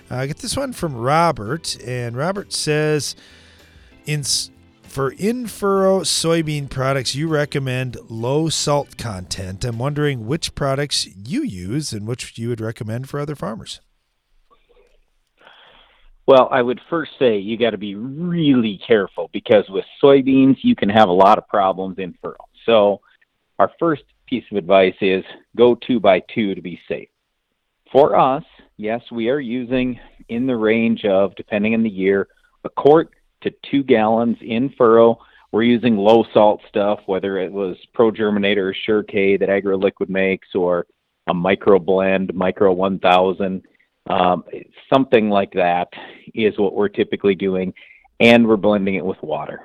Uh, 0.09 0.19
I 0.19 0.27
get 0.29 0.39
this 0.39 0.57
one 0.57 0.73
from 0.73 0.95
Robert, 0.95 1.77
and 1.85 2.17
Robert 2.17 2.53
says, 2.53 3.17
in 4.07 4.23
for 4.83 5.11
in 5.13 5.47
furrow 5.47 6.01
soybean 6.01 6.71
products, 6.71 7.15
you 7.15 7.29
recommend 7.29 7.99
low 8.09 8.49
salt 8.49 8.97
content. 8.97 9.65
I'm 9.65 9.79
wondering 9.79 10.27
which 10.27 10.55
products 10.55 11.07
you 11.07 11.43
use 11.43 11.93
and 11.93 12.07
which 12.07 12.39
you 12.39 12.49
would 12.49 12.61
recommend 12.61 13.09
for 13.09 13.21
other 13.21 13.35
farmers. 13.35 13.81
Well, 16.27 16.49
I 16.51 16.63
would 16.63 16.81
first 16.91 17.13
say 17.19 17.39
you 17.39 17.57
got 17.57 17.71
to 17.71 17.79
be 17.79 17.95
really 17.95 18.81
careful 18.85 19.31
because 19.33 19.69
with 19.69 19.85
soybeans, 20.03 20.57
you 20.63 20.75
can 20.75 20.89
have 20.89 21.09
a 21.09 21.13
lot 21.13 21.39
of 21.39 21.47
problems 21.47 21.99
in 21.99 22.15
furrow. 22.21 22.49
So, 22.65 23.01
our 23.59 23.71
first 23.79 24.03
piece 24.27 24.45
of 24.51 24.57
advice 24.57 24.97
is 25.01 25.25
go 25.57 25.75
two 25.75 26.01
by 26.01 26.21
two 26.35 26.55
to 26.55 26.61
be 26.61 26.81
safe. 26.89 27.09
For 27.93 28.19
us, 28.19 28.43
yes, 28.77 29.03
we 29.13 29.29
are 29.29 29.41
using 29.41 30.01
in 30.29 30.47
the 30.47 30.57
range 30.57 31.05
of, 31.05 31.35
depending 31.37 31.75
on 31.75 31.83
the 31.83 31.91
year, 31.91 32.29
a 32.65 32.69
quart 32.71 33.11
to 33.43 33.53
two 33.71 33.83
gallons 33.83 34.37
in 34.41 34.71
furrow. 34.77 35.19
We're 35.53 35.63
using 35.63 35.97
low 35.97 36.25
salt 36.35 36.61
stuff, 36.69 37.01
whether 37.07 37.39
it 37.39 37.53
was 37.53 37.77
Pro 37.95 38.11
Germinator 38.11 38.71
or 38.71 38.75
Sure 38.75 39.03
K 39.03 39.37
that 39.37 39.49
AgroLiquid 39.49 40.09
makes, 40.09 40.49
or 40.55 40.87
a 41.27 41.35
micro 41.35 41.79
blend, 41.79 42.35
Micro 42.35 42.73
1000. 42.73 43.63
Um, 44.09 44.45
something 44.93 45.31
like 45.31 45.53
that 45.53 45.89
is 46.35 46.59
what 46.59 46.75
we're 46.75 46.89
typically 46.89 47.35
doing, 47.35 47.75
and 48.21 48.47
we're 48.47 48.57
blending 48.57 48.95
it 48.95 49.05
with 49.05 49.21
water. 49.23 49.63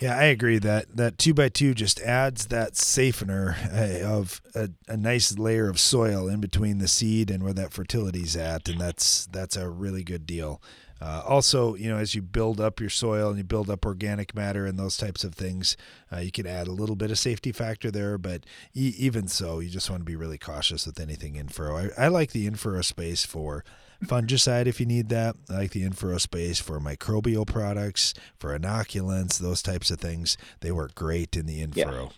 Yeah, 0.00 0.18
I 0.18 0.24
agree 0.24 0.58
that 0.58 0.96
that 0.96 1.18
two 1.18 1.32
by 1.32 1.48
two 1.48 1.72
just 1.72 2.00
adds 2.00 2.46
that 2.46 2.76
safener 2.76 3.56
uh, 3.72 4.04
of 4.06 4.42
a, 4.54 4.70
a, 4.88 4.96
nice 4.96 5.38
layer 5.38 5.68
of 5.68 5.78
soil 5.78 6.28
in 6.28 6.40
between 6.40 6.78
the 6.78 6.88
seed 6.88 7.30
and 7.30 7.44
where 7.44 7.52
that 7.52 7.72
fertility's 7.72 8.36
at, 8.36 8.68
and 8.68 8.80
that's 8.80 9.26
that's 9.26 9.56
a 9.56 9.68
really 9.68 10.02
good 10.02 10.26
deal. 10.26 10.60
Uh, 11.04 11.22
also, 11.28 11.74
you 11.74 11.90
know, 11.90 11.98
as 11.98 12.14
you 12.14 12.22
build 12.22 12.62
up 12.62 12.80
your 12.80 12.88
soil 12.88 13.28
and 13.28 13.36
you 13.36 13.44
build 13.44 13.68
up 13.68 13.84
organic 13.84 14.34
matter 14.34 14.64
and 14.64 14.78
those 14.78 14.96
types 14.96 15.22
of 15.22 15.34
things, 15.34 15.76
uh, 16.10 16.16
you 16.16 16.32
can 16.32 16.46
add 16.46 16.66
a 16.66 16.72
little 16.72 16.96
bit 16.96 17.10
of 17.10 17.18
safety 17.18 17.52
factor 17.52 17.90
there. 17.90 18.16
But 18.16 18.46
e- 18.72 18.94
even 18.96 19.28
so, 19.28 19.58
you 19.58 19.68
just 19.68 19.90
want 19.90 20.00
to 20.00 20.06
be 20.06 20.16
really 20.16 20.38
cautious 20.38 20.86
with 20.86 20.98
anything 20.98 21.36
in 21.36 21.48
furrow. 21.48 21.90
I, 21.98 22.04
I 22.04 22.08
like 22.08 22.32
the 22.32 22.46
in 22.46 22.56
space 22.56 23.26
for 23.26 23.64
fungicide 24.02 24.66
if 24.66 24.80
you 24.80 24.86
need 24.86 25.10
that. 25.10 25.36
I 25.50 25.54
like 25.58 25.72
the 25.72 25.82
in 25.82 25.92
space 25.92 26.58
for 26.58 26.80
microbial 26.80 27.46
products, 27.46 28.14
for 28.38 28.58
inoculants, 28.58 29.38
those 29.38 29.60
types 29.60 29.90
of 29.90 30.00
things. 30.00 30.38
They 30.60 30.72
work 30.72 30.94
great 30.94 31.36
in 31.36 31.44
the 31.44 31.60
in 31.60 31.72
furrow. 31.90 32.12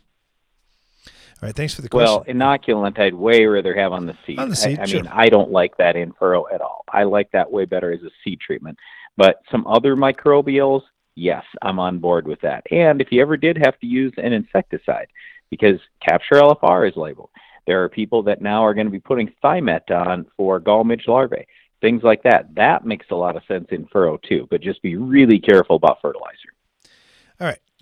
All 1.42 1.48
right, 1.48 1.54
thanks 1.54 1.74
for 1.74 1.82
the 1.82 1.88
question. 1.90 2.06
Well, 2.06 2.24
inoculant 2.24 2.98
I'd 2.98 3.12
way 3.12 3.44
rather 3.44 3.74
have 3.74 3.92
on 3.92 4.06
the 4.06 4.16
seed. 4.26 4.38
On 4.38 4.48
the 4.48 4.56
seed, 4.56 4.78
I, 4.78 4.82
I 4.82 4.86
sure. 4.86 5.02
mean, 5.02 5.12
I 5.12 5.28
don't 5.28 5.50
like 5.50 5.76
that 5.76 5.94
in 5.94 6.12
furrow 6.12 6.46
at 6.52 6.62
all. 6.62 6.84
I 6.90 7.02
like 7.02 7.30
that 7.32 7.50
way 7.50 7.66
better 7.66 7.92
as 7.92 8.02
a 8.02 8.10
seed 8.24 8.40
treatment. 8.40 8.78
But 9.18 9.42
some 9.50 9.66
other 9.66 9.96
microbials, 9.96 10.82
yes, 11.14 11.44
I'm 11.60 11.78
on 11.78 11.98
board 11.98 12.26
with 12.26 12.40
that. 12.40 12.64
And 12.70 13.02
if 13.02 13.08
you 13.12 13.20
ever 13.20 13.36
did 13.36 13.58
have 13.58 13.78
to 13.80 13.86
use 13.86 14.14
an 14.16 14.32
insecticide, 14.32 15.08
because 15.50 15.78
Capture 16.00 16.36
LFR 16.36 16.88
is 16.88 16.96
labeled, 16.96 17.30
there 17.66 17.82
are 17.82 17.88
people 17.90 18.22
that 18.22 18.40
now 18.40 18.64
are 18.64 18.74
going 18.74 18.86
to 18.86 18.92
be 18.92 19.00
putting 19.00 19.30
Thimet 19.44 19.90
on 19.90 20.26
for 20.38 20.58
gall 20.58 20.84
midge 20.84 21.06
larvae, 21.06 21.46
things 21.82 22.02
like 22.02 22.22
that. 22.22 22.54
That 22.54 22.86
makes 22.86 23.06
a 23.10 23.14
lot 23.14 23.36
of 23.36 23.42
sense 23.46 23.66
in 23.70 23.86
furrow 23.92 24.18
too, 24.18 24.46
but 24.50 24.62
just 24.62 24.80
be 24.82 24.96
really 24.96 25.38
careful 25.38 25.76
about 25.76 26.00
fertilizer. 26.00 26.55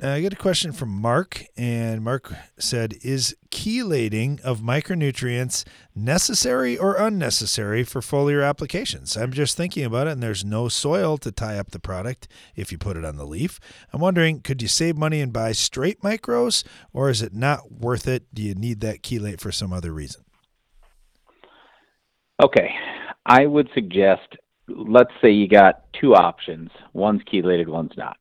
Uh, 0.03 0.09
I 0.09 0.21
get 0.23 0.33
a 0.33 0.37
question 0.37 0.73
from 0.73 0.89
Mark, 0.89 1.45
and 1.57 2.03
Mark 2.03 2.35
said, 2.59 2.95
"Is 3.03 3.37
chelating 3.53 4.41
of 4.41 4.59
micronutrients 4.59 5.65
necessary 5.95 6.77
or 6.77 6.97
unnecessary 6.97 7.85
for 7.85 8.01
foliar 8.01 8.45
applications?" 8.45 9.17
I'm 9.17 9.31
just 9.31 9.57
thinking 9.57 9.85
about 9.85 10.09
it, 10.09 10.15
and 10.15 10.23
there's 10.23 10.45
no 10.45 10.67
soil 10.67 11.17
to 11.19 11.31
tie 11.31 11.59
up 11.59 11.71
the 11.71 11.79
product 11.79 12.27
if 12.57 12.73
you 12.73 12.79
put 12.79 12.97
it 12.97 13.05
on 13.05 13.15
the 13.15 13.25
leaf. 13.25 13.61
I'm 13.93 14.01
wondering, 14.01 14.41
could 14.41 14.61
you 14.63 14.67
save 14.67 14.97
money 14.97 15.21
and 15.21 15.33
buy 15.33 15.53
straight 15.53 16.01
micros, 16.01 16.65
or 16.93 17.09
is 17.09 17.23
it 17.23 17.33
not 17.33 17.71
worth 17.71 18.09
it? 18.09 18.35
Do 18.35 18.43
you 18.43 18.57
need 18.57 18.81
that 18.81 19.01
chelate 19.01 19.41
for 19.41 19.53
some 19.53 19.73
other 19.73 19.93
reason? 19.93 20.25
Okay, 22.43 22.75
I 23.25 23.47
would 23.47 23.69
suggest, 23.75 24.27
let's 24.67 25.13
say 25.23 25.31
you 25.31 25.47
got 25.47 25.85
two 25.93 26.17
options: 26.17 26.71
one's 26.93 27.23
chelated, 27.33 27.69
one's 27.69 27.97
not. 27.97 28.17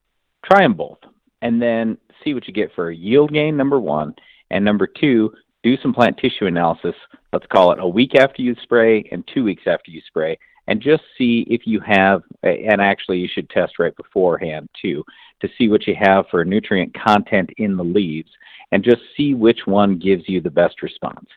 Try 0.45 0.61
them 0.61 0.75
both 0.75 0.99
and 1.43 1.61
then 1.61 1.97
see 2.23 2.33
what 2.33 2.47
you 2.47 2.53
get 2.53 2.73
for 2.73 2.89
a 2.89 2.95
yield 2.95 3.31
gain, 3.31 3.55
number 3.55 3.79
one. 3.79 4.15
And 4.49 4.63
number 4.65 4.87
two, 4.87 5.31
do 5.61 5.77
some 5.77 5.93
plant 5.93 6.17
tissue 6.17 6.45
analysis. 6.45 6.95
Let's 7.31 7.45
call 7.47 7.71
it 7.73 7.79
a 7.79 7.87
week 7.87 8.15
after 8.15 8.41
you 8.41 8.55
spray 8.63 9.03
and 9.11 9.27
two 9.33 9.43
weeks 9.43 9.63
after 9.67 9.91
you 9.91 10.01
spray, 10.07 10.39
and 10.67 10.81
just 10.81 11.03
see 11.17 11.45
if 11.49 11.67
you 11.67 11.81
have, 11.81 12.23
and 12.43 12.81
actually 12.81 13.19
you 13.19 13.27
should 13.31 13.49
test 13.49 13.77
right 13.77 13.95
beforehand 13.95 14.69
too, 14.81 15.03
to 15.41 15.49
see 15.57 15.67
what 15.67 15.85
you 15.85 15.95
have 15.99 16.25
for 16.31 16.45
nutrient 16.45 16.93
content 16.93 17.49
in 17.57 17.75
the 17.75 17.83
leaves, 17.83 18.31
and 18.71 18.83
just 18.83 19.01
see 19.17 19.33
which 19.33 19.59
one 19.65 19.99
gives 19.99 20.23
you 20.27 20.39
the 20.39 20.49
best 20.49 20.81
response. 20.81 21.27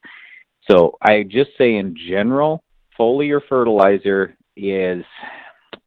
So 0.71 0.97
I 1.03 1.25
just 1.25 1.51
say 1.59 1.77
in 1.77 1.97
general, 2.09 2.63
foliar 2.99 3.41
fertilizer 3.49 4.37
is, 4.57 5.05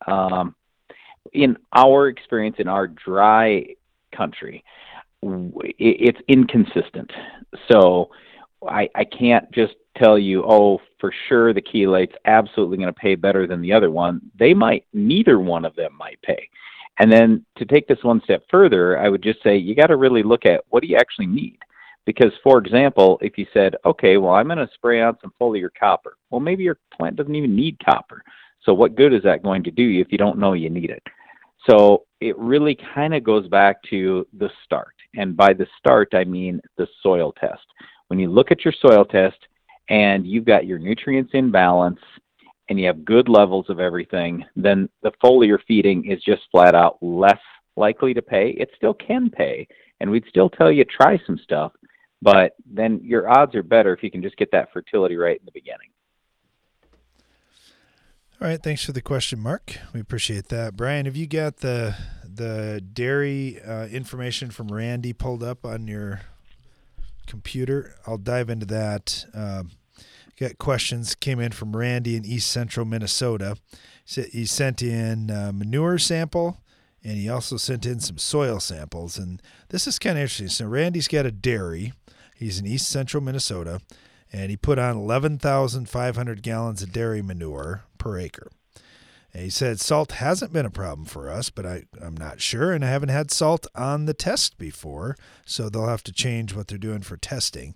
um, 0.08 0.56
in 1.34 1.58
our 1.74 2.10
experience, 2.10 2.58
in 2.60 2.68
our 2.68 2.88
dry 2.88 3.66
country. 4.16 4.64
It's 5.22 6.20
inconsistent. 6.28 7.12
So 7.70 8.10
I, 8.68 8.90
I 8.96 9.04
can't 9.04 9.50
just 9.52 9.76
tell 9.98 10.18
you, 10.18 10.44
oh, 10.46 10.80
for 11.00 11.14
sure 11.28 11.54
the 11.54 11.62
chelate's 11.62 12.16
absolutely 12.26 12.78
going 12.78 12.94
to 12.94 13.00
pay 13.00 13.16
better 13.16 13.48
than 13.48 13.62
the 13.62 13.74
other 13.74 13.92
one. 13.92 14.22
They 14.38 14.54
might, 14.54 14.86
neither 14.94 15.40
one 15.40 15.66
of 15.66 15.76
them 15.76 15.94
might 15.98 16.22
pay. 16.22 16.50
And 17.00 17.12
then 17.12 17.46
to 17.58 17.66
take 17.66 17.88
this 17.88 18.04
one 18.04 18.22
step 18.24 18.44
further, 18.52 19.00
I 19.00 19.10
would 19.10 19.24
just 19.24 19.42
say 19.42 19.58
you 19.58 19.76
got 19.76 19.88
to 19.88 19.96
really 19.96 20.24
look 20.24 20.46
at 20.46 20.64
what 20.70 20.84
do 20.84 20.90
you 20.90 20.98
actually 20.98 21.28
need? 21.28 21.58
Because, 22.06 22.32
for 22.44 22.58
example, 22.58 23.20
if 23.22 23.38
you 23.38 23.46
said, 23.54 23.76
okay, 23.86 24.18
well, 24.18 24.34
I'm 24.34 24.48
going 24.48 24.58
to 24.58 24.70
spray 24.74 25.02
on 25.02 25.18
some 25.22 25.34
foliar 25.40 25.70
copper, 25.78 26.18
well, 26.30 26.40
maybe 26.40 26.64
your 26.64 26.78
plant 26.94 27.16
doesn't 27.16 27.36
even 27.36 27.56
need 27.56 27.78
copper. 27.84 28.24
So, 28.64 28.74
what 28.74 28.96
good 28.96 29.14
is 29.14 29.24
that 29.24 29.44
going 29.44 29.64
to 29.64 29.72
do 29.72 29.84
you 29.84 30.02
if 30.02 30.12
you 30.12 30.18
don't 30.18 30.40
know 30.40 30.54
you 30.54 30.70
need 30.70 30.90
it? 30.90 31.04
So 31.68 32.06
it 32.22 32.38
really 32.38 32.78
kind 32.94 33.14
of 33.14 33.24
goes 33.24 33.48
back 33.48 33.82
to 33.90 34.28
the 34.38 34.50
start. 34.64 34.96
And 35.16 35.36
by 35.36 35.54
the 35.54 35.68
start, 35.78 36.10
I 36.14 36.24
mean 36.24 36.62
the 36.78 36.88
soil 37.02 37.34
test. 37.40 37.66
When 38.08 38.20
you 38.20 38.30
look 38.30 38.52
at 38.52 38.64
your 38.64 38.74
soil 38.82 39.06
test 39.06 39.38
and 39.90 40.26
you've 40.26 40.46
got 40.46 40.66
your 40.66 40.80
nutrients 40.80 41.32
in 41.34 41.52
balance 41.52 42.00
and 42.70 42.80
you 42.80 42.86
have 42.88 43.06
good 43.06 43.28
levels 43.28 43.70
of 43.70 43.80
everything, 43.80 44.46
then 44.56 44.90
the 45.02 45.12
foliar 45.24 45.58
feeding 45.68 46.06
is 46.06 46.24
just 46.24 46.44
flat 46.52 46.76
out 46.76 46.98
less 47.02 47.40
likely 47.76 48.14
to 48.14 48.22
pay. 48.22 48.52
It 48.52 48.70
still 48.76 48.94
can 48.94 49.30
pay, 49.30 49.68
and 50.00 50.10
we'd 50.10 50.26
still 50.30 50.50
tell 50.50 50.72
you 50.72 50.86
try 50.86 51.20
some 51.26 51.40
stuff, 51.40 51.72
but 52.22 52.54
then 52.72 53.00
your 53.04 53.30
odds 53.30 53.56
are 53.56 53.64
better 53.64 53.94
if 53.94 54.04
you 54.04 54.12
can 54.12 54.22
just 54.22 54.38
get 54.38 54.52
that 54.52 54.72
fertility 54.72 55.16
right 55.16 55.40
in 55.40 55.46
the 55.46 55.52
beginning. 55.52 55.90
All 58.42 58.48
right, 58.48 58.64
thanks 58.64 58.86
for 58.86 58.94
the 58.94 59.02
question, 59.02 59.38
Mark. 59.38 59.76
We 59.92 60.00
appreciate 60.00 60.48
that. 60.48 60.78
Brian, 60.78 61.08
have 61.08 61.18
you 61.18 61.28
got 61.28 61.58
the 61.58 61.94
the 62.24 62.82
dairy 62.94 63.62
uh, 63.62 63.88
information 63.88 64.50
from 64.50 64.70
Randy 64.70 65.12
pulled 65.12 65.44
up 65.44 65.66
on 65.66 65.88
your 65.88 66.22
computer? 67.28 67.96
I'll 68.08 68.18
dive 68.18 68.50
into 68.50 68.66
that. 68.68 69.26
Um, 69.34 69.72
got 70.40 70.58
questions 70.58 71.16
came 71.16 71.42
in 71.42 71.52
from 71.52 71.76
Randy 71.76 72.16
in 72.16 72.24
East 72.24 72.50
Central 72.50 72.86
Minnesota. 72.86 73.58
He 74.06 74.46
sent 74.46 74.82
in 74.82 75.30
a 75.30 75.52
manure 75.52 75.98
sample, 75.98 76.60
and 77.04 77.18
he 77.18 77.28
also 77.28 77.58
sent 77.58 77.86
in 77.86 78.00
some 78.00 78.18
soil 78.18 78.62
samples. 78.62 79.18
And 79.18 79.42
this 79.68 79.86
is 79.86 80.00
kind 80.00 80.18
of 80.18 80.22
interesting. 80.22 80.48
So 80.48 80.66
Randy's 80.66 81.10
got 81.10 81.26
a 81.26 81.32
dairy. 81.32 81.92
He's 82.38 82.58
in 82.58 82.66
East 82.66 82.88
Central 82.88 83.22
Minnesota, 83.22 83.82
and 84.32 84.50
he 84.50 84.58
put 84.58 84.80
on 84.80 84.98
11,500 84.98 86.44
gallons 86.44 86.84
of 86.84 86.92
dairy 86.92 87.22
manure 87.22 87.84
per 87.98 88.18
acre. 88.18 88.50
And 89.34 89.44
he 89.44 89.50
said 89.50 89.80
salt 89.80 90.14
hasn't 90.14 90.54
been 90.54 90.66
a 90.66 90.72
problem 90.72 91.06
for 91.06 91.30
us, 91.30 91.50
but 91.50 91.66
I, 91.66 91.84
I'm 92.02 92.18
not 92.18 92.42
sure, 92.42 92.72
and 92.72 92.84
I 92.84 92.90
haven't 92.90 93.10
had 93.10 93.30
salt 93.30 93.68
on 93.76 94.06
the 94.06 94.14
test 94.14 94.58
before, 94.58 95.16
so 95.46 95.70
they'll 95.70 95.86
have 95.88 96.04
to 96.06 96.12
change 96.12 96.56
what 96.56 96.68
they're 96.68 96.80
doing 96.80 97.02
for 97.02 97.16
testing. 97.16 97.76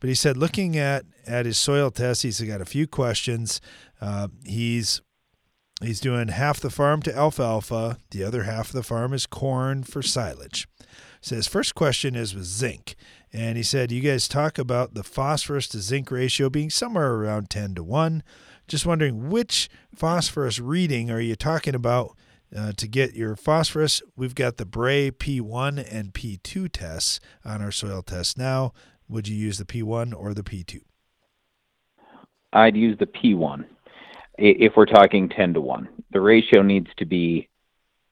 But 0.00 0.08
he 0.08 0.14
said 0.14 0.36
looking 0.38 0.78
at 0.78 1.04
at 1.26 1.44
his 1.44 1.58
soil 1.58 1.90
test, 1.90 2.22
he's 2.22 2.40
got 2.40 2.62
a 2.62 2.66
few 2.66 2.86
questions. 2.86 3.60
Uh, 4.00 4.28
he's 4.44 5.02
he's 5.82 6.00
doing 6.00 6.28
half 6.28 6.58
the 6.60 6.70
farm 6.70 7.02
to 7.02 7.14
alfalfa, 7.14 7.98
the 8.10 8.24
other 8.24 8.44
half 8.44 8.68
of 8.68 8.74
the 8.74 8.82
farm 8.82 9.12
is 9.12 9.26
corn 9.26 9.82
for 9.82 10.00
silage. 10.00 10.66
So 11.24 11.36
his 11.36 11.48
first 11.48 11.74
question 11.74 12.14
is 12.14 12.34
with 12.34 12.44
zinc. 12.44 12.96
And 13.32 13.56
he 13.56 13.62
said, 13.62 13.90
You 13.90 14.02
guys 14.02 14.28
talk 14.28 14.58
about 14.58 14.92
the 14.92 15.02
phosphorus 15.02 15.66
to 15.68 15.78
zinc 15.78 16.10
ratio 16.10 16.50
being 16.50 16.68
somewhere 16.68 17.14
around 17.14 17.48
10 17.48 17.76
to 17.76 17.82
1. 17.82 18.22
Just 18.68 18.84
wondering 18.84 19.30
which 19.30 19.70
phosphorus 19.94 20.60
reading 20.60 21.10
are 21.10 21.22
you 21.22 21.34
talking 21.34 21.74
about 21.74 22.14
uh, 22.54 22.72
to 22.72 22.86
get 22.86 23.14
your 23.14 23.36
phosphorus? 23.36 24.02
We've 24.14 24.34
got 24.34 24.58
the 24.58 24.66
Bray 24.66 25.10
P1 25.10 25.88
and 25.90 26.12
P2 26.12 26.68
tests 26.70 27.20
on 27.42 27.62
our 27.62 27.72
soil 27.72 28.02
test 28.02 28.36
now. 28.36 28.74
Would 29.08 29.26
you 29.26 29.34
use 29.34 29.56
the 29.56 29.64
P1 29.64 30.12
or 30.14 30.34
the 30.34 30.42
P2? 30.42 30.82
I'd 32.52 32.76
use 32.76 32.98
the 32.98 33.06
P1 33.06 33.64
if 34.36 34.74
we're 34.76 34.84
talking 34.84 35.30
10 35.30 35.54
to 35.54 35.62
1. 35.62 35.88
The 36.12 36.20
ratio 36.20 36.60
needs 36.60 36.90
to 36.98 37.06
be 37.06 37.48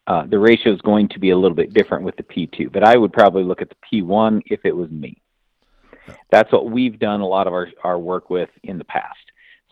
uh, 0.06 0.26
the 0.26 0.38
ratio 0.38 0.72
is 0.72 0.80
going 0.80 1.08
to 1.08 1.18
be 1.18 1.30
a 1.30 1.36
little 1.36 1.56
bit 1.56 1.72
different 1.72 2.04
with 2.04 2.16
the 2.16 2.22
P2, 2.22 2.72
but 2.72 2.82
I 2.82 2.96
would 2.96 3.12
probably 3.12 3.44
look 3.44 3.62
at 3.62 3.68
the 3.68 3.76
P1 4.02 4.42
if 4.46 4.60
it 4.64 4.74
was 4.74 4.90
me. 4.90 5.22
That's 6.30 6.50
what 6.50 6.70
we've 6.70 6.98
done 6.98 7.20
a 7.20 7.26
lot 7.26 7.46
of 7.46 7.52
our, 7.52 7.68
our 7.84 7.98
work 7.98 8.28
with 8.28 8.50
in 8.64 8.78
the 8.78 8.84
past. 8.84 9.18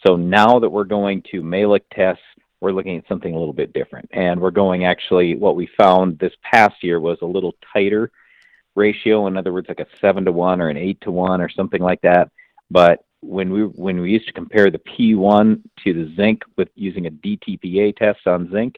So 0.07 0.16
now 0.16 0.61
that 0.61 0.70
we're 0.70 0.85
going 0.85 1.22
to 1.33 1.43
Mehlich 1.43 1.83
tests, 1.93 2.22
we're 2.61 2.72
looking 2.72 2.97
at 2.97 3.09
something 3.09 3.35
a 3.35 3.39
little 3.39 3.55
bit 3.55 3.72
different. 3.72 4.09
And 4.12 4.41
we're 4.41 4.51
going 4.51 4.85
actually, 4.85 5.35
what 5.35 5.57
we 5.57 5.68
found 5.78 6.18
this 6.18 6.33
past 6.43 6.83
year 6.83 7.01
was 7.01 7.18
a 7.22 7.26
little 7.26 7.55
tighter 7.72 8.11
ratio. 8.76 9.26
In 9.26 9.37
other 9.37 9.53
words, 9.53 9.68
like 9.68 9.81
a 9.81 9.87
seven 10.01 10.24
to 10.26 10.33
one 10.33 10.61
or 10.61 10.68
an 10.68 10.76
eight 10.76 11.01
to 11.03 11.11
one 11.11 11.41
or 11.41 11.49
something 11.49 11.83
like 11.83 12.01
that. 12.03 12.31
But 12.70 13.05
when 13.22 13.53
we 13.53 13.64
when 13.64 14.01
we 14.01 14.12
used 14.12 14.26
to 14.26 14.33
compare 14.33 14.70
the 14.70 14.78
P1 14.78 15.61
to 15.85 15.93
the 15.93 16.14
zinc 16.16 16.43
with 16.57 16.68
using 16.74 17.07
a 17.07 17.11
DTPA 17.11 17.97
test 17.97 18.26
on 18.26 18.51
zinc, 18.51 18.76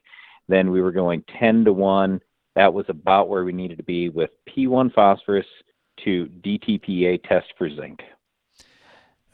then 0.52 0.70
we 0.70 0.82
were 0.82 0.92
going 0.92 1.24
10 1.38 1.64
to 1.64 1.72
1. 1.72 2.20
That 2.54 2.74
was 2.74 2.84
about 2.88 3.28
where 3.28 3.44
we 3.44 3.52
needed 3.52 3.78
to 3.78 3.84
be 3.84 4.08
with 4.10 4.30
P1 4.48 4.92
phosphorus 4.92 5.46
to 6.04 6.26
DTPA 6.44 7.22
test 7.26 7.46
for 7.56 7.70
zinc. 7.70 8.00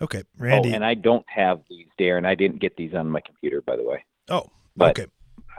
Okay, 0.01 0.23
Randy. 0.39 0.71
Oh, 0.71 0.75
and 0.75 0.85
I 0.85 0.95
don't 0.95 1.27
have 1.29 1.61
these, 1.69 1.89
Darren. 1.99 2.25
I 2.25 2.37
didn't 2.37 2.61
get 2.61 2.77
these 2.77 2.95
on 2.95 3.11
my 3.11 3.21
computer, 3.21 3.61
by 3.61 3.77
the 3.77 3.83
way. 3.83 4.05
Oh, 4.29 4.49
but 4.77 4.99
okay. 4.99 5.11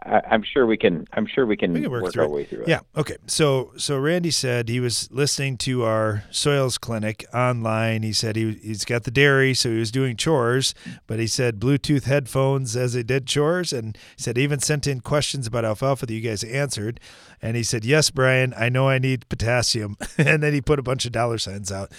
I, 0.04 0.22
am 0.36 0.44
sure 0.44 0.66
we 0.66 0.78
can. 0.78 1.08
I'm 1.14 1.26
sure 1.26 1.46
we 1.46 1.58
can, 1.58 1.74
we 1.74 1.82
can 1.82 1.92
work, 1.92 2.04
work 2.04 2.18
our 2.18 2.24
it. 2.24 2.32
way 2.32 2.44
through 2.46 2.64
it. 2.64 2.68
Yeah. 2.68 2.82
Okay. 2.96 3.18
So 3.28 3.72
so 3.78 3.98
Randy 3.98 4.32
said 4.32 4.70
he 4.70 4.80
was 4.80 5.10
listening 5.12 5.58
to 5.60 5.84
our 5.84 6.24
soils 6.32 6.78
clinic 6.78 7.26
online. 7.34 8.04
He 8.04 8.14
said 8.14 8.36
he 8.36 8.54
he's 8.54 8.86
got 8.86 9.04
the 9.04 9.12
dairy, 9.12 9.54
so 9.54 9.70
he 9.70 9.80
was 9.80 9.92
doing 9.92 10.16
chores, 10.16 10.74
but 11.08 11.20
he 11.20 11.28
said 11.28 11.60
Bluetooth 11.60 12.06
headphones 12.06 12.76
as 12.76 12.94
he 12.94 13.04
did 13.04 13.28
chores, 13.28 13.74
and 13.74 13.98
he 14.16 14.24
said 14.24 14.38
he 14.38 14.44
even 14.44 14.60
sent 14.60 14.88
in 14.88 15.02
questions 15.02 15.48
about 15.48 15.66
alfalfa 15.66 16.06
that 16.06 16.14
you 16.14 16.22
guys 16.22 16.44
answered. 16.44 17.00
And 17.42 17.58
he 17.58 17.64
said, 17.64 17.84
"Yes, 17.84 18.10
Brian, 18.10 18.54
I 18.58 18.70
know 18.70 18.88
I 18.88 19.00
need 19.00 19.28
potassium." 19.30 19.98
and 20.18 20.42
then 20.42 20.54
he 20.54 20.62
put 20.62 20.80
a 20.80 20.84
bunch 20.84 21.06
of 21.06 21.12
dollar 21.12 21.38
signs 21.38 21.72
out. 21.72 21.92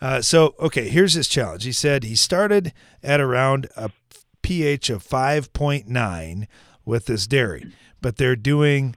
Uh, 0.00 0.22
so 0.22 0.54
okay, 0.60 0.88
here's 0.88 1.14
his 1.14 1.28
challenge. 1.28 1.64
He 1.64 1.72
said 1.72 2.04
he 2.04 2.14
started 2.14 2.72
at 3.02 3.20
around 3.20 3.68
a 3.76 3.90
pH 4.42 4.90
of 4.90 5.04
5.9 5.06 6.46
with 6.88 7.04
this 7.04 7.26
dairy, 7.26 7.66
but 8.00 8.16
they're 8.16 8.34
doing 8.34 8.96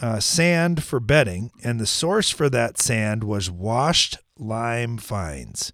uh, 0.00 0.18
sand 0.18 0.82
for 0.82 0.98
bedding, 0.98 1.50
and 1.62 1.78
the 1.78 1.86
source 1.86 2.30
for 2.30 2.50
that 2.50 2.78
sand 2.78 3.22
was 3.22 3.50
washed 3.50 4.18
lime 4.36 4.98
fines. 4.98 5.72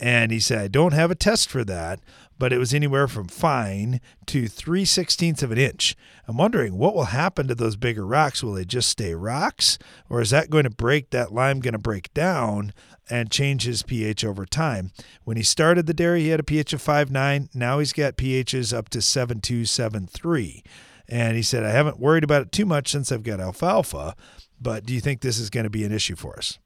And 0.00 0.32
he 0.32 0.40
said, 0.40 0.58
I 0.58 0.68
don't 0.68 0.92
have 0.92 1.10
a 1.10 1.14
test 1.14 1.48
for 1.48 1.64
that, 1.64 2.00
but 2.40 2.54
it 2.54 2.58
was 2.58 2.72
anywhere 2.72 3.06
from 3.06 3.28
fine 3.28 4.00
to 4.24 4.48
3 4.48 4.86
sixteenths 4.86 5.42
of 5.42 5.52
an 5.52 5.58
inch. 5.58 5.94
I'm 6.26 6.38
wondering 6.38 6.78
what 6.78 6.94
will 6.94 7.04
happen 7.04 7.46
to 7.48 7.54
those 7.54 7.76
bigger 7.76 8.06
rocks. 8.06 8.42
Will 8.42 8.54
they 8.54 8.64
just 8.64 8.88
stay 8.88 9.14
rocks? 9.14 9.78
Or 10.08 10.22
is 10.22 10.30
that 10.30 10.48
going 10.48 10.64
to 10.64 10.70
break, 10.70 11.10
that 11.10 11.34
lime 11.34 11.60
going 11.60 11.74
to 11.74 11.78
break 11.78 12.12
down 12.14 12.72
and 13.10 13.30
change 13.30 13.64
his 13.64 13.82
pH 13.82 14.24
over 14.24 14.46
time? 14.46 14.90
When 15.24 15.36
he 15.36 15.42
started 15.42 15.86
the 15.86 15.92
dairy, 15.92 16.22
he 16.22 16.28
had 16.28 16.40
a 16.40 16.44
pH 16.44 16.72
of 16.72 16.82
5.9. 16.82 17.54
Now 17.54 17.78
he's 17.78 17.92
got 17.92 18.16
pHs 18.16 18.74
up 18.74 18.88
to 18.88 19.00
7.2, 19.00 19.62
7.3. 19.62 20.62
And 21.10 21.36
he 21.36 21.42
said, 21.42 21.62
I 21.62 21.70
haven't 21.70 22.00
worried 22.00 22.24
about 22.24 22.42
it 22.42 22.52
too 22.52 22.64
much 22.64 22.88
since 22.88 23.12
I've 23.12 23.22
got 23.22 23.38
alfalfa, 23.38 24.16
but 24.58 24.86
do 24.86 24.94
you 24.94 25.00
think 25.00 25.20
this 25.20 25.38
is 25.38 25.50
going 25.50 25.64
to 25.64 25.70
be 25.70 25.84
an 25.84 25.92
issue 25.92 26.16
for 26.16 26.38
us? 26.38 26.58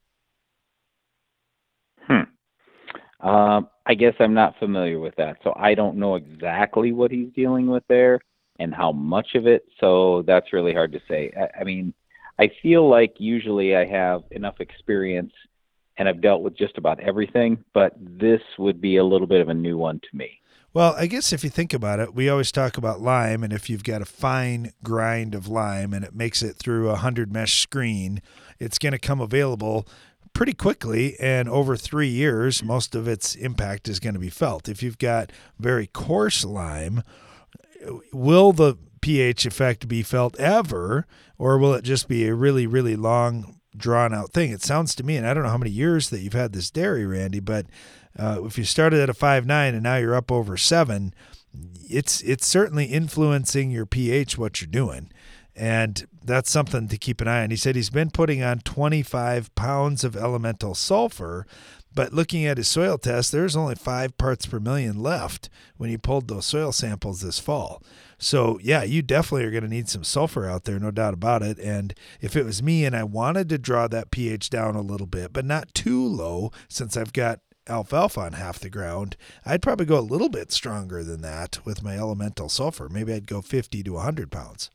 Hmm. 2.07 3.27
Um, 3.27 3.67
I 3.85 3.93
guess 3.93 4.13
I'm 4.19 4.33
not 4.33 4.57
familiar 4.57 4.99
with 4.99 5.15
that, 5.17 5.37
so 5.43 5.53
I 5.55 5.75
don't 5.75 5.97
know 5.97 6.15
exactly 6.15 6.91
what 6.91 7.11
he's 7.11 7.31
dealing 7.35 7.67
with 7.67 7.83
there 7.87 8.19
and 8.59 8.73
how 8.73 8.91
much 8.91 9.35
of 9.35 9.45
it. 9.45 9.65
So 9.79 10.23
that's 10.25 10.53
really 10.53 10.73
hard 10.73 10.91
to 10.93 11.01
say. 11.07 11.31
I, 11.37 11.61
I 11.61 11.63
mean, 11.63 11.93
I 12.39 12.51
feel 12.61 12.89
like 12.89 13.15
usually 13.17 13.75
I 13.75 13.85
have 13.85 14.23
enough 14.31 14.59
experience 14.59 15.33
and 15.97 16.09
I've 16.09 16.21
dealt 16.21 16.41
with 16.41 16.57
just 16.57 16.77
about 16.77 16.99
everything, 16.99 17.63
but 17.73 17.93
this 17.97 18.41
would 18.57 18.81
be 18.81 18.97
a 18.97 19.03
little 19.03 19.27
bit 19.27 19.41
of 19.41 19.49
a 19.49 19.53
new 19.53 19.77
one 19.77 19.99
to 19.99 20.17
me. 20.17 20.41
Well, 20.73 20.93
I 20.97 21.05
guess 21.05 21.31
if 21.31 21.41
you 21.41 21.49
think 21.49 21.73
about 21.73 22.01
it, 22.01 22.13
we 22.13 22.27
always 22.27 22.51
talk 22.51 22.75
about 22.75 22.99
lime, 22.99 23.45
and 23.45 23.53
if 23.53 23.69
you've 23.69 23.85
got 23.85 24.01
a 24.01 24.05
fine 24.05 24.73
grind 24.83 25.33
of 25.33 25.47
lime 25.47 25.93
and 25.93 26.03
it 26.03 26.13
makes 26.13 26.43
it 26.43 26.57
through 26.57 26.87
a 26.87 26.99
100 26.99 27.31
mesh 27.31 27.61
screen, 27.61 28.21
it's 28.59 28.77
going 28.77 28.91
to 28.91 28.99
come 28.99 29.21
available 29.21 29.87
pretty 30.35 30.53
quickly. 30.53 31.15
And 31.19 31.49
over 31.49 31.75
three 31.75 32.09
years, 32.09 32.61
most 32.61 32.93
of 32.93 33.07
its 33.07 33.33
impact 33.33 33.87
is 33.87 33.99
going 33.99 34.13
to 34.13 34.19
be 34.19 34.29
felt. 34.29 34.69
If 34.69 34.83
you've 34.83 34.99
got 34.99 35.31
very 35.57 35.87
coarse 35.87 36.45
lime, 36.45 37.01
will 38.13 38.51
the 38.51 38.77
pH 39.01 39.45
effect 39.45 39.87
be 39.87 40.03
felt 40.03 40.39
ever, 40.39 41.07
or 41.37 41.57
will 41.57 41.73
it 41.73 41.83
just 41.83 42.07
be 42.07 42.27
a 42.27 42.35
really, 42.35 42.67
really 42.67 42.95
long, 42.95 43.59
drawn 43.75 44.13
out 44.13 44.31
thing? 44.31 44.51
It 44.51 44.61
sounds 44.61 44.93
to 44.95 45.03
me, 45.03 45.15
and 45.15 45.27
I 45.27 45.33
don't 45.33 45.43
know 45.43 45.49
how 45.49 45.57
many 45.57 45.71
years 45.71 46.09
that 46.09 46.19
you've 46.19 46.33
had 46.33 46.53
this 46.53 46.69
dairy, 46.69 47.05
Randy, 47.05 47.39
but 47.39 47.65
uh, 48.17 48.41
if 48.45 48.57
you 48.57 48.63
started 48.63 48.99
at 48.99 49.09
a 49.09 49.13
five 49.13 49.45
nine 49.45 49.73
and 49.73 49.83
now 49.83 49.97
you're 49.97 50.15
up 50.15 50.31
over 50.31 50.57
seven, 50.57 51.13
it's 51.89 52.21
it's 52.21 52.47
certainly 52.47 52.85
influencing 52.85 53.71
your 53.71 53.85
pH 53.85 54.37
what 54.37 54.61
you're 54.61 54.67
doing, 54.67 55.11
and 55.55 56.05
that's 56.23 56.51
something 56.51 56.87
to 56.87 56.97
keep 56.97 57.21
an 57.21 57.27
eye 57.27 57.43
on. 57.43 57.49
He 57.49 57.55
said 57.55 57.75
he's 57.75 57.89
been 57.89 58.11
putting 58.11 58.43
on 58.43 58.59
25 58.59 59.53
pounds 59.55 60.03
of 60.03 60.15
elemental 60.15 60.75
sulfur, 60.75 61.45
but 61.93 62.13
looking 62.13 62.45
at 62.45 62.57
his 62.57 62.67
soil 62.67 62.97
test, 62.97 63.31
there's 63.31 63.55
only 63.55 63.75
five 63.75 64.17
parts 64.17 64.45
per 64.45 64.59
million 64.59 65.01
left 65.01 65.49
when 65.77 65.89
he 65.89 65.97
pulled 65.97 66.27
those 66.27 66.45
soil 66.45 66.73
samples 66.73 67.21
this 67.21 67.39
fall. 67.39 67.81
So, 68.17 68.59
yeah, 68.61 68.83
you 68.83 69.01
definitely 69.01 69.45
are 69.45 69.51
going 69.51 69.63
to 69.63 69.69
need 69.69 69.87
some 69.87 70.03
sulfur 70.03 70.45
out 70.45 70.65
there, 70.65 70.79
no 70.79 70.91
doubt 70.91 71.13
about 71.13 71.41
it. 71.41 71.57
And 71.59 71.93
if 72.19 72.35
it 72.35 72.43
was 72.43 72.61
me 72.61 72.83
and 72.83 72.95
I 72.95 73.03
wanted 73.03 73.47
to 73.49 73.57
draw 73.57 73.87
that 73.87 74.11
pH 74.11 74.49
down 74.49 74.75
a 74.75 74.81
little 74.81 75.07
bit, 75.07 75.31
but 75.31 75.45
not 75.45 75.73
too 75.73 76.05
low, 76.05 76.51
since 76.67 76.97
I've 76.97 77.13
got 77.13 77.39
alfalfa 77.67 78.19
on 78.19 78.33
half 78.33 78.59
the 78.59 78.69
ground, 78.69 79.15
I'd 79.45 79.61
probably 79.61 79.85
go 79.85 79.99
a 79.99 80.01
little 80.01 80.29
bit 80.29 80.51
stronger 80.51 81.03
than 81.03 81.21
that 81.21 81.65
with 81.65 81.83
my 81.83 81.97
elemental 81.97 82.49
sulfur. 82.49 82.89
Maybe 82.89 83.13
I'd 83.13 83.27
go 83.27 83.41
50 83.41 83.83
to 83.83 83.93
100 83.93 84.31
pounds. 84.31 84.69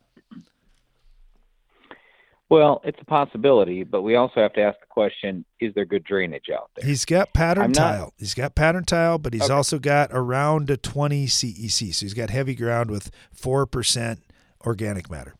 Well, 2.50 2.80
it's 2.84 2.98
a 3.00 3.04
possibility, 3.04 3.84
but 3.84 4.02
we 4.02 4.16
also 4.16 4.40
have 4.40 4.52
to 4.54 4.60
ask 4.60 4.78
the 4.80 4.86
question: 4.88 5.44
Is 5.60 5.72
there 5.74 5.84
good 5.84 6.02
drainage 6.02 6.50
out 6.52 6.70
there? 6.74 6.84
He's 6.86 7.04
got 7.04 7.32
pattern 7.32 7.70
not- 7.70 7.74
tile. 7.76 8.14
He's 8.18 8.34
got 8.34 8.56
pattern 8.56 8.84
tile, 8.84 9.18
but 9.18 9.32
he's 9.32 9.44
Okay. 9.44 9.52
also 9.54 9.78
got 9.78 10.10
around 10.12 10.68
a 10.68 10.76
20 10.76 11.26
CEC. 11.26 11.92
So 11.94 12.04
he's 12.04 12.14
got 12.14 12.30
heavy 12.30 12.56
ground 12.56 12.90
with 12.90 13.10
4% 13.32 14.18
organic 14.66 15.08
matter. 15.10 15.36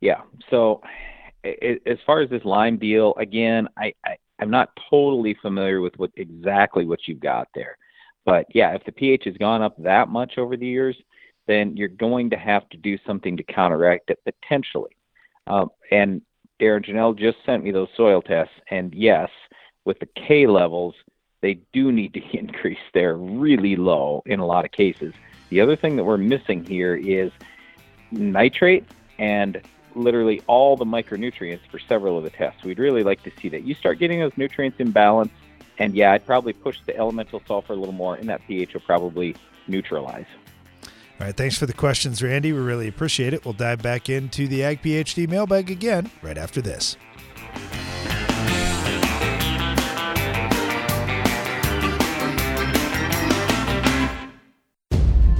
Yeah. 0.00 0.22
So, 0.50 0.82
as 1.44 1.98
far 2.04 2.20
as 2.20 2.28
this 2.28 2.44
lime 2.44 2.76
deal, 2.76 3.14
again, 3.16 3.68
I, 3.78 3.94
I 4.04 4.16
I'm 4.40 4.50
not 4.50 4.70
totally 4.90 5.34
familiar 5.40 5.80
with 5.80 5.96
what 5.96 6.10
exactly 6.16 6.84
what 6.84 7.06
you've 7.06 7.20
got 7.20 7.48
there, 7.54 7.78
but 8.24 8.46
yeah, 8.54 8.74
if 8.74 8.84
the 8.84 8.92
pH 8.92 9.24
has 9.24 9.36
gone 9.38 9.62
up 9.62 9.74
that 9.78 10.08
much 10.08 10.38
over 10.38 10.56
the 10.56 10.66
years, 10.66 10.96
then 11.46 11.76
you're 11.76 11.88
going 11.88 12.28
to 12.30 12.36
have 12.36 12.68
to 12.70 12.76
do 12.76 12.98
something 13.06 13.36
to 13.36 13.42
counteract 13.44 14.10
it 14.10 14.18
potentially. 14.24 14.90
Um, 15.46 15.70
and 15.90 16.22
Darren 16.60 16.84
Janelle 16.84 17.16
just 17.16 17.38
sent 17.44 17.64
me 17.64 17.70
those 17.70 17.88
soil 17.96 18.22
tests, 18.22 18.54
and 18.70 18.94
yes, 18.94 19.30
with 19.84 19.98
the 20.00 20.06
K 20.06 20.46
levels, 20.46 20.94
they 21.40 21.60
do 21.72 21.92
need 21.92 22.14
to 22.14 22.22
increase. 22.38 22.78
They're 22.94 23.16
really 23.16 23.76
low 23.76 24.22
in 24.26 24.40
a 24.40 24.46
lot 24.46 24.64
of 24.64 24.72
cases. 24.72 25.14
The 25.50 25.60
other 25.60 25.76
thing 25.76 25.96
that 25.96 26.04
we're 26.04 26.16
missing 26.16 26.64
here 26.64 26.96
is 26.96 27.30
nitrate 28.10 28.84
and 29.18 29.60
literally 29.94 30.42
all 30.46 30.76
the 30.76 30.84
micronutrients 30.84 31.66
for 31.70 31.78
several 31.78 32.18
of 32.18 32.24
the 32.24 32.30
tests. 32.30 32.62
We'd 32.64 32.78
really 32.78 33.02
like 33.02 33.22
to 33.22 33.32
see 33.40 33.48
that. 33.50 33.62
You 33.64 33.74
start 33.74 33.98
getting 33.98 34.20
those 34.20 34.36
nutrients 34.36 34.78
in 34.80 34.90
balance, 34.90 35.32
and 35.78 35.94
yeah, 35.94 36.12
I'd 36.12 36.26
probably 36.26 36.52
push 36.52 36.80
the 36.84 36.96
elemental 36.96 37.42
sulfur 37.46 37.72
a 37.72 37.76
little 37.76 37.94
more, 37.94 38.16
and 38.16 38.28
that 38.28 38.40
pH 38.46 38.74
will 38.74 38.82
probably 38.82 39.36
neutralize. 39.68 40.26
All 41.18 41.26
right, 41.26 41.36
thanks 41.36 41.56
for 41.56 41.64
the 41.64 41.72
questions, 41.72 42.22
Randy. 42.22 42.52
We 42.52 42.58
really 42.58 42.88
appreciate 42.88 43.32
it. 43.32 43.42
We'll 43.44 43.54
dive 43.54 43.80
back 43.80 44.10
into 44.10 44.46
the 44.46 44.62
Ag 44.62 44.82
PhD 44.82 45.26
mailbag 45.26 45.70
again 45.70 46.10
right 46.20 46.36
after 46.36 46.60
this. 46.60 46.96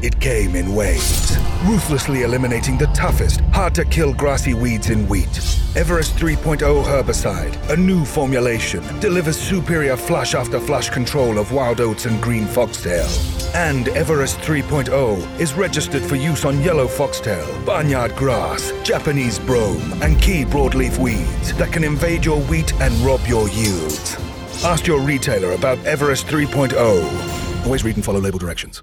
It 0.02 0.18
came 0.20 0.54
in 0.54 0.74
waves, 0.74 1.35
ruthlessly 1.66 2.22
eliminating 2.22 2.78
the 2.78 2.86
toughest, 2.88 3.40
hard 3.52 3.74
to 3.74 3.84
kill 3.84 4.14
grassy 4.14 4.54
weeds 4.54 4.90
in 4.90 5.06
wheat. 5.08 5.26
Everest 5.74 6.14
3.0 6.14 6.60
herbicide, 6.84 7.70
a 7.70 7.76
new 7.76 8.04
formulation, 8.04 8.82
delivers 9.00 9.38
superior 9.38 9.96
flush 9.96 10.34
after 10.34 10.60
flush 10.60 10.90
control 10.90 11.38
of 11.38 11.52
wild 11.52 11.80
oats 11.80 12.06
and 12.06 12.22
green 12.22 12.46
foxtail. 12.46 13.08
And 13.54 13.88
Everest 13.88 14.38
3.0 14.38 15.40
is 15.40 15.54
registered 15.54 16.02
for 16.02 16.14
use 16.14 16.44
on 16.44 16.62
yellow 16.62 16.86
foxtail, 16.86 17.46
barnyard 17.64 18.14
grass, 18.14 18.72
Japanese 18.84 19.38
brome, 19.40 19.92
and 20.02 20.20
key 20.22 20.44
broadleaf 20.44 20.98
weeds 20.98 21.52
that 21.54 21.72
can 21.72 21.82
invade 21.84 22.24
your 22.24 22.40
wheat 22.42 22.72
and 22.80 22.94
rob 23.04 23.20
your 23.26 23.48
yields. 23.48 24.16
Ask 24.64 24.86
your 24.86 25.00
retailer 25.00 25.52
about 25.52 25.78
Everest 25.84 26.26
3.0. 26.26 27.66
Always 27.66 27.84
read 27.84 27.96
and 27.96 28.04
follow 28.04 28.20
label 28.20 28.38
directions. 28.38 28.82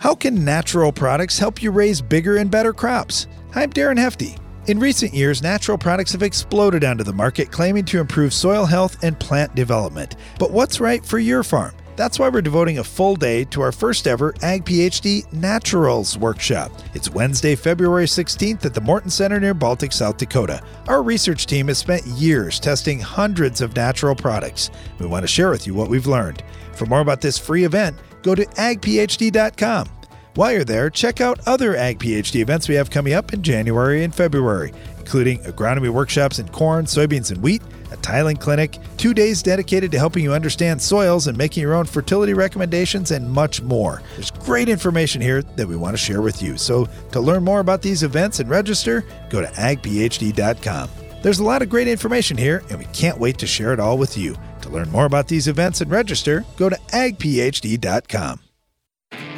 How 0.00 0.14
can 0.14 0.46
natural 0.46 0.92
products 0.92 1.38
help 1.38 1.62
you 1.62 1.70
raise 1.70 2.00
bigger 2.00 2.38
and 2.38 2.50
better 2.50 2.72
crops? 2.72 3.26
I'm 3.54 3.70
Darren 3.70 3.98
Hefty. 3.98 4.34
In 4.66 4.78
recent 4.78 5.12
years, 5.12 5.42
natural 5.42 5.76
products 5.76 6.12
have 6.12 6.22
exploded 6.22 6.84
onto 6.84 7.04
the 7.04 7.12
market, 7.12 7.50
claiming 7.50 7.84
to 7.84 8.00
improve 8.00 8.32
soil 8.32 8.64
health 8.64 8.96
and 9.04 9.20
plant 9.20 9.54
development. 9.54 10.16
But 10.38 10.52
what's 10.52 10.80
right 10.80 11.04
for 11.04 11.18
your 11.18 11.42
farm? 11.42 11.74
That's 11.96 12.18
why 12.18 12.30
we're 12.30 12.40
devoting 12.40 12.78
a 12.78 12.84
full 12.84 13.14
day 13.14 13.44
to 13.46 13.60
our 13.60 13.72
first 13.72 14.06
ever 14.06 14.34
Ag 14.40 14.64
PhD 14.64 15.30
Naturals 15.34 16.16
workshop. 16.16 16.72
It's 16.94 17.10
Wednesday, 17.10 17.54
February 17.54 18.06
16th 18.06 18.64
at 18.64 18.72
the 18.72 18.80
Morton 18.80 19.10
Center 19.10 19.38
near 19.38 19.52
Baltic, 19.52 19.92
South 19.92 20.16
Dakota. 20.16 20.62
Our 20.88 21.02
research 21.02 21.44
team 21.44 21.68
has 21.68 21.76
spent 21.76 22.06
years 22.06 22.58
testing 22.58 23.00
hundreds 23.00 23.60
of 23.60 23.76
natural 23.76 24.14
products. 24.14 24.70
We 24.98 25.04
want 25.04 25.24
to 25.24 25.28
share 25.28 25.50
with 25.50 25.66
you 25.66 25.74
what 25.74 25.90
we've 25.90 26.06
learned. 26.06 26.42
For 26.72 26.86
more 26.86 27.00
about 27.00 27.20
this 27.20 27.36
free 27.36 27.64
event, 27.64 27.98
go 28.22 28.34
to 28.34 28.44
agphd.com. 28.46 29.88
While 30.34 30.52
you're 30.52 30.64
there, 30.64 30.90
check 30.90 31.20
out 31.20 31.40
other 31.46 31.74
Ag 31.76 31.98
PhD 31.98 32.40
events 32.40 32.68
we 32.68 32.76
have 32.76 32.88
coming 32.88 33.14
up 33.14 33.32
in 33.32 33.42
January 33.42 34.04
and 34.04 34.14
February, 34.14 34.72
including 34.98 35.40
agronomy 35.40 35.90
workshops 35.90 36.38
in 36.38 36.48
corn, 36.48 36.84
soybeans, 36.84 37.32
and 37.32 37.42
wheat, 37.42 37.62
a 37.90 37.96
tiling 37.96 38.36
clinic, 38.36 38.78
two 38.96 39.12
days 39.12 39.42
dedicated 39.42 39.90
to 39.90 39.98
helping 39.98 40.22
you 40.22 40.32
understand 40.32 40.80
soils 40.80 41.26
and 41.26 41.36
making 41.36 41.62
your 41.62 41.74
own 41.74 41.84
fertility 41.84 42.32
recommendations, 42.32 43.10
and 43.10 43.28
much 43.28 43.60
more. 43.60 44.02
There's 44.14 44.30
great 44.30 44.68
information 44.68 45.20
here 45.20 45.42
that 45.42 45.66
we 45.66 45.74
want 45.74 45.94
to 45.94 46.02
share 46.02 46.22
with 46.22 46.40
you. 46.40 46.56
So, 46.56 46.86
to 47.10 47.20
learn 47.20 47.42
more 47.42 47.58
about 47.58 47.82
these 47.82 48.04
events 48.04 48.38
and 48.38 48.48
register, 48.48 49.04
go 49.30 49.40
to 49.40 49.48
agphd.com. 49.48 50.90
There's 51.22 51.40
a 51.40 51.44
lot 51.44 51.60
of 51.60 51.68
great 51.68 51.88
information 51.88 52.36
here, 52.36 52.62
and 52.70 52.78
we 52.78 52.86
can't 52.86 53.18
wait 53.18 53.36
to 53.38 53.46
share 53.46 53.72
it 53.72 53.80
all 53.80 53.98
with 53.98 54.16
you. 54.16 54.36
To 54.70 54.76
learn 54.76 54.90
more 54.90 55.06
about 55.06 55.26
these 55.26 55.48
events 55.48 55.80
and 55.80 55.90
register, 55.90 56.44
go 56.56 56.68
to 56.68 56.76
agphd.com. 56.92 58.40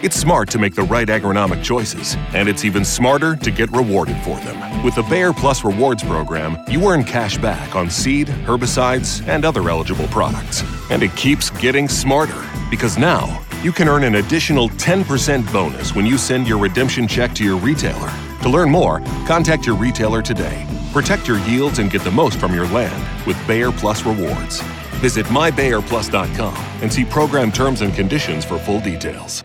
It's 0.03 0.17
smart 0.17 0.51
to 0.51 0.59
make 0.59 0.75
the 0.75 0.83
right 0.83 1.09
agronomic 1.09 1.63
choices, 1.65 2.17
and 2.35 2.49
it's 2.49 2.65
even 2.65 2.85
smarter 2.85 3.37
to 3.37 3.51
get 3.51 3.71
rewarded 3.71 4.17
for 4.19 4.37
them. 4.41 4.85
With 4.85 4.97
the 4.97 5.05
Bayer 5.05 5.33
Plus 5.33 5.65
Rewards 5.65 6.03
program, 6.03 6.59
you 6.69 6.85
earn 6.87 7.05
cash 7.05 7.39
back 7.39 7.75
on 7.75 7.89
seed, 7.89 8.27
herbicides, 8.27 9.27
and 9.27 9.45
other 9.45 9.71
eligible 9.71 10.09
products. 10.09 10.63
And 10.91 11.03
it 11.03 11.15
keeps 11.17 11.49
getting 11.51 11.89
smarter 11.89 12.45
because 12.69 12.99
now 12.99 13.43
you 13.63 13.73
can 13.73 13.89
earn 13.89 14.05
an 14.05 14.17
additional 14.17 14.69
10% 14.71 15.51
bonus 15.53 15.95
when 15.95 16.05
you 16.05 16.19
send 16.19 16.47
your 16.47 16.59
redemption 16.59 17.09
check 17.09 17.33
to 17.37 17.45
your 17.45 17.57
retailer. 17.57 18.13
To 18.43 18.51
learn 18.51 18.71
more, 18.71 19.01
contact 19.27 19.65
your 19.65 19.77
retailer 19.77 20.21
today. 20.21 20.67
Protect 20.93 21.27
your 21.27 21.39
yields 21.47 21.79
and 21.79 21.91
get 21.91 22.03
the 22.03 22.11
most 22.11 22.39
from 22.39 22.53
your 22.53 22.67
land 22.67 23.27
with 23.27 23.39
Bayer 23.47 23.73
Plus 23.73 24.05
Rewards. 24.05 24.63
Visit 25.03 25.27
mybayerplus.com 25.27 26.57
and 26.81 26.93
see 26.93 27.05
program 27.05 27.51
terms 27.51 27.81
and 27.83 27.93
conditions 27.93 28.45
for 28.45 28.57
full 28.57 28.79
details. 28.79 29.43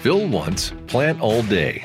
Fill 0.00 0.26
once, 0.28 0.72
plant 0.86 1.20
all 1.20 1.42
day. 1.42 1.84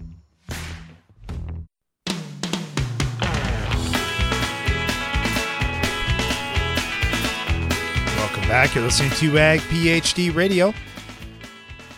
Back. 8.61 8.75
You're 8.75 8.83
listening 8.83 9.09
to 9.11 9.39
Ag 9.39 9.59
PhD 9.61 10.35
Radio. 10.35 10.71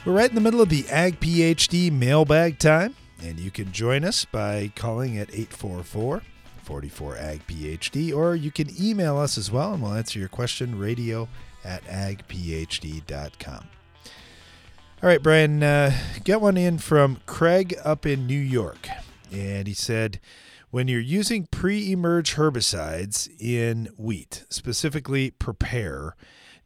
We're 0.05 0.13
right 0.13 0.29
in 0.29 0.35
the 0.35 0.39
middle 0.39 0.61
of 0.61 0.69
the 0.69 0.87
Ag 0.87 1.19
PhD 1.19 1.91
mailbag 1.91 2.57
time, 2.57 2.95
and 3.21 3.37
you 3.37 3.51
can 3.51 3.73
join 3.73 4.05
us 4.05 4.23
by 4.23 4.71
calling 4.73 5.17
at 5.17 5.27
844 5.29 6.21
44 6.63 7.17
Ag 7.17 7.45
PhD, 7.47 8.15
or 8.15 8.37
you 8.37 8.49
can 8.49 8.69
email 8.81 9.17
us 9.17 9.37
as 9.37 9.51
well, 9.51 9.73
and 9.73 9.83
we'll 9.83 9.91
answer 9.91 10.19
your 10.19 10.29
question 10.29 10.79
radio 10.79 11.27
at 11.65 11.83
agphd.com. 11.83 13.67
All 15.01 15.09
right, 15.09 15.21
Brian, 15.21 15.63
uh, 15.63 15.91
get 16.23 16.39
one 16.39 16.55
in 16.55 16.77
from 16.77 17.19
Craig 17.25 17.75
up 17.83 18.05
in 18.05 18.25
New 18.25 18.39
York. 18.39 18.87
And 19.33 19.67
he 19.67 19.73
said, 19.73 20.21
when 20.71 20.87
you're 20.87 21.01
using 21.01 21.45
pre 21.51 21.91
emerge 21.91 22.35
herbicides 22.35 23.29
in 23.37 23.89
wheat, 23.97 24.45
specifically 24.49 25.29
prepare, 25.29 26.15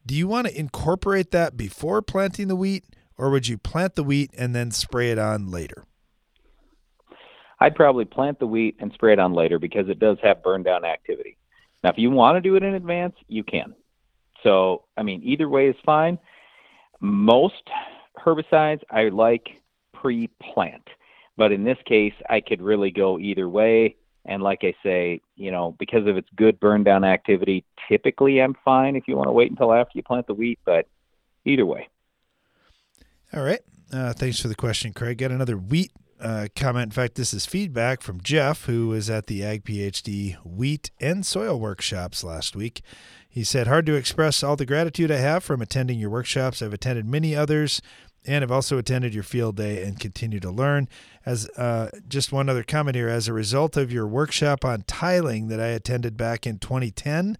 do 0.08 0.16
you 0.16 0.28
want 0.28 0.48
to 0.48 0.58
incorporate 0.58 1.32
that 1.32 1.58
before 1.58 2.02
planting 2.02 2.48
the 2.48 2.56
wheat, 2.56 2.86
or 3.18 3.30
would 3.30 3.48
you 3.48 3.58
plant 3.58 3.96
the 3.96 4.04
wheat 4.04 4.32
and 4.38 4.56
then 4.56 4.72
spray 4.72 5.12
it 5.12 5.20
on 5.20 5.52
later? 5.52 5.84
I'd 7.60 7.76
probably 7.76 8.06
plant 8.06 8.40
the 8.40 8.48
wheat 8.48 8.78
and 8.80 8.92
spray 8.94 9.14
it 9.14 9.20
on 9.20 9.34
later 9.34 9.60
because 9.60 9.90
it 9.90 10.00
does 10.00 10.18
have 10.24 10.44
burn 10.44 10.64
down 10.64 10.86
activity. 10.86 11.38
Now, 11.84 11.90
if 11.90 11.98
you 11.98 12.10
want 12.10 12.38
to 12.38 12.42
do 12.42 12.56
it 12.56 12.64
in 12.64 12.76
advance, 12.76 13.16
you 13.28 13.44
can. 13.44 13.76
So, 14.44 14.86
I 14.96 15.04
mean, 15.04 15.22
either 15.24 15.50
way 15.50 15.68
is 15.68 15.76
fine. 15.86 16.18
Most 17.02 17.70
herbicides 18.18 18.82
I 18.90 19.10
like 19.10 19.62
pre 19.94 20.30
plant, 20.42 20.88
but 21.36 21.52
in 21.52 21.64
this 21.64 21.78
case, 21.86 22.14
I 22.30 22.40
could 22.40 22.62
really 22.62 22.92
go 22.92 23.20
either 23.20 23.50
way. 23.50 23.98
And 24.28 24.44
like 24.44 24.60
I 24.64 24.74
say, 24.84 25.22
you 25.36 25.52
know, 25.52 25.76
because 25.80 26.06
of 26.06 26.18
its 26.18 26.28
good 26.36 26.60
burn 26.60 26.84
down 26.84 27.04
activity, 27.04 27.64
typically 27.88 28.42
I'm 28.42 28.56
fine 28.66 28.96
if 28.96 29.08
you 29.08 29.16
want 29.16 29.28
to 29.28 29.32
wait 29.32 29.50
until 29.50 29.74
after 29.74 29.92
you 29.96 30.04
plant 30.04 30.28
the 30.28 30.34
wheat, 30.34 30.60
but 30.66 30.88
either 31.46 31.66
way. 31.66 31.88
All 33.34 33.44
right. 33.44 33.62
Uh, 33.92 34.14
thanks 34.14 34.40
for 34.40 34.50
the 34.50 34.56
question, 34.56 34.92
Craig. 34.92 35.18
Got 35.18 35.32
another 35.32 35.58
wheat 35.58 35.92
uh, 36.20 36.48
comment. 36.56 36.86
In 36.86 36.92
fact, 36.92 37.16
this 37.16 37.34
is 37.34 37.46
feedback 37.46 38.02
from 38.02 38.22
Jeff, 38.22 38.66
who 38.66 38.90
was 38.90 39.10
at 39.10 39.28
the 39.28 39.44
Ag 39.44 39.64
PhD 39.64 40.36
wheat 40.44 40.92
and 41.00 41.26
soil 41.26 41.60
workshops 41.60 42.24
last 42.24 42.56
week. 42.56 42.82
He 43.30 43.44
said, 43.44 43.68
Hard 43.68 43.86
to 43.86 43.96
express 43.96 44.44
all 44.44 44.56
the 44.56 44.66
gratitude 44.66 45.12
I 45.12 45.18
have 45.18 45.44
from 45.44 45.62
attending 45.62 46.00
your 46.00 46.10
workshops. 46.10 46.62
I've 46.62 46.74
attended 46.74 47.06
many 47.06 47.36
others 47.36 47.82
and 48.28 48.42
have 48.42 48.52
also 48.52 48.78
attended 48.78 49.14
your 49.14 49.24
field 49.24 49.56
day 49.56 49.84
and 49.84 50.00
continue 50.00 50.40
to 50.42 50.52
learn. 50.52 50.88
As 51.26 51.50
uh, 51.58 51.90
just 52.08 52.32
one 52.32 52.50
other 52.50 52.64
comment 52.64 52.96
here, 52.96 53.10
as 53.10 53.28
a 53.28 53.34
result 53.34 53.78
of 53.78 53.92
your 53.92 54.06
workshop 54.06 54.66
on 54.66 54.84
tiling 54.86 55.48
that 55.48 55.60
I 55.60 55.68
attended 55.68 56.18
back 56.18 56.46
in 56.46 56.60
2010, 56.60 57.38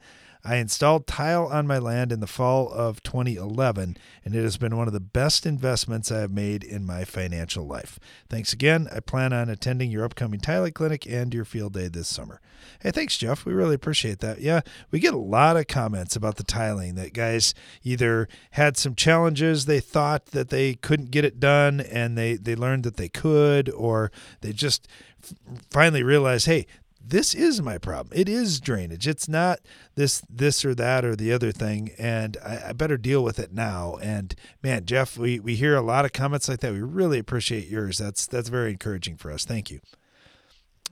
I 0.48 0.56
installed 0.56 1.08
tile 1.08 1.48
on 1.48 1.68
my 1.68 1.78
land 1.78 2.14
in 2.14 2.22
the 2.22 2.26
fall 2.26 2.72
of 2.72 3.04
2011, 3.04 3.98
and 4.24 4.34
it 4.34 4.44
has 4.44 4.56
been 4.56 4.78
one 4.78 4.88
of 4.88 4.94
the 4.94 5.02
best 5.02 5.46
investments 5.46 6.10
I 6.10 6.22
have 6.22 6.32
made 6.32 6.64
in 6.64 6.86
my 6.86 7.04
financial 7.04 7.68
life. 7.68 8.00
Thanks 8.30 8.54
again. 8.54 8.88
I 8.96 9.02
plan 9.02 9.34
on 9.34 9.50
attending 9.50 9.92
your 9.92 10.06
upcoming 10.06 10.40
tiling 10.40 10.72
clinic 10.72 11.06
and 11.06 11.34
your 11.34 11.44
field 11.44 11.74
day 11.74 11.90
this 11.90 12.08
summer. 12.08 12.40
Hey, 12.82 12.92
thanks, 12.92 13.18
Jeff. 13.18 13.44
We 13.44 13.52
really 13.52 13.76
appreciate 13.76 14.20
that. 14.20 14.40
Yeah, 14.40 14.62
we 14.90 15.02
get 15.02 15.14
a 15.14 15.18
lot 15.18 15.58
of 15.58 15.68
comments 15.68 16.16
about 16.16 16.38
the 16.38 16.46
tiling 16.46 16.96
that 16.96 17.12
guys 17.12 17.54
either 17.84 18.30
had 18.52 18.78
some 18.78 18.96
challenges 18.96 19.66
they 19.66 19.82
thought 19.82 20.28
that 20.28 20.48
they 20.48 20.76
couldn't 20.76 21.12
get 21.12 21.26
it 21.26 21.42
done 21.42 21.82
and 21.82 22.18
they, 22.18 22.38
they 22.38 22.56
learned 22.56 22.86
that 22.86 22.96
they 22.96 23.10
could, 23.10 23.70
or 23.72 24.14
they 24.40 24.54
just 24.54 24.88
finally 25.70 26.04
realized, 26.04 26.46
hey, 26.46 26.68
this 27.10 27.34
is 27.34 27.62
my 27.62 27.78
problem. 27.78 28.18
It 28.18 28.28
is 28.28 28.60
drainage. 28.60 29.08
It's 29.08 29.28
not 29.28 29.60
this 29.96 30.22
this 30.30 30.66
or 30.66 30.76
that 30.76 31.06
or 31.06 31.16
the 31.16 31.32
other 31.32 31.52
thing, 31.52 31.92
and 31.98 32.38
I, 32.44 32.70
I, 32.70 32.74
better 32.74 32.98
deal 32.98 33.24
with 33.24 33.40
it 33.40 33.54
now. 33.54 33.98
And 34.02 34.36
man, 34.62 34.86
Jeff, 34.86 35.18
we 35.18 35.40
we 35.40 35.56
hear 35.56 35.76
a 35.76 35.82
lot 35.82 36.06
of 36.06 36.14
comments 36.14 36.50
like 36.50 36.60
that. 36.60 36.74
We 36.74 36.82
really 36.82 37.20
appreciate 37.20 37.68
yours. 37.68 37.98
That's 37.98 38.28
that's 38.28 38.50
very 38.50 38.72
encouraging 38.72 39.18
for 39.18 39.32
us. 39.32 39.46
Thank 39.46 39.72
you. 39.72 39.80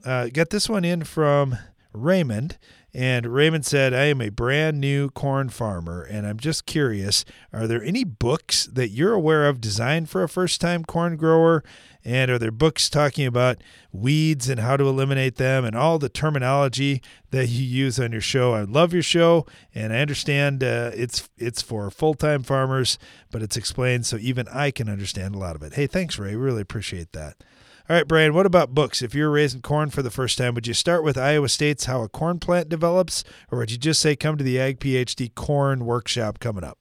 Uh, 0.04 0.28
get 0.32 0.50
this 0.50 0.68
one 0.68 0.84
in 0.84 1.04
from 1.04 1.58
Raymond. 1.92 2.58
And 2.94 3.26
Raymond 3.26 3.66
said, 3.66 3.92
I 3.92 4.04
am 4.04 4.22
a 4.22 4.30
brand 4.30 4.80
new 4.80 5.10
corn 5.10 5.50
farmer, 5.50 6.02
and 6.02 6.26
I'm 6.26 6.38
just 6.38 6.64
curious 6.64 7.26
are 7.52 7.66
there 7.66 7.82
any 7.82 8.04
books 8.04 8.64
that 8.72 8.88
you're 8.88 9.12
aware 9.12 9.46
of 9.46 9.60
designed 9.60 10.08
for 10.08 10.22
a 10.22 10.28
first 10.30 10.62
time 10.62 10.82
corn 10.82 11.16
grower? 11.16 11.62
And 12.06 12.30
are 12.30 12.38
there 12.38 12.52
books 12.52 12.88
talking 12.88 13.26
about 13.26 13.60
weeds 13.90 14.48
and 14.48 14.60
how 14.60 14.76
to 14.76 14.84
eliminate 14.84 15.36
them 15.36 15.64
and 15.64 15.74
all 15.74 15.98
the 15.98 16.08
terminology 16.08 17.02
that 17.32 17.48
you 17.48 17.64
use 17.64 17.98
on 17.98 18.12
your 18.12 18.20
show? 18.20 18.54
I 18.54 18.62
love 18.62 18.92
your 18.92 19.02
show, 19.02 19.44
and 19.74 19.92
I 19.92 19.98
understand 19.98 20.62
uh, 20.62 20.92
it's 20.94 21.28
it's 21.36 21.62
for 21.62 21.90
full 21.90 22.14
time 22.14 22.44
farmers, 22.44 22.96
but 23.32 23.42
it's 23.42 23.56
explained 23.56 24.06
so 24.06 24.18
even 24.18 24.46
I 24.52 24.70
can 24.70 24.88
understand 24.88 25.34
a 25.34 25.38
lot 25.38 25.56
of 25.56 25.64
it. 25.64 25.74
Hey, 25.74 25.88
thanks, 25.88 26.16
Ray. 26.16 26.36
Really 26.36 26.62
appreciate 26.62 27.10
that. 27.10 27.42
All 27.90 27.96
right, 27.96 28.06
Brian, 28.06 28.34
what 28.34 28.46
about 28.46 28.72
books? 28.72 29.02
If 29.02 29.12
you're 29.12 29.30
raising 29.30 29.60
corn 29.60 29.90
for 29.90 30.02
the 30.02 30.10
first 30.10 30.38
time, 30.38 30.54
would 30.54 30.68
you 30.68 30.74
start 30.74 31.02
with 31.02 31.18
Iowa 31.18 31.48
State's 31.48 31.86
How 31.86 32.02
a 32.02 32.08
Corn 32.08 32.38
Plant 32.38 32.68
Develops, 32.68 33.24
or 33.50 33.58
would 33.58 33.72
you 33.72 33.78
just 33.78 34.00
say 34.00 34.14
come 34.14 34.36
to 34.36 34.44
the 34.44 34.60
Ag 34.60 34.78
PhD 34.78 35.34
Corn 35.34 35.84
Workshop 35.84 36.38
coming 36.38 36.62
up? 36.62 36.78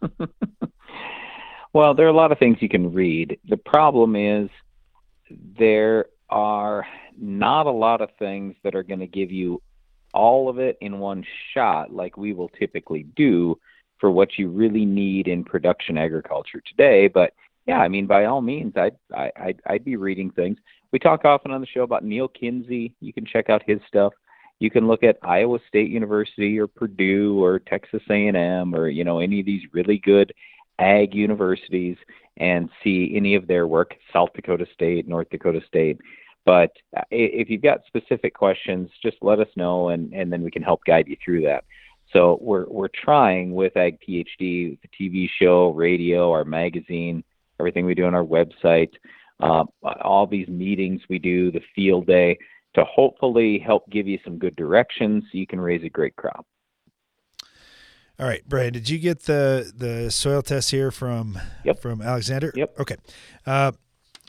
Well, 1.76 1.92
there 1.92 2.06
are 2.06 2.08
a 2.08 2.14
lot 2.14 2.32
of 2.32 2.38
things 2.38 2.56
you 2.62 2.70
can 2.70 2.90
read. 2.94 3.38
The 3.50 3.58
problem 3.58 4.16
is 4.16 4.48
there 5.58 6.06
are 6.30 6.86
not 7.20 7.66
a 7.66 7.70
lot 7.70 8.00
of 8.00 8.08
things 8.18 8.56
that 8.64 8.74
are 8.74 8.82
going 8.82 9.00
to 9.00 9.06
give 9.06 9.30
you 9.30 9.60
all 10.14 10.48
of 10.48 10.58
it 10.58 10.78
in 10.80 11.00
one 11.00 11.22
shot, 11.52 11.92
like 11.92 12.16
we 12.16 12.32
will 12.32 12.48
typically 12.48 13.02
do 13.14 13.58
for 14.00 14.10
what 14.10 14.38
you 14.38 14.48
really 14.48 14.86
need 14.86 15.28
in 15.28 15.44
production 15.44 15.98
agriculture 15.98 16.62
today. 16.66 17.08
But 17.08 17.34
yeah, 17.66 17.80
I 17.80 17.88
mean, 17.88 18.06
by 18.06 18.24
all 18.24 18.40
means, 18.40 18.72
I'd, 18.74 18.96
I, 19.14 19.30
I'd, 19.38 19.60
I'd 19.66 19.84
be 19.84 19.96
reading 19.96 20.30
things. 20.30 20.56
We 20.92 20.98
talk 20.98 21.26
often 21.26 21.50
on 21.50 21.60
the 21.60 21.66
show 21.66 21.82
about 21.82 22.06
Neal 22.06 22.28
Kinsey. 22.28 22.94
You 23.02 23.12
can 23.12 23.26
check 23.26 23.50
out 23.50 23.62
his 23.66 23.80
stuff. 23.86 24.14
You 24.60 24.70
can 24.70 24.86
look 24.86 25.02
at 25.02 25.18
Iowa 25.20 25.58
State 25.68 25.90
University 25.90 26.58
or 26.58 26.68
Purdue 26.68 27.38
or 27.38 27.58
Texas 27.58 28.00
A&M 28.08 28.74
or 28.74 28.88
you 28.88 29.04
know 29.04 29.18
any 29.18 29.40
of 29.40 29.44
these 29.44 29.60
really 29.74 29.98
good 29.98 30.32
ag 30.78 31.14
universities 31.14 31.96
and 32.38 32.68
see 32.84 33.12
any 33.16 33.34
of 33.34 33.46
their 33.46 33.66
work, 33.66 33.94
South 34.12 34.28
Dakota 34.34 34.66
State, 34.74 35.08
North 35.08 35.28
Dakota 35.30 35.60
State. 35.66 35.98
But 36.44 36.70
uh, 36.96 37.02
if 37.10 37.50
you've 37.50 37.62
got 37.62 37.80
specific 37.86 38.34
questions, 38.34 38.88
just 39.02 39.16
let 39.20 39.40
us 39.40 39.48
know, 39.56 39.88
and, 39.88 40.12
and 40.12 40.32
then 40.32 40.42
we 40.42 40.50
can 40.50 40.62
help 40.62 40.84
guide 40.84 41.08
you 41.08 41.16
through 41.24 41.42
that. 41.42 41.64
So 42.12 42.38
we're 42.40 42.66
we're 42.68 42.88
trying 42.88 43.52
with 43.52 43.76
Ag 43.76 43.98
PhD, 44.00 44.78
the 44.80 44.88
TV 45.00 45.28
show, 45.40 45.70
radio, 45.70 46.30
our 46.30 46.44
magazine, 46.44 47.24
everything 47.58 47.84
we 47.84 47.94
do 47.94 48.04
on 48.04 48.14
our 48.14 48.24
website, 48.24 48.92
uh, 49.40 49.64
all 49.82 50.26
these 50.26 50.46
meetings 50.46 51.00
we 51.08 51.18
do, 51.18 51.50
the 51.50 51.62
field 51.74 52.06
day, 52.06 52.38
to 52.74 52.84
hopefully 52.84 53.58
help 53.58 53.88
give 53.90 54.06
you 54.06 54.18
some 54.24 54.38
good 54.38 54.54
directions 54.54 55.24
so 55.24 55.38
you 55.38 55.46
can 55.46 55.60
raise 55.60 55.82
a 55.82 55.88
great 55.88 56.14
crop. 56.14 56.46
All 58.18 58.26
right, 58.26 58.42
Brian, 58.48 58.72
did 58.72 58.88
you 58.88 58.98
get 58.98 59.24
the 59.24 59.70
the 59.76 60.10
soil 60.10 60.40
test 60.40 60.70
here 60.70 60.90
from 60.90 61.38
yep. 61.64 61.80
from 61.80 62.00
Alexander? 62.00 62.50
Yep. 62.54 62.80
Okay. 62.80 62.96
Uh, 63.44 63.72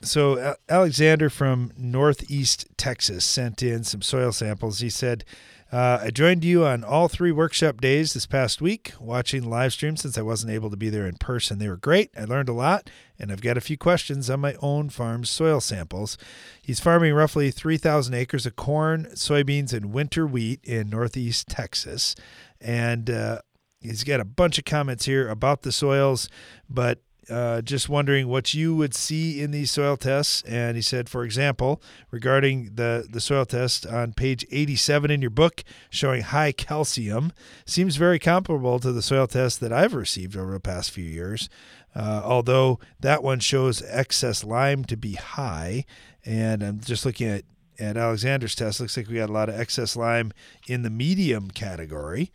so 0.01 0.55
Alexander 0.69 1.29
from 1.29 1.71
Northeast 1.77 2.67
Texas 2.77 3.25
sent 3.25 3.63
in 3.63 3.83
some 3.83 4.01
soil 4.01 4.31
samples. 4.31 4.79
He 4.79 4.89
said, 4.89 5.23
uh, 5.71 5.99
"I 6.03 6.11
joined 6.11 6.43
you 6.43 6.65
on 6.65 6.83
all 6.83 7.07
three 7.07 7.31
workshop 7.31 7.79
days 7.79 8.13
this 8.13 8.25
past 8.25 8.61
week, 8.61 8.91
watching 8.99 9.49
live 9.49 9.71
stream 9.71 9.95
since 9.95 10.17
I 10.17 10.21
wasn't 10.21 10.51
able 10.51 10.69
to 10.69 10.77
be 10.77 10.89
there 10.89 11.07
in 11.07 11.15
person. 11.15 11.57
They 11.57 11.69
were 11.69 11.77
great. 11.77 12.11
I 12.15 12.25
learned 12.25 12.49
a 12.49 12.53
lot, 12.53 12.89
and 13.17 13.31
I've 13.31 13.41
got 13.41 13.57
a 13.57 13.61
few 13.61 13.77
questions 13.77 14.29
on 14.29 14.41
my 14.41 14.55
own 14.61 14.89
farm's 14.89 15.29
soil 15.29 15.61
samples." 15.61 16.17
He's 16.61 16.81
farming 16.81 17.13
roughly 17.13 17.51
3,000 17.51 18.13
acres 18.13 18.45
of 18.45 18.57
corn, 18.57 19.07
soybeans, 19.13 19.71
and 19.71 19.93
winter 19.93 20.27
wheat 20.27 20.59
in 20.63 20.89
Northeast 20.89 21.47
Texas, 21.47 22.15
and 22.59 23.09
uh, 23.09 23.39
He's 23.81 24.03
got 24.03 24.19
a 24.19 24.25
bunch 24.25 24.57
of 24.57 24.65
comments 24.65 25.05
here 25.05 25.29
about 25.29 25.61
the 25.61 25.71
soils, 25.71 26.29
but 26.69 26.99
uh, 27.29 27.61
just 27.61 27.89
wondering 27.89 28.27
what 28.27 28.53
you 28.53 28.75
would 28.75 28.93
see 28.93 29.41
in 29.41 29.51
these 29.51 29.69
soil 29.69 29.97
tests. 29.97 30.41
And 30.43 30.75
he 30.75 30.81
said, 30.81 31.09
for 31.09 31.23
example, 31.23 31.81
regarding 32.09 32.75
the, 32.75 33.05
the 33.09 33.19
soil 33.19 33.45
test 33.45 33.85
on 33.85 34.13
page 34.13 34.45
87 34.51 35.11
in 35.11 35.21
your 35.21 35.29
book 35.29 35.63
showing 35.89 36.21
high 36.21 36.51
calcium, 36.51 37.33
seems 37.65 37.97
very 37.97 38.19
comparable 38.19 38.79
to 38.79 38.91
the 38.91 39.01
soil 39.01 39.27
test 39.27 39.59
that 39.59 39.73
I've 39.73 39.93
received 39.93 40.37
over 40.37 40.53
the 40.53 40.59
past 40.59 40.91
few 40.91 41.03
years. 41.03 41.49
Uh, 41.95 42.21
although 42.23 42.79
that 42.99 43.23
one 43.23 43.39
shows 43.39 43.81
excess 43.87 44.43
lime 44.43 44.85
to 44.85 44.95
be 44.95 45.13
high. 45.13 45.85
And 46.25 46.63
I'm 46.63 46.79
just 46.79 47.05
looking 47.05 47.27
at, 47.27 47.43
at 47.79 47.97
Alexander's 47.97 48.55
test. 48.55 48.79
Looks 48.79 48.95
like 48.95 49.07
we 49.07 49.15
got 49.15 49.29
a 49.29 49.33
lot 49.33 49.49
of 49.49 49.59
excess 49.59 49.95
lime 49.95 50.31
in 50.67 50.83
the 50.83 50.89
medium 50.89 51.49
category. 51.49 52.31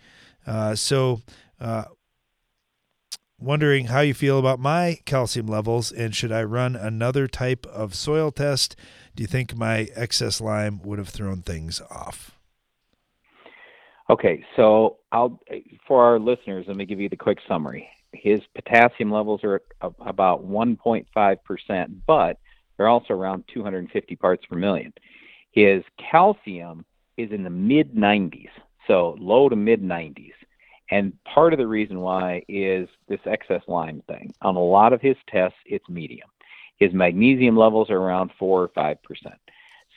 Uh, 0.47 0.75
so, 0.75 1.21
uh, 1.61 1.85
wondering 3.39 3.87
how 3.87 4.01
you 4.01 4.15
feel 4.15 4.39
about 4.39 4.61
my 4.61 4.99
calcium 5.05 5.47
levels 5.47 5.91
and 5.91 6.15
should 6.15 6.33
I 6.33 6.45
run 6.45 6.77
another 6.77 7.27
type 7.27 7.67
of 7.67 7.95
soil 7.95 8.31
test? 8.31 8.77
Do 9.15 9.23
you 9.23 9.27
think 9.27 9.57
my 9.57 9.89
excess 9.95 10.41
lime 10.41 10.81
would 10.83 10.99
have 10.99 11.09
thrown 11.09 11.43
things 11.43 11.81
off? 11.91 12.39
Okay, 14.11 14.45
so 14.57 14.99
I'll 15.11 15.41
for 15.87 16.05
our 16.05 16.19
listeners, 16.19 16.67
let 16.69 16.77
me 16.77 16.85
give 16.85 17.01
you 17.01 17.09
the 17.09 17.17
quick 17.17 17.39
summary. 17.49 17.89
His 18.13 18.41
potassium 18.55 19.11
levels 19.11 19.41
are 19.43 19.63
about 19.81 20.47
1.5%, 20.47 21.95
but 22.07 22.39
they're 22.77 22.89
also 22.89 23.15
around 23.15 23.45
250 23.53 24.17
parts 24.17 24.45
per 24.45 24.57
million. 24.57 24.93
His 25.53 25.83
calcium 25.99 26.85
is 27.17 27.31
in 27.31 27.43
the 27.43 27.51
mid 27.51 27.95
90s 27.95 28.51
so 28.87 29.17
low 29.19 29.49
to 29.49 29.57
mid 29.57 29.83
90s. 29.83 30.33
And 30.91 31.13
part 31.25 31.53
of 31.53 31.59
the 31.59 31.67
reason 31.67 32.01
why 32.01 32.43
is 32.49 32.89
this 33.09 33.21
excess 33.25 33.63
lime 33.67 34.03
thing. 34.09 34.35
On 34.43 34.57
a 34.57 34.63
lot 34.63 34.93
of 34.93 35.01
his 35.01 35.17
tests, 35.29 35.59
it's 35.65 35.89
medium. 35.89 36.29
His 36.77 36.93
magnesium 36.93 37.57
levels 37.57 37.89
are 37.91 37.97
around 37.97 38.31
4 38.39 38.63
or 38.63 38.69
5%. 38.69 38.97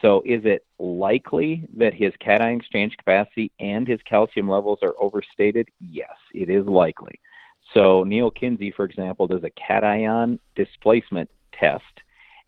So 0.01 0.21
is 0.25 0.41
it 0.45 0.65
likely 0.79 1.67
that 1.77 1.93
his 1.93 2.13
cation 2.19 2.57
exchange 2.59 2.95
capacity 2.97 3.51
and 3.59 3.87
his 3.87 3.99
calcium 4.03 4.49
levels 4.49 4.79
are 4.83 4.93
overstated? 4.99 5.69
Yes, 5.79 6.15
it 6.33 6.49
is 6.49 6.65
likely. 6.65 7.19
So 7.73 8.03
Neal 8.03 8.29
Kinsey, 8.29 8.71
for 8.71 8.85
example, 8.85 9.27
does 9.27 9.43
a 9.43 9.49
cation 9.49 10.39
displacement 10.55 11.29
test. 11.53 11.83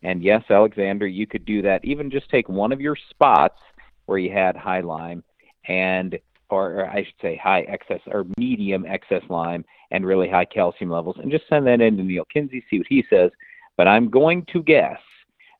And 0.02 0.22
yes, 0.22 0.44
Alexander, 0.48 1.06
you 1.06 1.26
could 1.26 1.44
do 1.44 1.60
that. 1.62 1.84
Even 1.84 2.10
just 2.10 2.30
take 2.30 2.48
one 2.48 2.70
of 2.70 2.80
your 2.80 2.96
spots 3.10 3.60
where 4.06 4.18
you 4.18 4.30
had 4.32 4.56
high 4.56 4.80
lime 4.80 5.24
and 5.66 6.18
or, 6.50 6.80
or 6.80 6.90
I 6.90 7.04
should 7.04 7.14
say 7.20 7.40
high 7.42 7.60
excess 7.62 8.00
or 8.06 8.26
medium 8.36 8.84
excess 8.86 9.22
lime 9.28 9.64
and 9.90 10.06
really 10.06 10.28
high 10.28 10.44
calcium 10.44 10.90
levels, 10.90 11.16
and 11.20 11.30
just 11.30 11.48
send 11.48 11.66
that 11.66 11.80
in 11.80 11.96
to 11.96 12.02
Neal 12.02 12.24
Kinsey, 12.32 12.64
see 12.70 12.78
what 12.78 12.86
he 12.88 13.04
says. 13.10 13.30
But 13.76 13.88
I'm 13.88 14.10
going 14.10 14.44
to 14.52 14.62
guess 14.62 14.98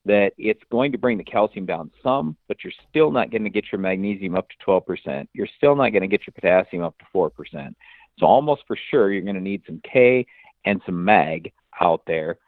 that 0.04 0.32
it's 0.38 0.62
going 0.70 0.90
to 0.92 0.98
bring 0.98 1.18
the 1.18 1.24
calcium 1.24 1.66
down 1.66 1.90
some, 2.02 2.36
but 2.48 2.58
you're 2.64 2.72
still 2.88 3.10
not 3.10 3.30
going 3.30 3.44
to 3.44 3.50
get 3.50 3.66
your 3.70 3.80
magnesium 3.80 4.34
up 4.34 4.48
to 4.48 4.54
12%. 4.66 5.28
You're 5.34 5.48
still 5.56 5.76
not 5.76 5.90
going 5.90 6.02
to 6.02 6.08
get 6.08 6.26
your 6.26 6.32
potassium 6.34 6.82
up 6.82 6.96
to 6.98 7.04
4%. 7.14 7.74
So 8.18 8.26
almost 8.26 8.62
for 8.66 8.76
sure, 8.90 9.12
you're 9.12 9.22
going 9.22 9.34
to 9.36 9.40
need 9.40 9.62
some 9.66 9.80
K 9.90 10.26
and 10.64 10.80
some 10.84 11.04
mag 11.04 11.52
out 11.80 12.02
there. 12.06 12.38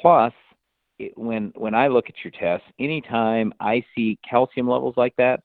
Plus, 0.00 0.32
it, 0.98 1.12
when 1.16 1.52
when 1.54 1.74
I 1.74 1.88
look 1.88 2.06
at 2.08 2.14
your 2.24 2.30
tests, 2.30 2.66
anytime 2.78 3.52
I 3.60 3.84
see 3.94 4.18
calcium 4.28 4.68
levels 4.68 4.94
like 4.96 5.14
that 5.16 5.42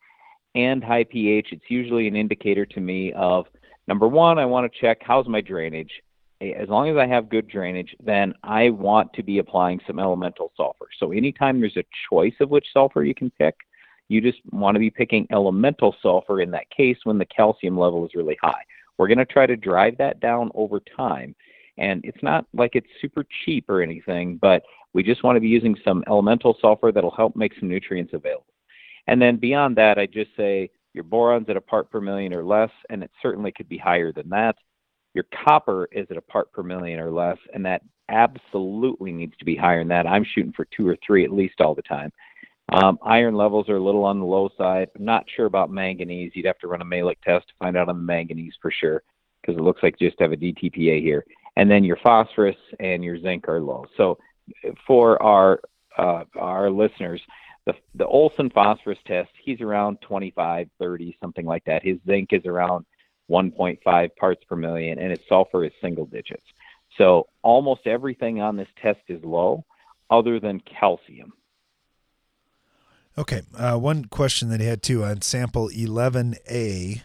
and 0.58 0.84
high 0.84 1.04
pH, 1.04 1.50
it's 1.52 1.70
usually 1.70 2.08
an 2.08 2.16
indicator 2.16 2.66
to 2.66 2.80
me 2.80 3.14
of 3.14 3.46
number 3.88 4.08
one, 4.08 4.40
I 4.40 4.46
want 4.46 4.72
to 4.72 4.80
check 4.80 4.98
how's 5.02 5.28
my 5.28 5.40
drainage. 5.40 5.92
As 6.42 6.68
long 6.68 6.90
as 6.90 6.98
I 6.98 7.06
have 7.08 7.30
good 7.30 7.48
drainage, 7.48 7.96
then 8.04 8.34
I 8.44 8.72
want 8.72 9.14
to 9.14 9.24
be 9.24 9.38
applying 9.38 9.80
some 9.86 10.00
elemental 10.00 10.52
sulfur. 10.58 10.88
So 11.00 11.12
anytime 11.12 11.60
there's 11.60 11.78
a 11.78 11.86
choice 12.10 12.34
of 12.42 12.50
which 12.50 12.66
sulfur 12.74 13.04
you 13.04 13.14
can 13.14 13.32
pick, 13.32 13.56
you 14.08 14.20
just 14.20 14.40
want 14.52 14.76
to 14.76 14.80
be 14.80 14.90
picking 14.90 15.28
elemental 15.32 15.96
sulfur 16.02 16.42
in 16.42 16.52
that 16.52 16.70
case 16.70 16.98
when 17.04 17.18
the 17.18 17.26
calcium 17.26 17.78
level 17.78 18.06
is 18.06 18.16
really 18.16 18.38
high. 18.42 18.64
We're 18.98 19.08
going 19.08 19.18
to 19.20 19.26
try 19.26 19.46
to 19.46 19.56
drive 19.56 19.98
that 20.00 20.20
down 20.20 20.50
over 20.56 20.80
time. 20.80 21.36
And 21.78 22.02
it's 22.04 22.24
not 22.24 22.46
like 22.54 22.72
it's 22.74 22.88
super 23.00 23.26
cheap 23.46 23.70
or 23.70 23.84
anything, 23.84 24.38
but 24.38 24.64
we 24.94 25.04
just 25.04 25.24
want 25.24 25.36
to 25.36 25.42
be 25.42 25.48
using 25.48 25.76
some 25.86 26.04
elemental 26.08 26.58
sulfur 26.60 26.92
that'll 26.92 27.12
help 27.12 27.36
make 27.36 27.54
some 27.60 27.70
nutrients 27.70 28.14
available. 28.14 28.47
And 29.08 29.22
then 29.22 29.38
beyond 29.38 29.76
that, 29.78 29.98
I 29.98 30.06
just 30.06 30.32
say 30.36 30.70
your 30.94 31.04
boron's 31.04 31.50
at 31.50 31.58
a 31.58 31.62
part 31.62 31.90
per 31.90 32.02
million 32.02 32.34
or 32.34 32.44
less, 32.44 32.72
and 32.90 33.04
it 33.04 33.12
certainly 33.22 33.52
could 33.52 33.70
be 33.70 33.78
higher 33.78 34.12
than 34.12 34.30
that. 34.30 34.56
Your 35.14 35.26
copper 35.46 35.88
is 35.92 36.08
at 36.10 36.18
a 36.18 36.22
part 36.22 36.52
per 36.52 36.64
million 36.64 37.00
or 37.00 37.12
less, 37.12 37.38
and 37.54 37.66
that 37.66 37.82
absolutely 38.10 39.12
needs 39.12 39.36
to 39.38 39.46
be 39.46 39.56
higher 39.56 39.80
than 39.80 39.90
that. 39.90 40.08
I'm 40.08 40.24
shooting 40.24 40.54
for 40.54 40.66
two 40.66 40.88
or 40.88 40.98
three 41.06 41.24
at 41.24 41.32
least 41.32 41.62
all 41.62 41.76
the 41.76 41.82
time. 41.82 42.12
Um, 42.74 43.00
iron 43.02 43.36
levels 43.36 43.70
are 43.70 43.78
a 43.78 43.84
little 43.84 44.04
on 44.04 44.20
the 44.20 44.26
low 44.26 44.50
side. 44.58 44.90
I'm 44.98 45.06
not 45.06 45.26
sure 45.36 45.46
about 45.46 45.72
manganese. 45.72 46.32
You'd 46.36 46.46
have 46.46 46.60
to 46.60 46.68
run 46.68 46.82
a 46.82 46.86
Mehlich 46.86 47.22
test 47.24 47.48
to 47.48 47.54
find 47.60 47.78
out 47.78 47.88
on 47.88 47.98
the 47.98 48.04
manganese 48.04 48.56
for 48.62 48.72
sure, 48.72 49.04
because 49.42 49.58
it 49.58 49.64
looks 49.64 49.82
like 49.84 49.96
you 50.00 50.10
just 50.10 50.20
have 50.20 50.34
a 50.34 50.38
DTPA 50.38 51.02
here. 51.02 51.26
And 51.56 51.72
then 51.72 51.84
your 51.84 51.98
phosphorus 52.04 52.58
and 52.80 53.04
your 53.04 53.20
zinc 53.20 53.48
are 53.48 53.62
low. 53.62 53.86
So 53.96 54.18
for 54.86 55.22
our 55.24 55.62
uh, 55.98 56.26
our 56.36 56.70
listeners, 56.70 57.22
the 57.68 57.74
the 57.96 58.08
Olsen 58.08 58.50
phosphorus 58.50 58.98
test, 59.06 59.30
he's 59.44 59.62
around 59.62 60.00
25, 60.02 60.70
30, 60.80 61.18
something 61.22 61.46
like 61.46 61.66
that. 61.66 61.84
His 61.84 61.98
zinc 62.08 62.30
is 62.32 62.46
around 62.46 62.86
1.5 63.30 64.16
parts 64.16 64.44
per 64.46 64.56
million, 64.56 64.98
and 64.98 65.12
his 65.12 65.20
sulfur 65.28 65.66
is 65.66 65.72
single 65.82 66.06
digits. 66.06 66.46
So 66.98 67.28
almost 67.44 67.86
everything 67.86 68.42
on 68.42 68.56
this 68.56 68.70
test 68.82 69.02
is 69.10 69.24
low, 69.24 69.66
other 70.10 70.40
than 70.40 70.62
calcium. 70.62 71.34
Okay, 73.18 73.42
uh, 73.58 73.78
one 73.78 74.06
question 74.06 74.50
that 74.50 74.62
he 74.62 74.68
had 74.68 74.82
too 74.82 75.04
on 75.04 75.22
sample 75.22 75.70
11A. 75.70 77.02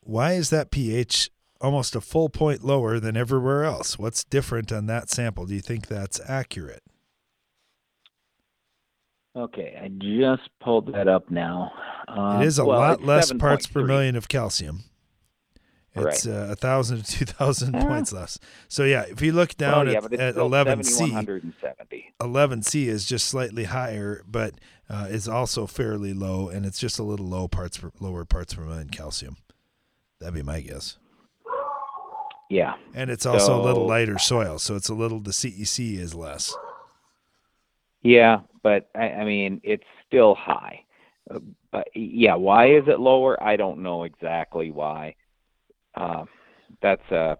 Why 0.00 0.32
is 0.32 0.50
that 0.50 0.70
pH 0.70 1.30
almost 1.60 1.96
a 1.96 2.00
full 2.00 2.28
point 2.28 2.62
lower 2.62 3.00
than 3.00 3.16
everywhere 3.16 3.64
else? 3.64 3.98
What's 3.98 4.24
different 4.24 4.72
on 4.72 4.86
that 4.86 5.08
sample? 5.08 5.46
Do 5.46 5.54
you 5.54 5.60
think 5.60 5.86
that's 5.86 6.20
accurate? 6.28 6.82
Okay, 9.34 9.78
I 9.82 9.88
just 9.88 10.48
pulled 10.60 10.92
that 10.92 11.08
up 11.08 11.30
now. 11.30 11.72
Uh, 12.06 12.40
it 12.42 12.46
is 12.46 12.58
a 12.58 12.64
well, 12.64 12.78
lot 12.78 13.02
less 13.02 13.28
7. 13.28 13.38
parts 13.38 13.66
per 13.66 13.82
million 13.84 14.14
of 14.14 14.28
calcium. 14.28 14.84
It's 15.94 16.26
Right. 16.26 16.34
uh, 16.34 16.52
a 16.52 16.56
thousand 16.56 17.02
to 17.04 17.18
two 17.18 17.24
thousand 17.26 17.74
Yeah. 17.74 17.84
points 17.86 18.12
less. 18.12 18.38
So 18.68 18.84
yeah, 18.84 19.02
if 19.02 19.20
you 19.20 19.32
look 19.32 19.56
down 19.56 19.86
well, 19.86 19.92
yeah, 19.92 19.98
at, 19.98 20.10
but 20.10 20.20
at 20.20 20.34
11C, 20.36 21.12
11C 22.20 22.86
is 22.86 23.04
just 23.06 23.26
slightly 23.26 23.64
higher, 23.64 24.22
but 24.26 24.54
uh, 24.88 25.06
is 25.10 25.28
also 25.28 25.66
fairly 25.66 26.12
low, 26.14 26.48
and 26.48 26.64
it's 26.66 26.78
just 26.78 26.98
a 26.98 27.02
little 27.02 27.26
low 27.26 27.46
parts 27.48 27.76
per, 27.78 27.90
lower 28.00 28.24
parts 28.24 28.54
per 28.54 28.62
million 28.62 28.88
calcium. 28.88 29.36
That'd 30.18 30.34
be 30.34 30.42
my 30.42 30.60
guess. 30.60 30.98
Yeah. 32.48 32.74
And 32.94 33.10
it's 33.10 33.24
also 33.26 33.60
a 33.60 33.62
little 33.62 33.86
lighter 33.86 34.18
soil, 34.18 34.58
so 34.58 34.76
it's 34.76 34.88
a 34.90 34.94
little 34.94 35.20
the 35.20 35.30
CEC 35.30 35.98
is 35.98 36.14
less. 36.14 36.54
Yeah, 38.02 38.40
but 38.62 38.90
I, 38.94 39.10
I 39.10 39.24
mean, 39.24 39.60
it's 39.64 39.84
still 40.06 40.34
high. 40.34 40.84
Uh, 41.30 41.38
But 41.70 41.88
yeah, 41.94 42.34
why 42.34 42.70
is 42.70 42.84
it 42.86 43.00
lower? 43.00 43.42
I 43.42 43.56
don't 43.56 43.82
know 43.82 44.02
exactly 44.04 44.70
why. 44.70 45.14
Uh, 45.94 46.24
that's 46.80 47.10
a 47.10 47.38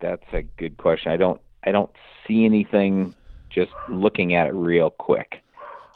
that's 0.00 0.24
a 0.32 0.42
good 0.42 0.76
question. 0.78 1.12
I 1.12 1.16
don't 1.16 1.40
I 1.64 1.72
don't 1.72 1.90
see 2.26 2.44
anything 2.44 3.14
just 3.50 3.72
looking 3.88 4.34
at 4.34 4.46
it 4.46 4.54
real 4.54 4.90
quick. 4.90 5.42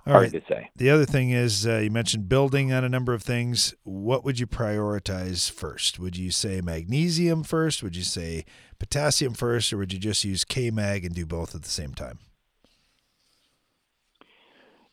All 0.06 0.14
Hard 0.14 0.32
right. 0.32 0.32
to 0.32 0.52
say. 0.52 0.68
The 0.74 0.90
other 0.90 1.06
thing 1.06 1.30
is 1.30 1.64
uh, 1.66 1.78
you 1.78 1.90
mentioned 1.90 2.28
building 2.28 2.72
on 2.72 2.82
a 2.82 2.88
number 2.88 3.14
of 3.14 3.22
things. 3.22 3.72
What 3.84 4.24
would 4.24 4.40
you 4.40 4.48
prioritize 4.48 5.48
first? 5.48 6.00
Would 6.00 6.16
you 6.16 6.32
say 6.32 6.60
magnesium 6.60 7.44
first? 7.44 7.82
Would 7.84 7.94
you 7.94 8.02
say 8.02 8.44
potassium 8.80 9.34
first, 9.34 9.72
or 9.72 9.78
would 9.78 9.92
you 9.92 10.00
just 10.00 10.24
use 10.24 10.44
K 10.44 10.70
mag 10.72 11.04
and 11.04 11.14
do 11.14 11.24
both 11.24 11.54
at 11.54 11.62
the 11.62 11.70
same 11.70 11.94
time? 11.94 12.18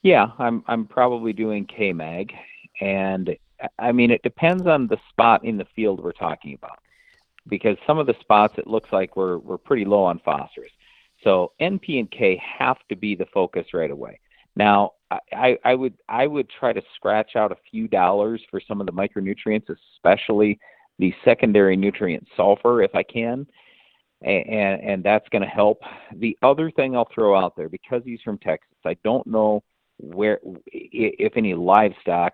Yeah, 0.01 0.27
I'm 0.37 0.63
I'm 0.67 0.85
probably 0.85 1.33
doing 1.33 1.67
KMag, 1.67 2.31
and 2.81 3.35
I 3.77 3.91
mean 3.91 4.11
it 4.11 4.23
depends 4.23 4.65
on 4.65 4.87
the 4.87 4.97
spot 5.09 5.43
in 5.43 5.57
the 5.57 5.67
field 5.75 6.01
we're 6.01 6.13
talking 6.13 6.53
about, 6.53 6.79
because 7.47 7.77
some 7.85 7.97
of 7.99 8.07
the 8.07 8.15
spots 8.21 8.55
it 8.57 8.67
looks 8.67 8.89
like 8.93 9.17
we're 9.17 9.37
we're 9.39 9.57
pretty 9.57 9.85
low 9.85 10.03
on 10.03 10.19
phosphorus, 10.23 10.71
so 11.23 11.51
NP 11.61 11.99
and 11.99 12.11
K 12.11 12.41
have 12.59 12.77
to 12.89 12.95
be 12.95 13.15
the 13.15 13.25
focus 13.33 13.67
right 13.73 13.91
away. 13.91 14.19
Now 14.55 14.93
I, 15.33 15.57
I, 15.65 15.73
would 15.73 15.95
I 16.07 16.27
would 16.27 16.49
try 16.49 16.71
to 16.71 16.81
scratch 16.95 17.35
out 17.35 17.51
a 17.51 17.57
few 17.69 17.87
dollars 17.87 18.41
for 18.49 18.61
some 18.65 18.79
of 18.79 18.85
the 18.85 18.93
micronutrients, 18.93 19.67
especially 19.95 20.59
the 20.99 21.13
secondary 21.25 21.75
nutrient 21.75 22.27
sulfur, 22.37 22.83
if 22.83 22.93
I 22.93 23.03
can 23.03 23.47
and 24.21 24.81
and 24.81 25.03
that's 25.03 25.27
going 25.29 25.41
to 25.41 25.47
help. 25.47 25.81
The 26.15 26.37
other 26.41 26.71
thing 26.71 26.95
I'll 26.95 27.07
throw 27.13 27.37
out 27.37 27.55
there 27.55 27.69
because 27.69 28.01
he's 28.05 28.21
from 28.21 28.37
Texas, 28.37 28.75
I 28.85 28.95
don't 29.03 29.25
know 29.27 29.63
where 29.99 30.39
if 30.67 31.33
any 31.35 31.53
livestock 31.53 32.33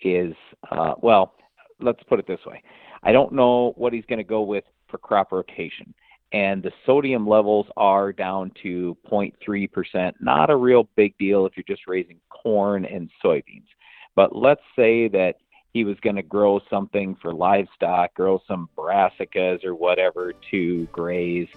is 0.00 0.34
uh, 0.70 0.94
well. 1.00 1.34
Let's 1.80 2.02
put 2.04 2.18
it 2.18 2.26
this 2.26 2.40
way: 2.46 2.62
I 3.02 3.12
don't 3.12 3.32
know 3.32 3.72
what 3.76 3.92
he's 3.92 4.04
going 4.08 4.18
to 4.18 4.24
go 4.24 4.42
with 4.42 4.64
for 4.88 4.98
crop 4.98 5.32
rotation, 5.32 5.92
and 6.32 6.62
the 6.62 6.72
sodium 6.86 7.26
levels 7.26 7.66
are 7.76 8.12
down 8.12 8.52
to 8.62 8.96
0.3 9.10 9.72
percent. 9.72 10.16
Not 10.20 10.50
a 10.50 10.56
real 10.56 10.88
big 10.96 11.16
deal 11.18 11.46
if 11.46 11.56
you're 11.56 11.64
just 11.66 11.86
raising 11.86 12.20
corn 12.30 12.84
and 12.84 13.10
soybeans, 13.24 13.66
but 14.14 14.34
let's 14.36 14.62
say 14.76 15.08
that 15.08 15.36
he 15.72 15.84
was 15.84 15.96
going 16.02 16.16
to 16.16 16.22
grow 16.22 16.60
something 16.68 17.16
for 17.20 17.32
livestock, 17.32 18.14
grow 18.14 18.40
some 18.46 18.68
brassicas 18.76 19.64
or 19.64 19.74
whatever 19.74 20.34
to 20.50 20.86
graze, 20.92 21.48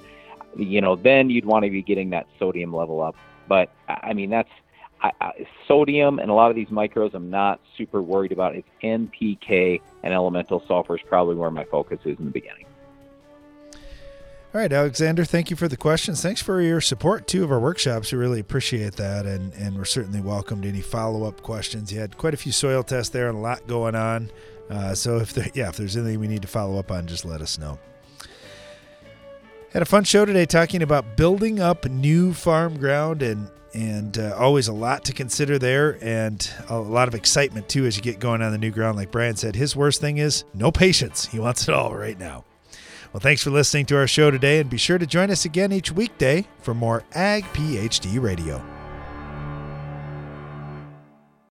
you 0.55 0.79
know, 0.79 0.95
then 0.95 1.29
you'd 1.29 1.45
want 1.45 1.65
to 1.65 1.69
be 1.69 1.81
getting 1.81 2.09
that 2.11 2.25
sodium 2.39 2.73
level 2.73 3.01
up. 3.01 3.15
But 3.49 3.71
I 3.89 4.13
mean, 4.13 4.29
that's 4.29 4.49
I, 5.01 5.11
I, 5.21 5.47
sodium 5.67 6.19
and 6.19 6.29
a 6.29 6.33
lot 6.33 6.49
of 6.49 6.55
these 6.55 6.69
micros. 6.69 7.13
I'm 7.13 7.29
not 7.29 7.59
super 7.77 8.01
worried 8.01 8.31
about. 8.31 8.55
It's 8.55 8.67
NPK 8.83 9.81
and 10.03 10.13
elemental 10.13 10.63
sulfur 10.67 10.95
is 10.95 11.01
probably 11.07 11.35
where 11.35 11.51
my 11.51 11.65
focus 11.65 11.99
is 12.05 12.17
in 12.17 12.25
the 12.25 12.31
beginning. 12.31 12.65
All 14.53 14.61
right, 14.61 14.71
Alexander, 14.71 15.25
thank 15.25 15.49
you 15.49 15.57
for 15.57 15.67
the 15.67 15.75
questions. 15.75 16.21
Thanks 16.21 16.41
for 16.41 16.61
your 16.61 16.79
support 16.79 17.27
too 17.27 17.43
of 17.43 17.51
our 17.51 17.59
workshops. 17.59 18.13
We 18.13 18.17
really 18.17 18.39
appreciate 18.39 18.93
that, 18.93 19.25
and 19.25 19.53
and 19.55 19.77
we're 19.77 19.83
certainly 19.83 20.21
welcome 20.21 20.61
to 20.61 20.69
any 20.69 20.79
follow 20.79 21.25
up 21.25 21.41
questions. 21.41 21.91
You 21.91 21.99
had 21.99 22.15
quite 22.17 22.33
a 22.33 22.37
few 22.37 22.53
soil 22.53 22.81
tests 22.81 23.09
there 23.09 23.27
and 23.27 23.37
a 23.37 23.41
lot 23.41 23.67
going 23.67 23.95
on. 23.95 24.31
Uh, 24.69 24.95
so 24.95 25.17
if 25.17 25.33
there, 25.33 25.49
yeah, 25.53 25.67
if 25.67 25.75
there's 25.75 25.97
anything 25.97 26.21
we 26.21 26.29
need 26.29 26.41
to 26.41 26.47
follow 26.47 26.79
up 26.79 26.89
on, 26.89 27.05
just 27.05 27.25
let 27.25 27.41
us 27.41 27.59
know. 27.59 27.77
Had 29.73 29.81
a 29.81 29.85
fun 29.85 30.05
show 30.05 30.23
today 30.23 30.45
talking 30.45 30.81
about 30.81 31.17
building 31.17 31.59
up 31.59 31.83
new 31.83 32.33
farm 32.33 32.77
ground 32.77 33.21
and 33.21 33.49
and 33.75 34.17
uh, 34.17 34.35
always 34.39 34.67
a 34.67 34.73
lot 34.73 35.03
to 35.05 35.13
consider 35.13 35.59
there 35.59 35.97
and 36.01 36.49
a 36.69 36.79
lot 36.79 37.07
of 37.07 37.13
excitement 37.13 37.67
too 37.67 37.85
as 37.85 37.97
you 37.97 38.01
get 38.01 38.19
going 38.19 38.41
on 38.41 38.51
the 38.51 38.57
new 38.57 38.71
ground. 38.71 38.97
Like 38.97 39.11
Brian 39.11 39.35
said, 39.35 39.55
his 39.55 39.75
worst 39.75 40.01
thing 40.01 40.17
is 40.17 40.45
no 40.53 40.71
patience. 40.71 41.27
He 41.27 41.39
wants 41.39 41.67
it 41.67 41.73
all 41.75 41.95
right 41.95 42.17
now. 42.17 42.45
Well, 43.13 43.21
thanks 43.21 43.43
for 43.43 43.49
listening 43.49 43.85
to 43.87 43.97
our 43.97 44.07
show 44.07 44.29
today, 44.29 44.59
and 44.59 44.69
be 44.69 44.77
sure 44.77 44.97
to 44.97 45.05
join 45.05 45.31
us 45.31 45.45
again 45.45 45.71
each 45.71 45.91
weekday 45.91 46.45
for 46.61 46.73
more 46.73 47.03
Ag 47.13 47.43
PhD 47.53 48.21
Radio. 48.21 48.74